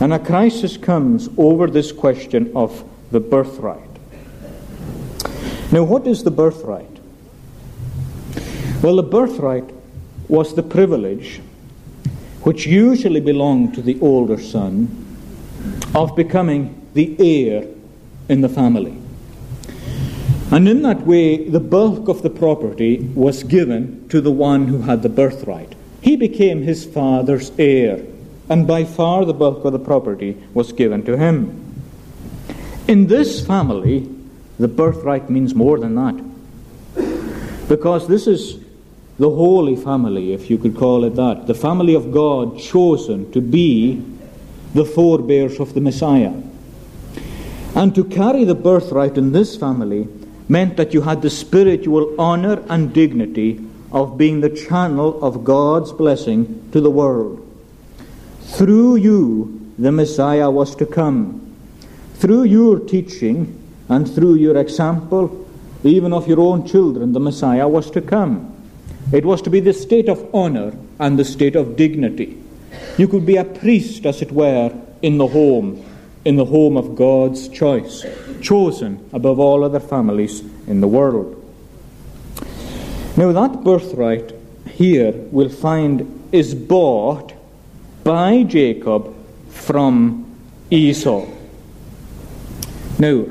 And 0.00 0.12
a 0.14 0.18
crisis 0.18 0.76
comes 0.76 1.28
over 1.36 1.66
this 1.66 1.92
question 1.92 2.50
of 2.56 2.84
the 3.12 3.20
birthright. 3.20 3.90
Now, 5.70 5.84
what 5.84 6.06
is 6.06 6.24
the 6.24 6.30
birthright? 6.30 6.86
Well, 8.82 8.96
the 8.96 9.02
birthright 9.02 9.70
was 10.28 10.54
the 10.54 10.62
privilege 10.62 11.40
which 12.42 12.66
usually 12.66 13.20
belonged 13.20 13.74
to 13.74 13.82
the 13.82 14.00
older 14.00 14.40
son, 14.40 15.06
of 15.94 16.16
becoming 16.16 16.88
the 16.94 17.14
heir 17.18 17.66
in 18.28 18.40
the 18.40 18.48
family. 18.48 18.96
And 20.50 20.68
in 20.68 20.82
that 20.82 21.06
way, 21.06 21.48
the 21.48 21.60
bulk 21.60 22.08
of 22.08 22.22
the 22.22 22.30
property 22.30 22.98
was 23.14 23.42
given 23.42 24.08
to 24.08 24.20
the 24.20 24.32
one 24.32 24.68
who 24.68 24.82
had 24.82 25.02
the 25.02 25.08
birthright. 25.08 25.74
He 26.00 26.16
became 26.16 26.62
his 26.62 26.84
father's 26.84 27.52
heir, 27.58 28.02
and 28.50 28.66
by 28.66 28.84
far 28.84 29.24
the 29.24 29.32
bulk 29.32 29.64
of 29.64 29.72
the 29.72 29.78
property 29.78 30.36
was 30.52 30.72
given 30.72 31.04
to 31.04 31.16
him. 31.16 31.82
In 32.88 33.06
this 33.06 33.46
family, 33.46 34.12
the 34.58 34.66
birthright 34.66 35.30
means 35.30 35.54
more 35.54 35.78
than 35.78 35.94
that. 35.94 37.68
Because 37.68 38.08
this 38.08 38.26
is 38.26 38.58
the 39.20 39.30
Holy 39.30 39.76
Family, 39.76 40.32
if 40.32 40.50
you 40.50 40.58
could 40.58 40.76
call 40.76 41.04
it 41.04 41.14
that, 41.14 41.46
the 41.46 41.54
family 41.54 41.94
of 41.94 42.10
God 42.10 42.58
chosen 42.58 43.30
to 43.30 43.40
be 43.40 44.04
the 44.74 44.84
forebears 44.84 45.60
of 45.60 45.74
the 45.74 45.80
Messiah. 45.80 46.32
And 47.76 47.94
to 47.94 48.02
carry 48.02 48.42
the 48.44 48.56
birthright 48.56 49.16
in 49.16 49.30
this 49.30 49.56
family 49.56 50.08
meant 50.48 50.76
that 50.76 50.92
you 50.92 51.02
had 51.02 51.22
the 51.22 51.30
spiritual 51.30 52.20
honor 52.20 52.64
and 52.68 52.92
dignity 52.92 53.64
of 53.92 54.18
being 54.18 54.40
the 54.40 54.50
channel 54.50 55.22
of 55.22 55.44
God's 55.44 55.92
blessing 55.92 56.68
to 56.72 56.80
the 56.80 56.90
world. 56.90 57.46
Through 58.40 58.96
you, 58.96 59.72
the 59.78 59.92
Messiah 59.92 60.50
was 60.50 60.74
to 60.76 60.86
come. 60.86 61.56
Through 62.14 62.44
your 62.44 62.78
teaching 62.78 63.56
and 63.88 64.12
through 64.12 64.34
your 64.34 64.56
example, 64.56 65.48
even 65.82 66.12
of 66.12 66.28
your 66.28 66.40
own 66.40 66.66
children, 66.66 67.12
the 67.12 67.20
Messiah 67.20 67.66
was 67.66 67.90
to 67.92 68.02
come. 68.02 68.54
It 69.12 69.24
was 69.24 69.40
to 69.42 69.50
be 69.50 69.60
the 69.60 69.72
state 69.72 70.08
of 70.08 70.28
honor 70.34 70.72
and 70.98 71.18
the 71.18 71.24
state 71.24 71.56
of 71.56 71.76
dignity. 71.76 72.42
You 72.98 73.08
could 73.08 73.24
be 73.24 73.36
a 73.36 73.44
priest, 73.44 74.04
as 74.06 74.22
it 74.22 74.30
were, 74.30 74.72
in 75.02 75.18
the 75.18 75.26
home, 75.26 75.82
in 76.24 76.36
the 76.36 76.44
home 76.44 76.76
of 76.76 76.94
God's 76.94 77.48
choice, 77.48 78.04
chosen 78.42 79.08
above 79.12 79.40
all 79.40 79.64
other 79.64 79.80
families 79.80 80.42
in 80.66 80.80
the 80.80 80.88
world. 80.88 81.36
Now, 83.16 83.32
that 83.32 83.64
birthright 83.64 84.32
here 84.68 85.12
we'll 85.32 85.48
find 85.48 86.28
is 86.32 86.54
bought 86.54 87.32
by 88.04 88.42
Jacob 88.42 89.14
from 89.50 90.26
Esau. 90.70 91.26
Now, 92.98 93.24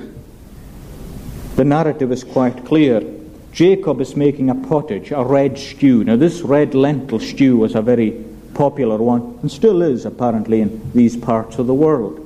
the 1.55 1.65
narrative 1.65 2.12
is 2.12 2.23
quite 2.23 2.65
clear. 2.65 3.03
Jacob 3.51 3.99
is 4.01 4.15
making 4.15 4.49
a 4.49 4.55
pottage, 4.55 5.12
a 5.12 5.23
red 5.23 5.58
stew. 5.58 6.03
Now, 6.03 6.15
this 6.15 6.41
red 6.41 6.75
lentil 6.75 7.19
stew 7.19 7.58
was 7.58 7.75
a 7.75 7.82
very 7.82 8.12
popular 8.53 8.97
one, 8.97 9.38
and 9.41 9.51
still 9.51 9.82
is 9.82 10.05
apparently 10.05 10.62
in 10.62 10.91
these 10.93 11.17
parts 11.17 11.58
of 11.58 11.67
the 11.67 11.73
world. 11.73 12.25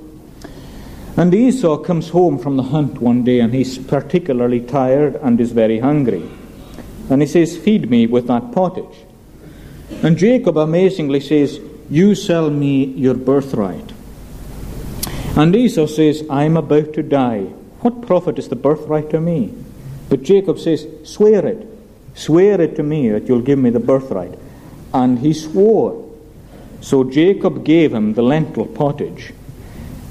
And 1.16 1.34
Esau 1.34 1.78
comes 1.78 2.10
home 2.10 2.40
from 2.40 2.58
the 2.58 2.64
hunt 2.64 3.00
one 3.00 3.24
day, 3.24 3.40
and 3.40 3.54
he's 3.54 3.78
particularly 3.78 4.62
tired 4.62 5.16
and 5.16 5.40
is 5.40 5.52
very 5.52 5.80
hungry. 5.80 6.28
And 7.10 7.22
he 7.22 7.28
says, 7.28 7.58
Feed 7.58 7.90
me 7.90 8.08
with 8.08 8.28
that 8.28 8.52
pottage. 8.52 8.98
And 10.02 10.18
Jacob 10.18 10.58
amazingly 10.58 11.20
says, 11.20 11.60
You 11.94 12.16
sell 12.16 12.50
me 12.50 12.86
your 12.86 13.14
birthright. 13.14 13.92
And 15.38 15.56
Esau 15.56 15.86
says, 15.86 16.24
I 16.28 16.44
am 16.46 16.58
about 16.58 16.94
to 16.94 17.04
die. 17.04 17.42
What 17.82 18.02
profit 18.02 18.40
is 18.40 18.50
the 18.50 18.56
birthright 18.56 19.12
to 19.12 19.22
me? 19.22 19.54
But 20.10 20.24
Jacob 20.24 20.58
says, 20.58 20.88
Swear 21.04 21.46
it. 21.46 21.68
Swear 22.16 22.60
it 22.62 22.76
to 22.78 22.82
me 22.82 23.10
that 23.10 23.28
you'll 23.28 23.42
give 23.42 23.60
me 23.60 23.70
the 23.70 23.80
birthright. 23.80 24.40
And 24.92 25.20
he 25.20 25.34
swore. 25.34 26.12
So 26.82 27.04
Jacob 27.04 27.64
gave 27.64 27.94
him 27.94 28.16
the 28.16 28.24
lentil 28.24 28.66
pottage. 28.66 29.32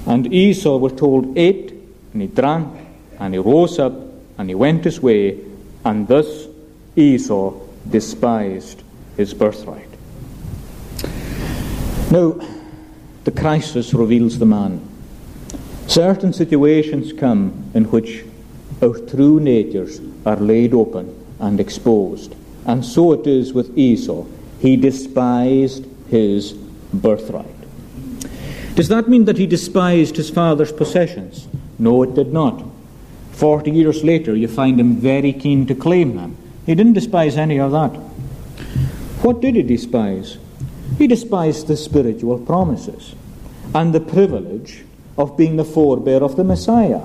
And 0.05 0.33
Esau, 0.33 0.77
we're 0.77 0.89
told, 0.89 1.37
ate, 1.37 1.73
and 2.13 2.21
he 2.21 2.29
drank, 2.29 2.69
and 3.19 3.33
he 3.33 3.41
rose 3.41 3.77
up, 3.77 3.91
and 4.37 4.47
he 4.47 4.55
went 4.55 4.85
his 4.85 5.01
way, 5.01 5.37
and 5.83 6.07
thus 6.07 6.47
Esau 6.95 7.59
despised 7.89 8.81
his 9.17 9.33
birthright. 9.33 9.92
Now, 12.13 12.35
the 13.23 13.31
crisis 13.31 13.91
reveals 13.91 14.37
the 14.37 14.45
man. 14.45 14.87
Certain 15.87 16.31
situations 16.31 17.11
come 17.11 17.71
in 17.73 17.85
which 17.85 18.23
our 18.83 18.99
true 18.99 19.39
natures 19.39 19.99
are 20.23 20.35
laid 20.35 20.75
open 20.75 21.09
and 21.39 21.59
exposed. 21.59 22.35
And 22.67 22.85
so 22.85 23.13
it 23.13 23.25
is 23.25 23.51
with 23.51 23.75
Esau. 23.75 24.27
He 24.59 24.77
despised 24.77 25.87
his 26.11 26.53
birthright. 26.93 27.47
Does 28.75 28.89
that 28.89 29.09
mean 29.09 29.25
that 29.25 29.39
he 29.39 29.47
despised 29.47 30.15
his 30.15 30.29
father's 30.29 30.71
possessions? 30.71 31.47
No, 31.79 32.03
it 32.03 32.13
did 32.13 32.31
not. 32.31 32.63
Forty 33.31 33.71
years 33.71 34.03
later, 34.03 34.35
you 34.35 34.47
find 34.47 34.79
him 34.79 34.97
very 34.97 35.33
keen 35.33 35.65
to 35.65 35.73
claim 35.73 36.15
them. 36.15 36.37
He 36.67 36.75
didn't 36.75 36.93
despise 36.93 37.37
any 37.37 37.59
of 37.59 37.71
that. 37.71 37.95
What 39.23 39.41
did 39.41 39.55
he 39.55 39.63
despise? 39.63 40.37
He 40.97 41.07
despised 41.07 41.67
the 41.67 41.77
spiritual 41.77 42.39
promises 42.39 43.15
and 43.73 43.93
the 43.93 43.99
privilege 43.99 44.83
of 45.17 45.37
being 45.37 45.55
the 45.55 45.65
forebearer 45.65 46.21
of 46.21 46.35
the 46.35 46.43
Messiah 46.43 47.01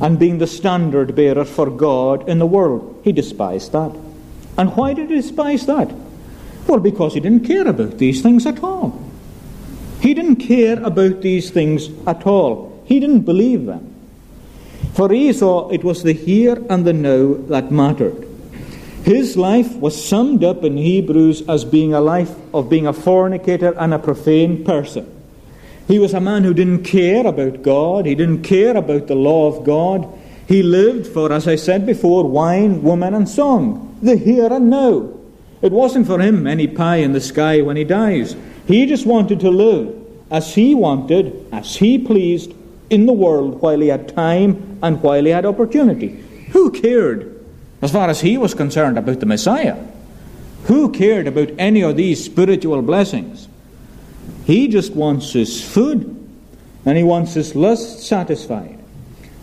and 0.00 0.18
being 0.18 0.38
the 0.38 0.46
standard 0.46 1.14
bearer 1.14 1.44
for 1.44 1.70
God 1.70 2.28
in 2.28 2.38
the 2.38 2.46
world. 2.46 3.00
He 3.04 3.12
despised 3.12 3.72
that. 3.72 3.92
And 4.58 4.76
why 4.76 4.94
did 4.94 5.10
he 5.10 5.16
despise 5.16 5.66
that? 5.66 5.92
Well, 6.66 6.80
because 6.80 7.14
he 7.14 7.20
didn't 7.20 7.46
care 7.46 7.66
about 7.66 7.98
these 7.98 8.22
things 8.22 8.46
at 8.46 8.62
all. 8.62 9.00
He 10.00 10.14
didn't 10.14 10.36
care 10.36 10.82
about 10.82 11.22
these 11.22 11.50
things 11.50 11.88
at 12.06 12.26
all. 12.26 12.82
He 12.84 13.00
didn't 13.00 13.20
believe 13.20 13.66
them. 13.66 13.94
For 14.94 15.12
Esau, 15.12 15.70
it 15.70 15.84
was 15.84 16.02
the 16.02 16.12
here 16.12 16.62
and 16.68 16.84
the 16.84 16.92
now 16.92 17.34
that 17.48 17.70
mattered. 17.70 18.28
His 19.04 19.36
life 19.36 19.74
was 19.76 20.02
summed 20.02 20.44
up 20.44 20.62
in 20.62 20.76
Hebrews 20.76 21.42
as 21.48 21.64
being 21.64 21.92
a 21.92 22.00
life 22.00 22.34
of 22.54 22.70
being 22.70 22.86
a 22.86 22.92
fornicator 22.92 23.74
and 23.76 23.92
a 23.92 23.98
profane 23.98 24.64
person. 24.64 25.06
He 25.88 25.98
was 25.98 26.14
a 26.14 26.20
man 26.20 26.44
who 26.44 26.54
didn't 26.54 26.84
care 26.84 27.26
about 27.26 27.62
God, 27.62 28.06
he 28.06 28.14
didn't 28.14 28.42
care 28.42 28.76
about 28.76 29.08
the 29.08 29.16
law 29.16 29.48
of 29.48 29.64
God. 29.64 30.06
He 30.46 30.62
lived 30.62 31.06
for, 31.06 31.32
as 31.32 31.48
I 31.48 31.56
said 31.56 31.84
before, 31.84 32.24
wine, 32.24 32.82
woman, 32.82 33.14
and 33.14 33.28
song, 33.28 33.98
the 34.02 34.16
here 34.16 34.52
and 34.52 34.70
now. 34.70 35.10
It 35.62 35.72
wasn't 35.72 36.06
for 36.06 36.20
him 36.20 36.46
any 36.46 36.66
pie 36.66 36.96
in 36.96 37.12
the 37.12 37.20
sky 37.20 37.60
when 37.60 37.76
he 37.76 37.84
dies. 37.84 38.36
He 38.66 38.86
just 38.86 39.06
wanted 39.06 39.40
to 39.40 39.50
live 39.50 39.96
as 40.30 40.54
he 40.54 40.74
wanted, 40.74 41.46
as 41.52 41.76
he 41.76 41.98
pleased 41.98 42.52
in 42.90 43.06
the 43.06 43.12
world 43.12 43.60
while 43.60 43.80
he 43.80 43.88
had 43.88 44.14
time 44.14 44.78
and 44.82 45.02
while 45.02 45.24
he 45.24 45.30
had 45.30 45.46
opportunity. 45.46 46.22
Who 46.50 46.70
cared, 46.70 47.31
as 47.82 47.92
far 47.92 48.08
as 48.08 48.20
he 48.20 48.38
was 48.38 48.54
concerned, 48.54 48.96
about 48.96 49.20
the 49.20 49.26
Messiah? 49.26 49.76
Who 50.64 50.92
cared 50.92 51.26
about 51.26 51.50
any 51.58 51.82
of 51.82 51.96
these 51.96 52.24
spiritual 52.24 52.80
blessings? 52.82 53.48
He 54.44 54.68
just 54.68 54.92
wants 54.94 55.32
his 55.32 55.62
food 55.62 56.08
and 56.84 56.96
he 56.96 57.02
wants 57.02 57.34
his 57.34 57.54
lust 57.54 58.00
satisfied. 58.06 58.78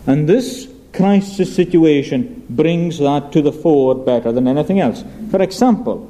And 0.08 0.28
this 0.28 0.70
Christ's 0.94 1.54
situation 1.54 2.46
brings 2.50 3.00
that 3.00 3.32
to 3.34 3.42
the 3.42 3.52
fore 3.52 3.96
better 3.96 4.32
than 4.32 4.48
anything 4.48 4.80
else. 4.80 5.04
For 5.30 5.42
example, 5.42 6.10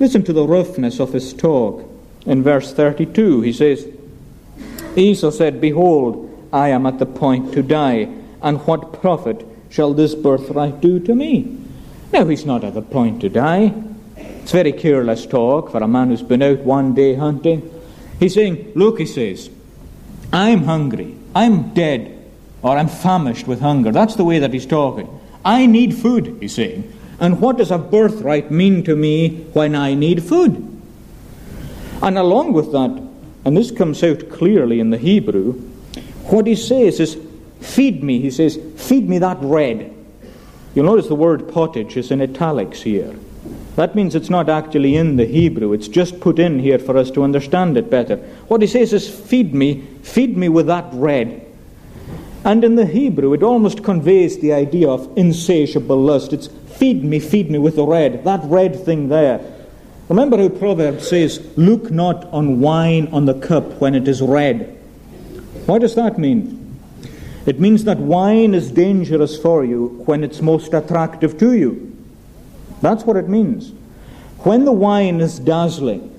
listen 0.00 0.24
to 0.24 0.32
the 0.32 0.46
roughness 0.46 0.98
of 0.98 1.12
his 1.12 1.32
talk. 1.32 1.88
In 2.26 2.42
verse 2.42 2.72
32, 2.72 3.42
he 3.42 3.52
says, 3.52 3.86
Esau 4.96 5.30
said, 5.30 5.60
Behold, 5.60 6.24
I 6.52 6.70
am 6.70 6.86
at 6.86 6.98
the 6.98 7.06
point 7.06 7.52
to 7.54 7.62
die, 7.62 8.08
and 8.42 8.58
what 8.66 9.00
profit 9.00 9.46
shall 9.70 9.94
this 9.94 10.14
birthright 10.14 10.80
do 10.80 11.00
to 11.00 11.14
me? 11.14 11.58
Now, 12.12 12.26
he's 12.26 12.46
not 12.46 12.64
at 12.64 12.74
the 12.74 12.82
point 12.82 13.20
to 13.20 13.28
die. 13.28 13.74
It's 14.16 14.52
very 14.52 14.72
careless 14.72 15.26
talk 15.26 15.70
for 15.70 15.82
a 15.82 15.88
man 15.88 16.08
who's 16.08 16.22
been 16.22 16.42
out 16.42 16.60
one 16.60 16.94
day 16.94 17.14
hunting. 17.14 17.70
He's 18.18 18.34
saying, 18.34 18.72
Look, 18.74 18.98
he 18.98 19.06
says, 19.06 19.50
I'm 20.32 20.64
hungry, 20.64 21.16
I'm 21.34 21.74
dead, 21.74 22.30
or 22.62 22.76
I'm 22.76 22.88
famished 22.88 23.46
with 23.46 23.60
hunger. 23.60 23.92
That's 23.92 24.16
the 24.16 24.24
way 24.24 24.38
that 24.38 24.52
he's 24.52 24.66
talking. 24.66 25.08
I 25.44 25.66
need 25.66 25.94
food, 25.94 26.38
he's 26.40 26.54
saying. 26.54 26.92
And 27.20 27.40
what 27.40 27.58
does 27.58 27.70
a 27.70 27.78
birthright 27.78 28.50
mean 28.50 28.84
to 28.84 28.96
me 28.96 29.44
when 29.52 29.74
I 29.74 29.94
need 29.94 30.22
food? 30.22 30.64
And 32.00 32.16
along 32.16 32.52
with 32.52 32.72
that, 32.72 33.08
and 33.44 33.56
this 33.56 33.70
comes 33.70 34.02
out 34.02 34.30
clearly 34.30 34.80
in 34.80 34.90
the 34.90 34.98
Hebrew, 34.98 35.52
what 36.24 36.46
he 36.46 36.54
says 36.54 37.00
is, 37.00 37.16
Feed 37.60 38.02
me, 38.02 38.20
he 38.20 38.30
says, 38.30 38.58
feed 38.76 39.08
me 39.08 39.18
that 39.18 39.40
bread. 39.40 39.94
You'll 40.74 40.86
notice 40.86 41.08
the 41.08 41.14
word 41.14 41.48
pottage 41.48 41.96
is 41.96 42.10
in 42.10 42.20
italics 42.20 42.82
here. 42.82 43.14
That 43.76 43.94
means 43.94 44.14
it's 44.14 44.30
not 44.30 44.48
actually 44.48 44.96
in 44.96 45.16
the 45.16 45.24
Hebrew, 45.24 45.72
it's 45.72 45.88
just 45.88 46.20
put 46.20 46.38
in 46.38 46.58
here 46.58 46.78
for 46.78 46.96
us 46.96 47.10
to 47.12 47.22
understand 47.22 47.76
it 47.76 47.90
better. 47.90 48.16
What 48.48 48.60
he 48.60 48.66
says 48.66 48.92
is, 48.92 49.08
Feed 49.08 49.54
me, 49.54 49.82
feed 50.02 50.36
me 50.36 50.48
with 50.48 50.66
that 50.66 50.90
bread. 50.90 51.46
And 52.44 52.64
in 52.64 52.76
the 52.76 52.86
Hebrew, 52.86 53.34
it 53.34 53.42
almost 53.42 53.84
conveys 53.84 54.38
the 54.38 54.52
idea 54.52 54.88
of 54.88 55.16
insatiable 55.16 56.00
lust. 56.00 56.32
It's 56.32 56.46
feed 56.46 57.04
me, 57.04 57.20
feed 57.20 57.50
me 57.50 57.58
with 57.58 57.76
the 57.76 57.86
red, 57.86 58.24
that 58.24 58.40
red 58.44 58.84
thing 58.84 59.08
there. 59.08 59.40
Remember 60.08 60.38
how 60.38 60.48
Proverbs 60.48 61.08
says, 61.08 61.46
Look 61.56 61.90
not 61.90 62.24
on 62.32 62.60
wine 62.60 63.08
on 63.12 63.26
the 63.26 63.34
cup 63.34 63.80
when 63.80 63.94
it 63.94 64.08
is 64.08 64.22
red. 64.22 64.76
What 65.66 65.82
does 65.82 65.94
that 65.96 66.18
mean? 66.18 66.57
It 67.46 67.60
means 67.60 67.84
that 67.84 67.98
wine 67.98 68.54
is 68.54 68.70
dangerous 68.70 69.40
for 69.40 69.64
you 69.64 70.02
when 70.06 70.22
it's 70.22 70.40
most 70.40 70.74
attractive 70.74 71.38
to 71.38 71.54
you. 71.54 71.96
That's 72.82 73.04
what 73.04 73.16
it 73.16 73.28
means. 73.28 73.72
When 74.40 74.64
the 74.64 74.72
wine 74.72 75.20
is 75.20 75.38
dazzling 75.38 76.14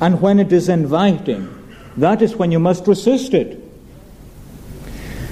and 0.00 0.20
when 0.20 0.40
it 0.40 0.52
is 0.52 0.68
inviting, 0.68 1.50
that 1.96 2.22
is 2.22 2.34
when 2.34 2.50
you 2.50 2.58
must 2.58 2.86
resist 2.86 3.34
it. 3.34 3.60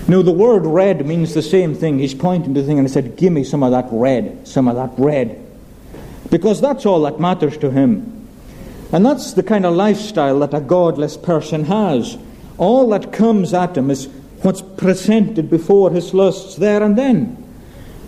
Now, 0.09 0.23
the 0.23 0.33
word 0.33 0.67
red 0.67 1.07
means 1.07 1.33
the 1.33 1.43
same 1.43 1.75
thing. 1.75 1.99
He's 1.99 2.15
pointing 2.15 2.55
to 2.55 2.61
the 2.61 2.67
thing 2.67 2.79
and 2.79 2.87
he 2.87 2.93
said, 2.93 3.17
Give 3.17 3.33
me 3.33 3.45
some 3.45 3.63
of 3.63 3.71
that 3.71 3.87
red, 3.91 4.47
some 4.47 4.69
of 4.69 4.77
that 4.77 4.93
red 4.99 5.43
because 6.33 6.63
that's 6.63 6.87
all 6.87 7.03
that 7.03 7.21
matters 7.21 7.59
to 7.59 7.71
him. 7.71 8.27
And 8.91 9.05
that's 9.05 9.35
the 9.35 9.43
kind 9.43 9.67
of 9.67 9.75
lifestyle 9.75 10.41
that 10.41 10.55
a 10.55 10.61
godless 10.63 11.15
person 11.19 11.65
has. 11.65 12.17
All 12.57 12.88
that 12.88 13.13
comes 13.13 13.53
at 13.53 13.77
him 13.77 13.90
is 13.90 14.09
what's 14.43 14.63
presented 14.63 15.49
before 15.49 15.90
his 15.90 16.13
lusts 16.13 16.57
there 16.57 16.83
and 16.83 16.97
then. 16.97 17.38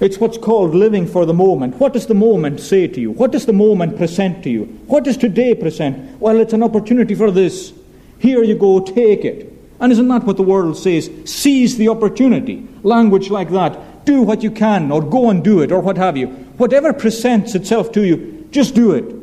It's 0.01 0.19
what's 0.19 0.39
called 0.39 0.75
living 0.75 1.07
for 1.07 1.25
the 1.25 1.35
moment. 1.35 1.77
What 1.77 1.93
does 1.93 2.07
the 2.07 2.15
moment 2.15 2.61
say 2.61 2.89
to 2.89 3.01
you? 3.01 3.13
What 3.13 3.31
does 3.31 3.47
the 3.47 3.53
moment 3.53 3.97
present 3.97 4.43
to 4.45 4.51
you? 4.51 4.65
What 4.87 5.05
does 5.05 5.17
today 5.17 5.55
present? 5.55 6.21
Well, 6.21 6.41
it's 6.41 6.53
an 6.53 6.63
opportunity 6.63 7.15
for 7.15 7.31
this. 7.31 7.73
Here 8.19 8.43
you 8.43 8.57
go, 8.57 8.81
take 8.81 9.25
it. 9.25 9.53
And 9.81 9.93
isn't 9.93 10.09
that 10.09 10.25
what 10.25 10.37
the 10.37 10.43
world 10.43 10.77
says? 10.77 11.11
Seize 11.25 11.77
the 11.77 11.89
opportunity. 11.89 12.67
Language 12.83 13.31
like 13.31 13.51
that. 13.51 14.05
Do 14.05 14.23
what 14.23 14.43
you 14.43 14.51
can, 14.51 14.91
or 14.91 15.03
go 15.03 15.31
and 15.31 15.43
do 15.43 15.61
it, 15.61 15.73
or 15.73 15.81
what 15.81 15.97
have 15.97 16.17
you. 16.17 16.29
Whatever 16.59 16.93
presents 16.93 17.55
itself 17.55 17.93
to 17.93 18.05
you, 18.05 18.49
just 18.51 18.75
do 18.75 18.93
it. 18.93 19.15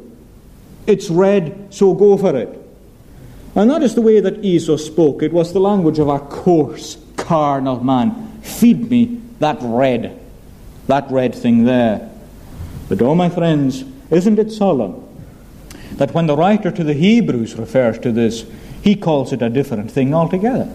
It's 0.87 1.09
red, 1.09 1.73
so 1.73 1.93
go 1.93 2.17
for 2.17 2.35
it. 2.35 2.57
And 3.55 3.69
that 3.69 3.83
is 3.83 3.95
the 3.95 4.01
way 4.01 4.19
that 4.19 4.43
Esau 4.43 4.77
spoke. 4.77 5.21
It 5.21 5.33
was 5.33 5.53
the 5.53 5.59
language 5.59 5.99
of 5.99 6.07
a 6.07 6.19
coarse, 6.19 6.97
carnal 7.21 7.83
man. 7.83 8.41
Feed 8.41 8.89
me 8.89 9.21
that 9.39 9.57
red, 9.61 10.19
that 10.87 11.09
red 11.11 11.33
thing 11.35 11.65
there. 11.65 12.09
But, 12.89 13.01
oh, 13.01 13.15
my 13.15 13.29
friends, 13.29 13.83
isn't 14.09 14.39
it 14.39 14.51
solemn 14.51 15.07
that 15.93 16.13
when 16.13 16.27
the 16.27 16.35
writer 16.35 16.71
to 16.71 16.83
the 16.83 16.93
Hebrews 16.93 17.55
refers 17.55 17.99
to 17.99 18.11
this, 18.11 18.45
he 18.81 18.95
calls 18.95 19.31
it 19.31 19.41
a 19.41 19.49
different 19.49 19.91
thing 19.91 20.13
altogether? 20.13 20.69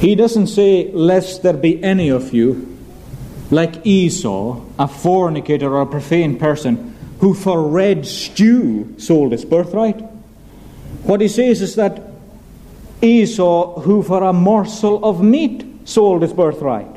He 0.00 0.14
doesn't 0.14 0.48
say, 0.48 0.90
Lest 0.92 1.42
there 1.42 1.54
be 1.54 1.82
any 1.82 2.10
of 2.10 2.34
you 2.34 2.76
like 3.50 3.86
Esau, 3.86 4.60
a 4.78 4.88
fornicator 4.88 5.72
or 5.72 5.82
a 5.82 5.86
profane 5.86 6.38
person, 6.38 6.94
who 7.20 7.32
for 7.32 7.66
red 7.66 8.06
stew 8.06 8.94
sold 8.98 9.32
his 9.32 9.44
birthright. 9.44 10.00
What 11.04 11.20
he 11.20 11.28
says 11.28 11.62
is 11.62 11.76
that 11.76 12.02
Esau, 13.02 13.80
who 13.80 14.02
for 14.02 14.22
a 14.22 14.32
morsel 14.32 15.04
of 15.04 15.22
meat 15.22 15.64
sold 15.84 16.22
his 16.22 16.32
birthright. 16.32 16.88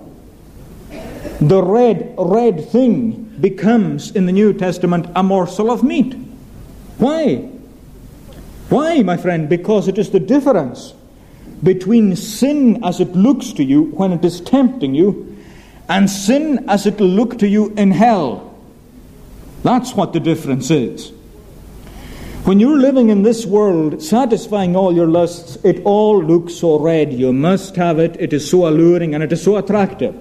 The 1.42 1.62
red, 1.64 2.16
red 2.18 2.70
thing 2.70 3.24
becomes, 3.40 4.12
in 4.12 4.26
the 4.26 4.32
New 4.32 4.54
Testament, 4.54 5.08
a 5.16 5.24
morsel 5.24 5.72
of 5.72 5.84
meat. 5.84 6.14
Why? 6.98 7.50
Why, 8.70 9.02
my 9.04 9.18
friend? 9.18 9.50
Because 9.50 9.88
it 9.88 9.98
is 9.98 10.12
the 10.12 10.20
difference 10.20 10.94
between 11.64 12.16
sin 12.16 12.84
as 12.84 13.00
it 13.00 13.16
looks 13.16 13.52
to 13.54 13.64
you 13.64 13.84
when 13.84 14.14
it 14.14 14.24
is 14.24 14.42
tempting 14.42 14.96
you 14.96 15.38
and 15.90 16.10
sin 16.10 16.70
as 16.70 16.86
it 16.86 17.00
will 17.00 17.08
look 17.08 17.40
to 17.40 17.48
you 17.48 17.74
in 17.76 17.92
hell. 17.92 18.58
That's 19.64 19.94
what 19.94 20.14
the 20.14 20.20
difference 20.20 20.72
is. 20.72 21.12
When 22.46 22.60
you're 22.60 22.80
living 22.80 23.10
in 23.10 23.24
this 23.24 23.46
world, 23.46 24.02
satisfying 24.02 24.76
all 24.76 24.94
your 24.94 25.08
lusts, 25.08 25.58
it 25.64 25.82
all 25.84 26.24
looks 26.24 26.56
so 26.56 26.80
red. 26.80 27.14
You 27.14 27.34
must 27.34 27.76
have 27.76 28.00
it. 28.00 28.16
It 28.20 28.34
is 28.34 28.50
so 28.50 28.68
alluring 28.68 29.14
and 29.14 29.24
it 29.24 29.32
is 29.32 29.44
so 29.44 29.58
attractive. 29.58 30.16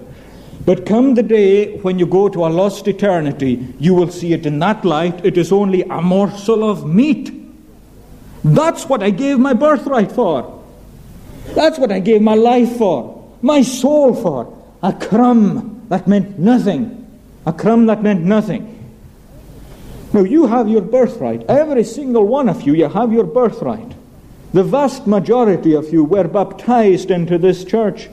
But 0.65 0.85
come 0.85 1.15
the 1.15 1.23
day 1.23 1.77
when 1.77 1.97
you 1.97 2.05
go 2.05 2.29
to 2.29 2.45
a 2.45 2.47
lost 2.47 2.87
eternity, 2.87 3.73
you 3.79 3.95
will 3.95 4.11
see 4.11 4.33
it 4.33 4.45
in 4.45 4.59
that 4.59 4.85
light. 4.85 5.25
It 5.25 5.37
is 5.37 5.51
only 5.51 5.83
a 5.83 6.01
morsel 6.01 6.69
of 6.69 6.85
meat. 6.85 7.33
That's 8.43 8.87
what 8.87 9.01
I 9.01 9.09
gave 9.09 9.39
my 9.39 9.53
birthright 9.53 10.11
for. 10.11 10.63
That's 11.55 11.79
what 11.79 11.91
I 11.91 11.99
gave 11.99 12.21
my 12.21 12.35
life 12.35 12.77
for, 12.77 13.33
my 13.41 13.61
soul 13.61 14.13
for. 14.13 14.55
A 14.83 14.93
crumb 14.93 15.85
that 15.89 16.07
meant 16.07 16.37
nothing. 16.37 17.07
A 17.45 17.53
crumb 17.53 17.87
that 17.87 18.03
meant 18.03 18.21
nothing. 18.21 18.78
Now, 20.11 20.21
you 20.21 20.47
have 20.47 20.67
your 20.67 20.81
birthright. 20.81 21.43
Every 21.43 21.83
single 21.83 22.25
one 22.25 22.49
of 22.49 22.63
you, 22.63 22.73
you 22.73 22.89
have 22.89 23.13
your 23.13 23.25
birthright. 23.25 23.93
The 24.53 24.63
vast 24.63 25.05
majority 25.05 25.73
of 25.75 25.93
you 25.93 26.03
were 26.03 26.27
baptized 26.27 27.11
into 27.11 27.37
this 27.37 27.63
church, 27.63 28.09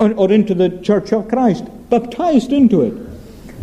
or 0.00 0.32
into 0.32 0.54
the 0.54 0.80
church 0.82 1.12
of 1.12 1.28
Christ, 1.28 1.64
baptized 1.88 2.52
into 2.52 2.82
it. 2.82 2.94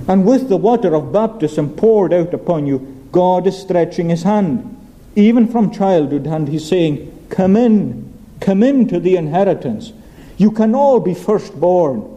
And 0.08 0.26
with 0.26 0.48
the 0.48 0.58
water 0.58 0.96
of 0.96 1.12
baptism 1.12 1.72
poured 1.76 2.14
out 2.14 2.34
upon 2.34 2.66
you, 2.66 3.08
God 3.12 3.46
is 3.46 3.60
stretching 3.60 4.10
his 4.10 4.24
hand, 4.24 4.70
even 5.16 5.48
from 5.48 5.72
childhood, 5.72 6.26
and 6.26 6.48
he's 6.48 6.68
saying, 6.68 7.10
Come 7.30 7.58
in, 7.58 8.14
come 8.40 8.64
into 8.64 9.00
the 9.00 9.18
inheritance. 9.18 9.92
You 10.38 10.52
can 10.52 10.74
all 10.74 11.00
be 11.00 11.14
firstborn. 11.14 12.10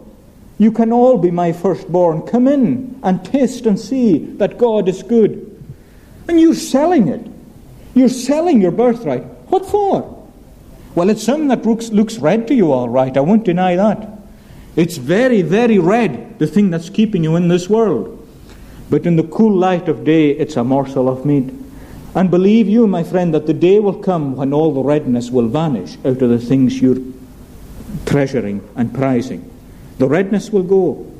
You 0.57 0.71
can 0.71 0.91
all 0.91 1.17
be 1.17 1.31
my 1.31 1.51
firstborn. 1.51 2.23
Come 2.23 2.47
in 2.47 2.99
and 3.03 3.23
taste 3.23 3.65
and 3.65 3.79
see 3.79 4.17
that 4.37 4.57
God 4.57 4.89
is 4.89 5.03
good. 5.03 5.46
And 6.27 6.39
you're 6.39 6.55
selling 6.55 7.07
it. 7.07 7.25
You're 7.93 8.09
selling 8.09 8.61
your 8.61 8.71
birthright. 8.71 9.23
What 9.49 9.65
for? 9.65 10.13
Well, 10.95 11.09
it's 11.09 11.23
something 11.23 11.47
that 11.49 11.65
looks, 11.65 11.89
looks 11.89 12.17
red 12.17 12.47
to 12.47 12.55
you, 12.55 12.71
all 12.71 12.89
right. 12.89 13.15
I 13.15 13.21
won't 13.21 13.43
deny 13.43 13.75
that. 13.75 14.09
It's 14.75 14.97
very, 14.97 15.41
very 15.41 15.79
red, 15.79 16.37
the 16.39 16.47
thing 16.47 16.69
that's 16.69 16.89
keeping 16.89 17.23
you 17.23 17.35
in 17.35 17.47
this 17.47 17.69
world. 17.69 18.13
But 18.89 19.05
in 19.05 19.15
the 19.15 19.23
cool 19.23 19.53
light 19.53 19.89
of 19.89 20.03
day, 20.03 20.31
it's 20.31 20.55
a 20.55 20.63
morsel 20.63 21.09
of 21.09 21.25
meat. 21.25 21.53
And 22.15 22.31
believe 22.31 22.67
you, 22.67 22.87
my 22.87 23.03
friend, 23.03 23.33
that 23.33 23.47
the 23.47 23.53
day 23.53 23.79
will 23.79 24.01
come 24.01 24.35
when 24.35 24.53
all 24.53 24.73
the 24.73 24.81
redness 24.81 25.29
will 25.29 25.47
vanish 25.47 25.97
out 26.05 26.21
of 26.21 26.29
the 26.29 26.39
things 26.39 26.81
you're 26.81 27.01
treasuring 28.05 28.67
and 28.75 28.93
prizing. 28.93 29.51
The 29.97 30.07
redness 30.07 30.49
will 30.49 30.63
go. 30.63 31.11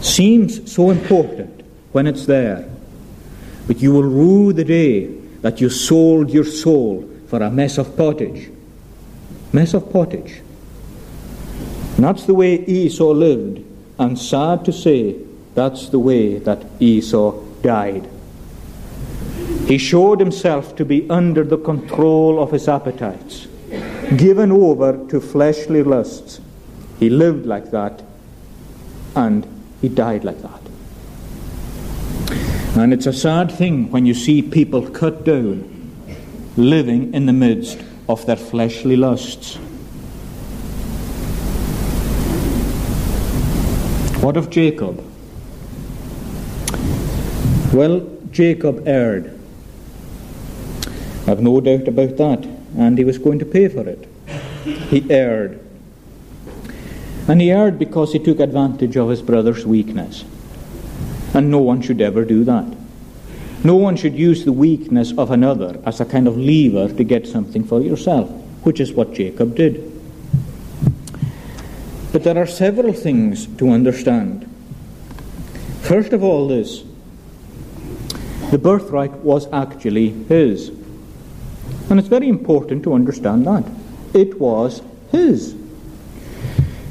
Seems 0.00 0.70
so 0.70 0.90
important 0.90 1.62
when 1.92 2.06
it's 2.06 2.26
there. 2.26 2.68
But 3.66 3.80
you 3.80 3.92
will 3.92 4.02
rue 4.02 4.52
the 4.52 4.64
day 4.64 5.06
that 5.42 5.60
you 5.60 5.70
sold 5.70 6.30
your 6.30 6.44
soul 6.44 7.08
for 7.28 7.42
a 7.42 7.50
mess 7.50 7.78
of 7.78 7.96
pottage. 7.96 8.50
Mess 9.52 9.74
of 9.74 9.90
pottage. 9.92 10.42
And 11.96 12.04
that's 12.04 12.24
the 12.24 12.34
way 12.34 12.64
Esau 12.64 13.12
lived. 13.12 13.64
And 13.98 14.18
sad 14.18 14.64
to 14.64 14.72
say, 14.72 15.16
that's 15.54 15.88
the 15.88 15.98
way 15.98 16.38
that 16.38 16.64
Esau 16.80 17.32
died. 17.62 18.08
He 19.66 19.78
showed 19.78 20.20
himself 20.20 20.76
to 20.76 20.84
be 20.84 21.08
under 21.08 21.44
the 21.44 21.56
control 21.56 22.42
of 22.42 22.50
his 22.50 22.68
appetites, 22.68 23.46
given 24.16 24.52
over 24.52 25.06
to 25.08 25.20
fleshly 25.20 25.82
lusts. 25.82 26.40
He 26.98 27.08
lived 27.08 27.46
like 27.46 27.70
that, 27.70 28.02
and 29.14 29.46
he 29.80 29.88
died 29.88 30.24
like 30.24 30.42
that. 30.42 30.63
And 32.76 32.92
it's 32.92 33.06
a 33.06 33.12
sad 33.12 33.52
thing 33.52 33.90
when 33.92 34.04
you 34.04 34.14
see 34.14 34.42
people 34.42 34.90
cut 34.90 35.24
down, 35.24 35.92
living 36.56 37.14
in 37.14 37.26
the 37.26 37.32
midst 37.32 37.78
of 38.08 38.26
their 38.26 38.36
fleshly 38.36 38.96
lusts. 38.96 39.54
What 44.20 44.36
of 44.36 44.50
Jacob? 44.50 45.04
Well, 47.72 48.10
Jacob 48.32 48.88
erred. 48.88 49.38
I've 51.28 51.40
no 51.40 51.60
doubt 51.60 51.86
about 51.86 52.16
that. 52.16 52.44
And 52.76 52.98
he 52.98 53.04
was 53.04 53.18
going 53.18 53.38
to 53.38 53.46
pay 53.46 53.68
for 53.68 53.88
it. 53.88 54.08
He 54.64 55.08
erred. 55.10 55.60
And 57.28 57.40
he 57.40 57.52
erred 57.52 57.78
because 57.78 58.12
he 58.12 58.18
took 58.18 58.40
advantage 58.40 58.96
of 58.96 59.10
his 59.10 59.22
brother's 59.22 59.64
weakness. 59.64 60.24
And 61.34 61.50
no 61.50 61.58
one 61.58 61.82
should 61.82 62.00
ever 62.00 62.24
do 62.24 62.44
that. 62.44 62.64
No 63.64 63.76
one 63.76 63.96
should 63.96 64.14
use 64.14 64.44
the 64.44 64.52
weakness 64.52 65.12
of 65.18 65.30
another 65.30 65.80
as 65.84 66.00
a 66.00 66.04
kind 66.04 66.28
of 66.28 66.36
lever 66.36 66.88
to 66.92 67.02
get 67.02 67.26
something 67.26 67.64
for 67.64 67.80
yourself, 67.80 68.30
which 68.62 68.78
is 68.78 68.92
what 68.92 69.14
Jacob 69.14 69.56
did. 69.56 69.90
But 72.12 72.22
there 72.22 72.38
are 72.38 72.46
several 72.46 72.92
things 72.92 73.46
to 73.56 73.70
understand. 73.70 74.48
First 75.80 76.12
of 76.12 76.22
all, 76.22 76.46
this 76.46 76.84
the 78.50 78.58
birthright 78.58 79.12
was 79.12 79.48
actually 79.52 80.10
his. 80.28 80.68
And 81.90 81.98
it's 81.98 82.08
very 82.08 82.28
important 82.28 82.84
to 82.84 82.94
understand 82.94 83.46
that. 83.46 83.64
It 84.12 84.38
was 84.38 84.82
his. 85.10 85.56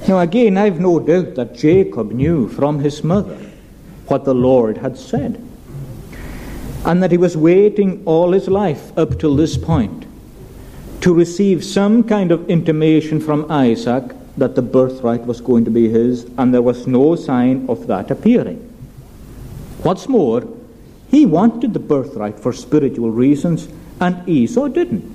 Now, 0.08 0.20
again, 0.20 0.58
I've 0.58 0.82
no 0.82 1.00
doubt 1.00 1.36
that 1.36 1.56
Jacob 1.56 2.12
knew 2.12 2.50
from 2.50 2.80
his 2.80 3.04
mother 3.04 3.43
what 4.08 4.26
the 4.26 4.34
Lord 4.34 4.78
had 4.78 4.98
said. 4.98 5.42
And 6.86 7.02
that 7.02 7.12
he 7.12 7.18
was 7.18 7.38
waiting 7.38 8.04
all 8.06 8.32
his 8.32 8.48
life 8.48 8.98
up 8.98 9.20
till 9.20 9.36
this 9.36 9.58
point 9.58 10.06
to 11.02 11.14
receive 11.14 11.64
some 11.64 12.04
kind 12.04 12.32
of 12.32 12.50
intimation 12.50 13.20
from 13.20 13.50
Isaac 13.52 14.04
that 14.38 14.56
the 14.56 14.62
birthright 14.62 15.26
was 15.26 15.42
going 15.42 15.66
to 15.66 15.72
be 15.72 15.90
his, 15.90 16.24
and 16.38 16.54
there 16.54 16.62
was 16.62 16.88
no 16.88 17.16
sign 17.16 17.66
of 17.70 17.88
that 17.88 18.10
appearing. 18.10 18.58
What's 19.84 20.08
more, 20.08 20.48
he 21.10 21.26
wanted 21.26 21.74
the 21.74 21.80
birthright 21.80 22.40
for 22.40 22.54
spiritual 22.54 23.12
reasons, 23.12 23.68
and 24.00 24.28
Esau 24.28 24.70
didn't. 24.70 25.14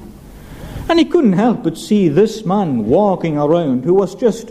And 0.88 0.98
he 0.98 1.04
couldn't 1.04 1.32
help 1.32 1.64
but 1.64 1.76
see 1.76 2.08
this 2.08 2.44
man 2.44 2.86
walking 2.86 3.36
around 3.36 3.84
who 3.84 3.94
was 3.94 4.14
just 4.14 4.50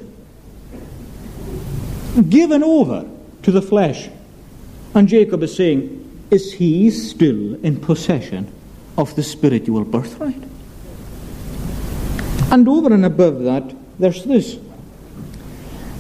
given 2.30 2.64
over 2.64 3.08
to 3.44 3.52
the 3.52 3.62
flesh 3.62 4.10
and 4.98 5.08
Jacob 5.08 5.44
is 5.44 5.56
saying, 5.56 6.26
Is 6.32 6.54
he 6.54 6.90
still 6.90 7.54
in 7.64 7.80
possession 7.80 8.52
of 8.98 9.16
the 9.16 9.22
spiritual 9.22 9.84
birthright? 9.86 10.44
And 12.52 12.68
over 12.68 12.92
and 12.92 13.06
above 13.06 13.44
that, 13.44 13.76
there's 14.00 14.24
this. 14.24 14.56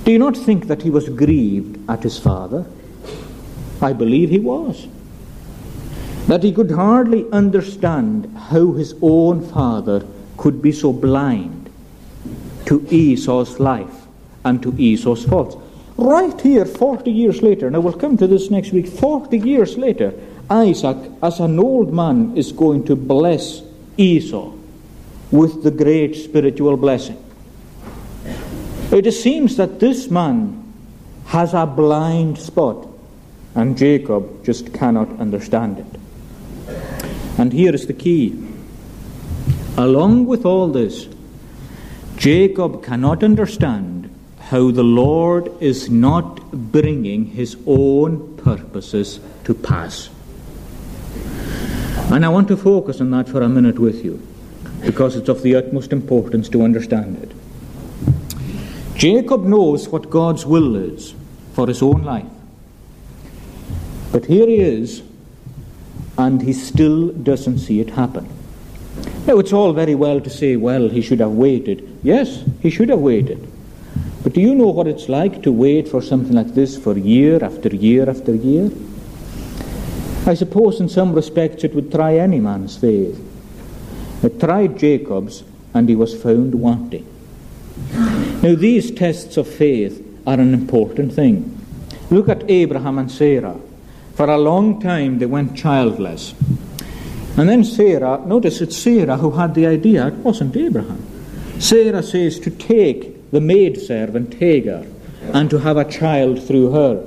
Do 0.03 0.11
you 0.11 0.17
not 0.17 0.35
think 0.35 0.65
that 0.65 0.81
he 0.81 0.89
was 0.89 1.09
grieved 1.09 1.87
at 1.87 2.01
his 2.01 2.17
father? 2.17 2.65
I 3.83 3.93
believe 3.93 4.31
he 4.31 4.39
was. 4.39 4.87
That 6.25 6.41
he 6.41 6.51
could 6.51 6.71
hardly 6.71 7.29
understand 7.31 8.35
how 8.35 8.71
his 8.71 8.95
own 9.03 9.47
father 9.47 10.07
could 10.37 10.59
be 10.59 10.71
so 10.71 10.91
blind 10.91 11.69
to 12.65 12.83
Esau's 12.89 13.59
life 13.59 14.07
and 14.43 14.63
to 14.63 14.73
Esau's 14.75 15.23
faults. 15.23 15.55
Right 15.97 16.39
here, 16.41 16.65
40 16.65 17.11
years 17.11 17.41
later, 17.41 17.65
and 17.65 17.75
I 17.75 17.79
will 17.79 17.93
come 17.93 18.17
to 18.17 18.27
this 18.27 18.51
next 18.51 18.71
week, 18.71 18.87
40 18.87 19.39
years 19.39 19.77
later, 19.77 20.13
Isaac, 20.47 20.95
as 21.23 21.39
an 21.39 21.59
old 21.59 21.91
man, 21.91 22.37
is 22.37 22.51
going 22.51 22.85
to 22.85 22.95
bless 22.95 23.63
Esau 23.97 24.53
with 25.31 25.63
the 25.63 25.71
great 25.71 26.15
spiritual 26.15 26.77
blessing. 26.77 27.17
It 28.91 29.11
seems 29.11 29.57
that 29.57 29.79
this 29.79 30.09
man 30.09 30.71
has 31.25 31.55
a 31.55 31.65
blind 31.65 32.37
spot, 32.37 32.87
and 33.55 33.75
Jacob 33.75 34.45
just 34.45 34.73
cannot 34.73 35.19
understand 35.19 35.79
it. 35.79 35.99
And 37.39 37.51
here 37.51 37.73
is 37.73 37.87
the 37.87 37.93
key. 37.93 38.47
Along 39.77 40.27
with 40.27 40.45
all 40.45 40.67
this, 40.69 41.07
Jacob 42.17 42.83
cannot 42.83 43.23
understand 43.23 43.96
how 44.49 44.71
the 44.71 44.83
Lord 44.83 45.51
is 45.61 45.89
not 45.89 46.51
bringing 46.71 47.25
his 47.25 47.57
own 47.65 48.37
purposes 48.37 49.19
to 49.43 49.53
pass. 49.53 50.09
And 52.11 52.25
I 52.25 52.29
want 52.29 52.47
to 52.47 52.55
focus 52.55 53.01
on 53.01 53.11
that 53.11 53.27
for 53.27 53.41
a 53.41 53.49
minute 53.49 53.77
with 53.77 54.05
you 54.05 54.25
because 54.85 55.17
it's 55.17 55.27
of 55.27 55.41
the 55.41 55.55
utmost 55.55 55.91
importance 55.91 56.47
to 56.49 56.61
understand 56.61 57.21
it. 57.21 57.31
Jacob 58.95 59.43
knows 59.43 59.89
what 59.89 60.09
God's 60.09 60.45
will 60.45 60.77
is 60.77 61.13
for 61.53 61.67
his 61.67 61.81
own 61.81 62.03
life. 62.03 62.25
But 64.13 64.25
here 64.25 64.47
he 64.47 64.61
is, 64.61 65.03
and 66.17 66.41
he 66.41 66.53
still 66.53 67.09
doesn't 67.09 67.59
see 67.59 67.81
it 67.81 67.89
happen. 67.89 68.29
Now, 69.27 69.39
it's 69.39 69.51
all 69.51 69.73
very 69.73 69.93
well 69.93 70.21
to 70.21 70.29
say, 70.29 70.55
well, 70.55 70.87
he 70.87 71.01
should 71.01 71.19
have 71.19 71.31
waited. 71.31 71.99
Yes, 72.01 72.45
he 72.61 72.69
should 72.69 72.87
have 72.87 72.99
waited. 72.99 73.51
But 74.28 74.34
do 74.34 74.41
you 74.41 74.55
know 74.55 74.67
what 74.67 74.88
it's 74.88 75.07
like 75.07 75.41
to 75.43 75.53
wait 75.53 75.88
for 75.88 76.01
something 76.01 76.34
like 76.34 76.53
this 76.53 76.78
for 76.78 76.97
year 76.97 77.41
after 77.41 77.73
year 77.73 78.09
after 78.09 78.36
year? 78.36 78.69
I 80.25 80.34
suppose 80.34 80.82
in 80.82 80.89
some 80.89 81.13
respects 81.13 81.63
it 81.63 81.73
would 81.73 81.89
try 81.89 82.17
any 82.17 82.41
man's 82.41 82.75
faith. 82.75 83.17
It 84.21 84.38
tried 84.38 84.78
Jacob's, 84.78 85.45
and 85.73 85.88
he 85.88 85.95
was 85.95 86.21
found 86.21 86.55
wanting. 86.55 87.07
Now, 88.43 88.55
these 88.55 88.91
tests 88.91 89.38
of 89.38 89.47
faith 89.47 90.05
are 90.28 90.41
an 90.41 90.53
important 90.53 91.13
thing. 91.13 91.57
Look 92.09 92.28
at 92.28 92.51
Abraham 92.51 92.97
and 92.97 93.09
Sarah. 93.09 93.57
For 94.15 94.30
a 94.30 94.38
long 94.38 94.82
time 94.82 95.19
they 95.19 95.25
went 95.25 95.55
childless. 95.55 96.34
And 97.38 97.47
then 97.47 97.63
Sarah, 97.63 98.21
notice 98.25 98.59
it's 98.59 98.75
Sarah 98.75 99.15
who 99.15 99.32
had 99.32 99.55
the 99.55 99.67
idea, 99.67 100.07
it 100.07 100.15
wasn't 100.15 100.57
Abraham. 100.57 101.01
Sarah 101.61 102.03
says 102.03 102.41
to 102.41 102.51
take 102.51 103.16
the 103.32 103.41
maidservant 103.41 104.34
Hagar 104.36 104.86
and 105.34 105.49
to 105.49 105.59
have 105.59 105.78
a 105.78 105.89
child 105.89 106.41
through 106.43 106.71
her. 106.71 107.05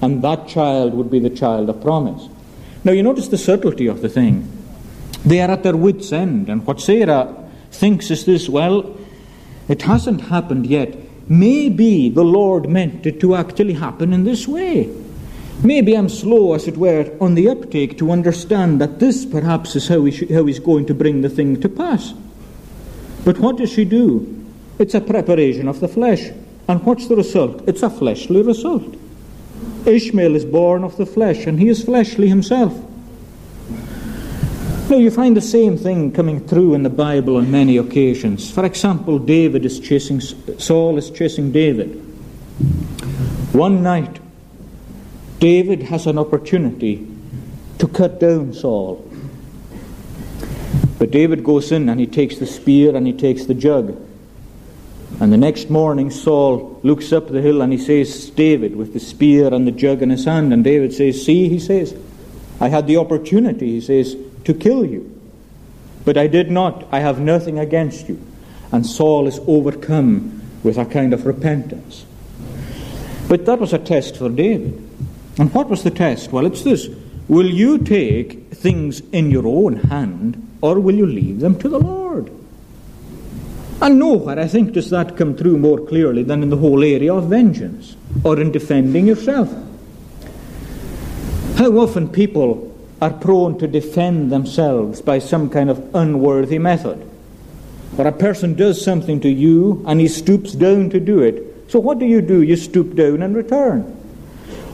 And 0.00 0.22
that 0.22 0.48
child 0.48 0.94
would 0.94 1.10
be 1.10 1.20
the 1.20 1.30
child 1.30 1.70
of 1.70 1.80
promise. 1.80 2.28
Now 2.84 2.92
you 2.92 3.02
notice 3.02 3.28
the 3.28 3.38
subtlety 3.38 3.86
of 3.86 4.02
the 4.02 4.08
thing. 4.08 4.50
They 5.24 5.40
are 5.40 5.50
at 5.50 5.62
their 5.62 5.76
wits' 5.76 6.12
end, 6.12 6.48
and 6.48 6.66
what 6.66 6.80
Sarah 6.80 7.32
thinks 7.70 8.10
is 8.10 8.24
this 8.24 8.48
well, 8.48 8.98
it 9.68 9.82
hasn't 9.82 10.22
happened 10.22 10.66
yet. 10.66 10.96
Maybe 11.28 12.08
the 12.08 12.24
Lord 12.24 12.68
meant 12.68 13.06
it 13.06 13.20
to 13.20 13.36
actually 13.36 13.74
happen 13.74 14.12
in 14.12 14.24
this 14.24 14.48
way. 14.48 14.92
Maybe 15.62 15.94
I'm 15.96 16.08
slow, 16.08 16.54
as 16.54 16.66
it 16.66 16.76
were, 16.76 17.16
on 17.20 17.36
the 17.36 17.48
uptake 17.48 17.96
to 17.98 18.10
understand 18.10 18.80
that 18.80 18.98
this 18.98 19.24
perhaps 19.24 19.76
is 19.76 19.86
how, 19.86 20.04
he 20.04 20.34
how 20.34 20.44
he's 20.44 20.58
going 20.58 20.86
to 20.86 20.94
bring 20.94 21.20
the 21.20 21.28
thing 21.28 21.60
to 21.60 21.68
pass. 21.68 22.12
But 23.24 23.38
what 23.38 23.58
does 23.58 23.70
she 23.70 23.84
do? 23.84 24.41
It's 24.78 24.94
a 24.94 25.00
preparation 25.00 25.68
of 25.68 25.80
the 25.80 25.88
flesh. 25.88 26.30
And 26.68 26.84
what's 26.84 27.08
the 27.08 27.16
result? 27.16 27.68
It's 27.68 27.82
a 27.82 27.90
fleshly 27.90 28.42
result. 28.42 28.94
Ishmael 29.84 30.36
is 30.36 30.44
born 30.44 30.84
of 30.84 30.96
the 30.96 31.06
flesh, 31.06 31.46
and 31.46 31.58
he 31.58 31.68
is 31.68 31.84
fleshly 31.84 32.28
himself. 32.28 32.72
Now, 34.88 34.96
you 34.98 35.10
find 35.10 35.36
the 35.36 35.40
same 35.40 35.76
thing 35.78 36.12
coming 36.12 36.46
through 36.46 36.74
in 36.74 36.82
the 36.82 36.90
Bible 36.90 37.36
on 37.36 37.50
many 37.50 37.78
occasions. 37.78 38.50
For 38.50 38.64
example, 38.64 39.18
David 39.18 39.64
is 39.64 39.80
chasing, 39.80 40.20
Saul 40.20 40.98
is 40.98 41.10
chasing 41.10 41.50
David. 41.50 41.94
One 43.52 43.82
night, 43.82 44.20
David 45.38 45.82
has 45.84 46.06
an 46.06 46.18
opportunity 46.18 47.06
to 47.78 47.88
cut 47.88 48.20
down 48.20 48.52
Saul. 48.52 49.08
But 50.98 51.10
David 51.10 51.42
goes 51.42 51.72
in 51.72 51.88
and 51.88 51.98
he 51.98 52.06
takes 52.06 52.38
the 52.38 52.46
spear 52.46 52.94
and 52.94 53.06
he 53.06 53.12
takes 53.12 53.46
the 53.46 53.54
jug. 53.54 53.96
And 55.22 55.32
the 55.32 55.36
next 55.36 55.70
morning, 55.70 56.10
Saul 56.10 56.80
looks 56.82 57.12
up 57.12 57.28
the 57.28 57.40
hill 57.40 57.62
and 57.62 57.72
he 57.72 57.78
says, 57.78 58.28
David, 58.30 58.74
with 58.74 58.92
the 58.92 58.98
spear 58.98 59.54
and 59.54 59.64
the 59.64 59.70
jug 59.70 60.02
in 60.02 60.10
his 60.10 60.24
hand. 60.24 60.52
And 60.52 60.64
David 60.64 60.92
says, 60.92 61.24
See, 61.24 61.48
he 61.48 61.60
says, 61.60 61.96
I 62.60 62.66
had 62.66 62.88
the 62.88 62.96
opportunity, 62.96 63.74
he 63.74 63.80
says, 63.80 64.16
to 64.42 64.52
kill 64.52 64.84
you. 64.84 65.16
But 66.04 66.16
I 66.16 66.26
did 66.26 66.50
not. 66.50 66.88
I 66.90 66.98
have 66.98 67.20
nothing 67.20 67.60
against 67.60 68.08
you. 68.08 68.20
And 68.72 68.84
Saul 68.84 69.28
is 69.28 69.38
overcome 69.46 70.42
with 70.64 70.76
a 70.76 70.86
kind 70.86 71.14
of 71.14 71.24
repentance. 71.24 72.04
But 73.28 73.46
that 73.46 73.60
was 73.60 73.72
a 73.72 73.78
test 73.78 74.16
for 74.16 74.28
David. 74.28 74.74
And 75.38 75.54
what 75.54 75.68
was 75.68 75.84
the 75.84 75.92
test? 75.92 76.32
Well, 76.32 76.46
it's 76.46 76.64
this 76.64 76.88
Will 77.28 77.48
you 77.48 77.78
take 77.78 78.50
things 78.50 78.98
in 79.12 79.30
your 79.30 79.46
own 79.46 79.76
hand, 79.76 80.58
or 80.60 80.80
will 80.80 80.96
you 80.96 81.06
leave 81.06 81.38
them 81.38 81.60
to 81.60 81.68
the 81.68 81.78
Lord? 81.78 82.41
And 83.82 83.98
nowhere, 83.98 84.38
I 84.38 84.46
think, 84.46 84.74
does 84.74 84.90
that 84.90 85.16
come 85.16 85.34
through 85.34 85.58
more 85.58 85.84
clearly 85.84 86.22
than 86.22 86.44
in 86.44 86.50
the 86.50 86.56
whole 86.56 86.84
area 86.84 87.12
of 87.12 87.24
vengeance 87.24 87.96
or 88.22 88.40
in 88.40 88.52
defending 88.52 89.08
yourself. 89.08 89.52
How 91.56 91.72
often 91.72 92.08
people 92.08 92.72
are 93.00 93.12
prone 93.12 93.58
to 93.58 93.66
defend 93.66 94.30
themselves 94.30 95.02
by 95.02 95.18
some 95.18 95.50
kind 95.50 95.68
of 95.68 95.96
unworthy 95.96 96.60
method. 96.60 97.04
Or 97.98 98.06
a 98.06 98.12
person 98.12 98.54
does 98.54 98.80
something 98.80 99.20
to 99.22 99.28
you 99.28 99.82
and 99.88 99.98
he 99.98 100.06
stoops 100.06 100.52
down 100.52 100.90
to 100.90 101.00
do 101.00 101.20
it. 101.20 101.68
So 101.68 101.80
what 101.80 101.98
do 101.98 102.06
you 102.06 102.22
do? 102.22 102.42
You 102.42 102.54
stoop 102.54 102.94
down 102.94 103.20
and 103.20 103.34
return. 103.34 103.96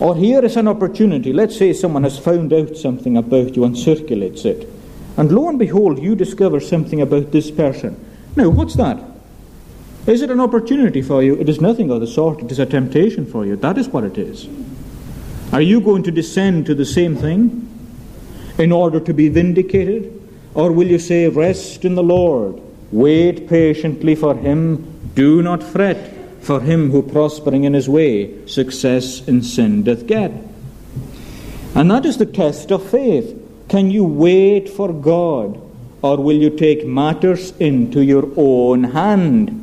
Or 0.01 0.15
here 0.17 0.45
is 0.45 0.59
an 0.59 0.69
opportunity. 0.69 1.33
Let's 1.33 1.57
say 1.57 1.73
someone 1.73 2.03
has 2.03 2.19
found 2.19 2.53
out 2.53 2.77
something 2.77 3.17
about 3.17 3.57
you 3.57 3.65
and 3.65 3.77
circulates 3.77 4.45
it. 4.45 4.69
And 5.17 5.33
lo 5.33 5.49
and 5.49 5.59
behold, 5.59 5.99
you 5.99 6.15
discover 6.15 6.61
something 6.61 7.01
about 7.01 7.33
this 7.33 7.51
person. 7.51 8.05
Now, 8.39 8.49
what's 8.49 8.75
that? 8.77 9.03
Is 10.07 10.23
it 10.23 10.31
an 10.31 10.41
opportunity 10.41 11.03
for 11.03 11.23
you? 11.23 11.39
It 11.39 11.49
is 11.49 11.61
nothing 11.61 11.91
of 11.91 12.01
the 12.01 12.07
sort. 12.07 12.41
It 12.43 12.51
is 12.51 12.59
a 12.59 12.65
temptation 12.67 13.27
for 13.27 13.45
you. 13.45 13.57
That 13.57 13.77
is 13.77 13.89
what 13.89 14.05
it 14.05 14.17
is. 14.17 14.49
Are 15.53 15.61
you 15.61 15.81
going 15.83 16.03
to 16.05 16.11
descend 16.11 16.65
to 16.67 16.75
the 16.75 16.87
same 16.87 17.15
thing? 17.15 17.69
in 18.59 18.73
order 18.73 19.01
to 19.01 19.15
be 19.15 19.29
vindicated? 19.29 20.13
Or 20.55 20.73
will 20.73 20.89
you 20.89 20.99
say, 20.99 21.29
Rest 21.29 21.85
in 21.85 21.95
the 21.95 22.03
Lord, 22.03 22.61
wait 22.91 23.49
patiently 23.49 24.15
for 24.15 24.35
him, 24.35 25.13
do 25.15 25.43
not 25.43 25.63
fret, 25.63 26.15
for 26.41 26.61
him 26.61 26.91
who 26.91 27.03
prospering 27.03 27.65
in 27.65 27.75
his 27.75 27.89
way 27.89 28.47
success 28.47 29.27
in 29.27 29.43
sin 29.43 29.85
doth 29.85 30.07
get? 30.07 30.33
And 31.75 31.91
that 31.91 32.05
is 32.05 32.19
the 32.19 32.27
test 32.27 32.73
of 32.73 32.89
faith. 32.89 33.37
Can 33.69 33.91
you 33.91 34.05
wait 34.05 34.69
for 34.69 34.93
God, 34.93 35.61
or 36.03 36.17
will 36.17 36.37
you 36.37 36.51
take 36.51 36.87
matters 36.87 37.53
into 37.59 38.03
your 38.03 38.29
own 38.37 38.85
hand? 38.85 39.55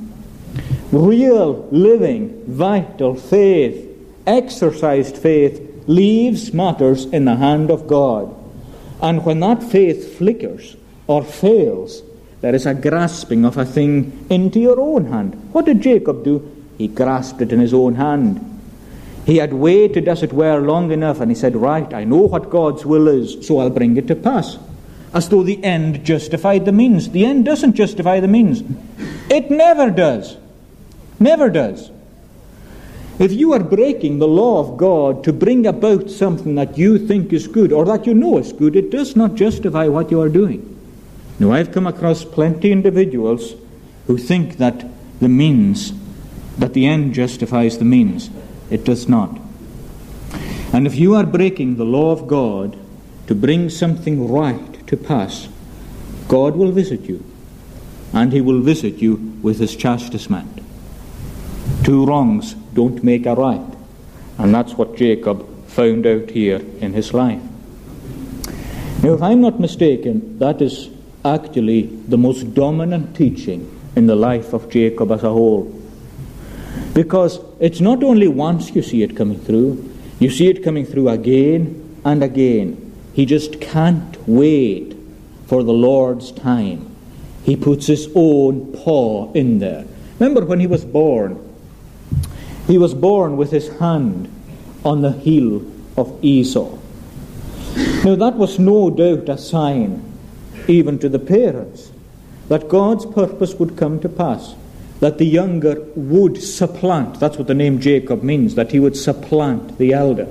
Real, 0.92 1.68
living, 1.72 2.44
vital 2.48 3.16
faith, 3.16 3.90
exercised 4.28 5.18
faith, 5.18 5.84
leaves 5.88 6.54
matters 6.54 7.06
in 7.06 7.26
the 7.26 7.36
hand 7.36 7.70
of 7.70 7.88
God. 7.88 8.34
And 9.02 9.26
when 9.26 9.40
that 9.42 9.64
faith 9.64 10.18
flickers 10.18 10.76
or 11.08 11.24
fails, 11.24 12.02
there 12.42 12.56
is 12.56 12.66
a 12.66 12.74
grasping 12.74 13.46
of 13.46 13.58
a 13.58 13.66
thing 13.66 14.26
into 14.30 14.60
your 14.60 14.80
own 14.80 15.06
hand. 15.06 15.34
What 15.54 15.66
did 15.66 15.82
Jacob 15.82 16.24
do? 16.24 16.52
He 16.78 16.88
grasped 16.88 17.42
it 17.42 17.52
in 17.52 17.60
his 17.60 17.74
own 17.74 17.96
hand. 17.96 18.52
He 19.26 19.38
had 19.38 19.54
waited, 19.54 20.08
as 20.08 20.22
it 20.22 20.34
were, 20.34 20.60
long 20.60 20.92
enough, 20.92 21.20
and 21.20 21.32
he 21.32 21.36
said, 21.36 21.56
Right, 21.56 21.92
I 21.94 22.04
know 22.04 22.18
what 22.18 22.50
God's 22.50 22.86
will 22.86 23.08
is, 23.08 23.46
so 23.46 23.58
I'll 23.58 23.72
bring 23.72 23.98
it 23.98 24.08
to 24.08 24.16
pass. 24.16 24.58
As 25.16 25.30
though 25.30 25.44
the 25.44 25.64
end 25.64 26.04
justified 26.06 26.66
the 26.66 26.74
means. 26.74 27.10
The 27.10 27.26
end 27.26 27.46
doesn't 27.46 27.74
justify 27.74 28.20
the 28.20 28.28
means. 28.28 28.64
It 29.30 29.50
never 29.50 29.90
does. 29.90 30.36
Never 31.20 31.50
does. 31.50 31.90
If 33.18 33.32
you 33.32 33.54
are 33.54 33.64
breaking 33.64 34.20
the 34.20 34.28
law 34.28 34.60
of 34.60 34.76
God 34.76 35.24
to 35.24 35.32
bring 35.32 35.66
about 35.66 36.10
something 36.10 36.56
that 36.56 36.78
you 36.78 37.00
think 37.00 37.32
is 37.32 37.48
good 37.48 37.72
or 37.72 37.86
that 37.86 38.06
you 38.06 38.14
know 38.14 38.38
is 38.38 38.52
good, 38.52 38.76
it 38.76 38.92
does 38.92 39.16
not 39.16 39.36
justify 39.36 39.88
what 39.88 40.12
you 40.12 40.20
are 40.20 40.28
doing. 40.28 40.78
Now, 41.40 41.54
I've 41.54 41.72
come 41.72 41.88
across 41.88 42.26
plenty 42.26 42.74
individuals 42.74 43.56
who 44.08 44.18
think 44.18 44.58
that 44.58 44.86
the 45.22 45.30
means, 45.30 45.94
that 46.58 46.74
the 46.74 46.86
end 46.86 47.14
justifies 47.14 47.78
the 47.78 47.86
means. 47.86 48.30
It 48.70 48.84
does 48.84 49.08
not. 49.08 49.40
And 50.74 50.86
if 50.86 50.96
you 50.96 51.16
are 51.16 51.26
breaking 51.26 51.78
the 51.78 51.86
law 51.86 52.12
of 52.12 52.28
God 52.28 52.78
to 53.28 53.36
bring 53.36 53.70
something 53.70 54.30
right 54.30 54.75
to 54.88 54.98
pass, 54.98 55.48
God 56.28 56.56
will 56.56 56.72
visit 56.72 57.02
you, 57.02 57.24
and 58.14 58.32
He 58.32 58.42
will 58.42 58.62
visit 58.62 58.96
you 58.96 59.16
with 59.42 59.60
His 59.60 59.76
chastisement. 59.76 60.62
Two 61.84 62.06
wrongs 62.06 62.54
don't 62.74 63.04
make 63.04 63.26
a 63.26 63.36
right. 63.36 63.76
And 64.38 64.54
that's 64.54 64.74
what 64.74 64.98
Jacob 64.98 65.48
found 65.68 66.06
out 66.06 66.30
here 66.30 66.62
in 66.80 66.94
his 66.94 67.14
life. 67.14 67.42
Now, 69.04 69.14
if 69.14 69.22
I'm 69.22 69.42
not 69.42 69.60
mistaken, 69.60 70.40
that 70.40 70.62
is 70.62 70.90
actually 71.24 71.84
the 72.08 72.18
most 72.18 72.54
dominant 72.54 73.16
teaching 73.16 73.72
in 73.96 74.08
the 74.08 74.16
life 74.16 74.54
of 74.54 74.70
Jacob 74.70 75.12
as 75.12 75.24
a 75.24 75.30
whole. 75.30 75.72
Because 76.94 77.40
it's 77.60 77.82
not 77.82 78.04
only 78.04 78.28
once 78.28 78.72
you 78.72 78.82
see 78.82 79.04
it 79.04 79.16
coming 79.16 79.40
through, 79.40 79.94
you 80.20 80.30
see 80.30 80.48
it 80.48 80.64
coming 80.64 80.86
through 80.86 81.10
again 81.10 82.00
and 82.04 82.24
again. 82.24 82.85
He 83.16 83.26
just 83.26 83.62
can't 83.62 84.18
wait 84.28 84.94
for 85.48 85.64
the 85.64 85.72
Lord's 85.72 86.34
time. 86.34 86.94
He 87.44 87.56
puts 87.56 87.88
his 87.88 88.10
own 88.14 88.74
paw 88.74 89.32
in 89.32 89.60
there. 89.60 89.86
Remember 90.20 90.46
when 90.46 90.60
he 90.60 90.68
was 90.68 90.84
born? 90.84 91.40
He 92.68 92.78
was 92.78 92.94
born 92.94 93.38
with 93.38 93.52
his 93.52 93.70
hand 93.80 94.28
on 94.84 95.02
the 95.02 95.14
heel 95.14 95.62
of 95.96 96.20
Esau. 96.22 96.78
Now, 98.04 98.16
that 98.16 98.36
was 98.36 98.60
no 98.60 98.90
doubt 98.90 99.30
a 99.30 99.38
sign, 99.38 100.04
even 100.68 101.00
to 101.00 101.08
the 101.08 101.20
parents, 101.20 101.92
that 102.50 102.68
God's 102.68 103.06
purpose 103.06 103.54
would 103.56 103.78
come 103.78 104.00
to 104.02 104.10
pass, 104.10 104.56
that 105.00 105.20
the 105.20 105.26
younger 105.26 105.82
would 105.96 106.42
supplant. 106.44 107.20
That's 107.22 107.38
what 107.38 107.48
the 107.48 107.54
name 107.54 107.80
Jacob 107.80 108.24
means, 108.24 108.56
that 108.56 108.72
he 108.72 108.80
would 108.80 108.98
supplant 108.98 109.78
the 109.78 109.94
elder. 109.94 110.28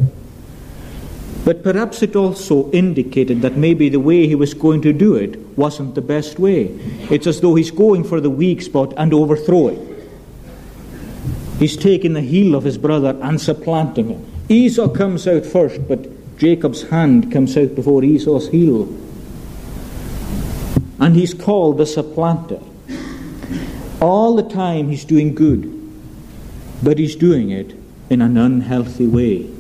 But 1.45 1.62
perhaps 1.62 2.03
it 2.03 2.16
also 2.16 2.70
indicated 2.70 3.42
that 3.42 3.57
maybe 3.57 3.90
the 3.90 4.01
way 4.01 4.26
he 4.26 4.34
was 4.34 4.55
going 4.55 4.80
to 4.82 4.95
do 4.95 5.14
it 5.14 5.38
wasn't 5.59 5.95
the 5.95 6.01
best 6.01 6.38
way. 6.38 6.64
It's 7.11 7.26
as 7.26 7.42
though 7.42 7.55
he's 7.55 7.70
going 7.70 8.05
for 8.05 8.18
the 8.20 8.30
weak 8.30 8.62
spot 8.62 8.95
and 8.97 9.12
overthrowing. 9.12 9.90
He's 11.59 11.76
taking 11.76 12.14
the 12.14 12.22
heel 12.22 12.55
of 12.55 12.64
his 12.64 12.78
brother 12.78 13.18
and 13.20 13.40
supplanting 13.40 14.09
him. 14.09 14.26
Esau 14.49 14.88
comes 14.88 15.28
out 15.28 15.45
first, 15.45 15.86
but 15.86 16.38
Jacob's 16.38 16.82
hand 16.82 17.30
comes 17.30 17.57
out 17.57 17.74
before 17.74 18.03
Esau's 18.03 18.49
heel. 18.49 18.88
And 20.99 21.14
he's 21.14 21.34
called 21.34 21.76
the 21.76 21.86
supplanter. 21.86 22.61
All 24.01 24.34
the 24.34 24.49
time 24.49 24.88
he's 24.88 25.05
doing 25.05 25.34
good, 25.34 25.70
but 26.82 26.99
he's 26.99 27.16
doing 27.16 27.51
it 27.51 27.76
in 28.11 28.22
an 28.22 28.36
unhealthy 28.36 29.07
way. 29.07 29.54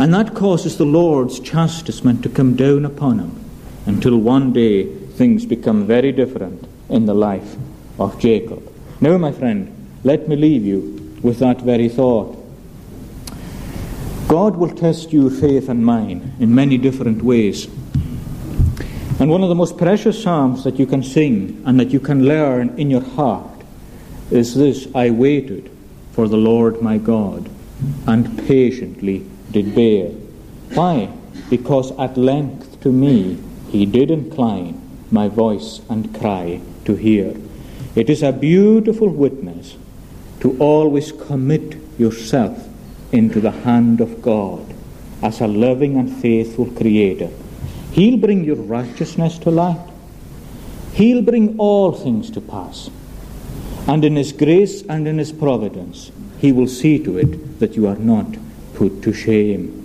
And 0.00 0.14
that 0.14 0.34
causes 0.34 0.78
the 0.78 0.86
Lord's 0.86 1.38
chastisement 1.40 2.22
to 2.22 2.30
come 2.30 2.56
down 2.56 2.86
upon 2.86 3.18
him 3.18 3.44
until 3.84 4.16
one 4.16 4.50
day 4.50 4.86
things 4.86 5.44
become 5.44 5.86
very 5.86 6.10
different 6.10 6.66
in 6.88 7.04
the 7.04 7.12
life 7.12 7.56
of 7.98 8.18
Jacob. 8.18 8.62
Now, 9.02 9.18
my 9.18 9.30
friend, 9.30 9.70
let 10.02 10.26
me 10.26 10.36
leave 10.36 10.64
you 10.64 11.18
with 11.22 11.38
that 11.40 11.60
very 11.60 11.90
thought. 11.90 12.34
God 14.26 14.56
will 14.56 14.74
test 14.74 15.12
your 15.12 15.28
faith 15.28 15.68
and 15.68 15.84
mine 15.84 16.32
in 16.40 16.54
many 16.54 16.78
different 16.78 17.22
ways. 17.22 17.66
And 19.20 19.28
one 19.28 19.42
of 19.42 19.50
the 19.50 19.54
most 19.54 19.76
precious 19.76 20.22
psalms 20.22 20.64
that 20.64 20.78
you 20.78 20.86
can 20.86 21.02
sing 21.02 21.62
and 21.66 21.78
that 21.78 21.90
you 21.90 22.00
can 22.00 22.24
learn 22.24 22.70
in 22.78 22.90
your 22.90 23.02
heart 23.02 23.64
is 24.30 24.54
this 24.54 24.88
I 24.94 25.10
waited 25.10 25.70
for 26.12 26.26
the 26.26 26.38
Lord 26.38 26.80
my 26.80 26.96
God 26.96 27.50
and 28.06 28.38
patiently 28.48 29.26
did 29.52 29.74
bear. 29.74 30.08
Why? 30.74 31.10
Because 31.48 31.92
at 31.98 32.16
length 32.16 32.80
to 32.82 32.92
me 32.92 33.38
he 33.70 33.86
did 33.86 34.10
incline 34.10 34.80
my 35.10 35.28
voice 35.28 35.80
and 35.88 36.14
cry 36.18 36.60
to 36.84 36.94
hear. 36.94 37.34
It 37.94 38.08
is 38.08 38.22
a 38.22 38.32
beautiful 38.32 39.08
witness 39.08 39.76
to 40.40 40.56
always 40.58 41.12
commit 41.12 41.76
yourself 41.98 42.68
into 43.12 43.40
the 43.40 43.50
hand 43.50 44.00
of 44.00 44.22
God 44.22 44.74
as 45.22 45.40
a 45.40 45.46
loving 45.46 45.96
and 45.96 46.10
faithful 46.22 46.66
Creator. 46.66 47.30
He'll 47.92 48.16
bring 48.16 48.44
your 48.44 48.56
righteousness 48.56 49.38
to 49.40 49.50
light. 49.50 49.86
He'll 50.94 51.22
bring 51.22 51.58
all 51.58 51.92
things 51.92 52.30
to 52.30 52.40
pass. 52.40 52.90
And 53.86 54.04
in 54.04 54.16
His 54.16 54.32
grace 54.32 54.82
and 54.82 55.08
in 55.08 55.18
His 55.18 55.32
providence, 55.32 56.12
He 56.38 56.52
will 56.52 56.68
see 56.68 57.02
to 57.02 57.18
it 57.18 57.58
that 57.58 57.76
you 57.76 57.86
are 57.86 57.96
not 57.96 58.26
put 58.80 59.02
to 59.02 59.12
shame. 59.12 59.79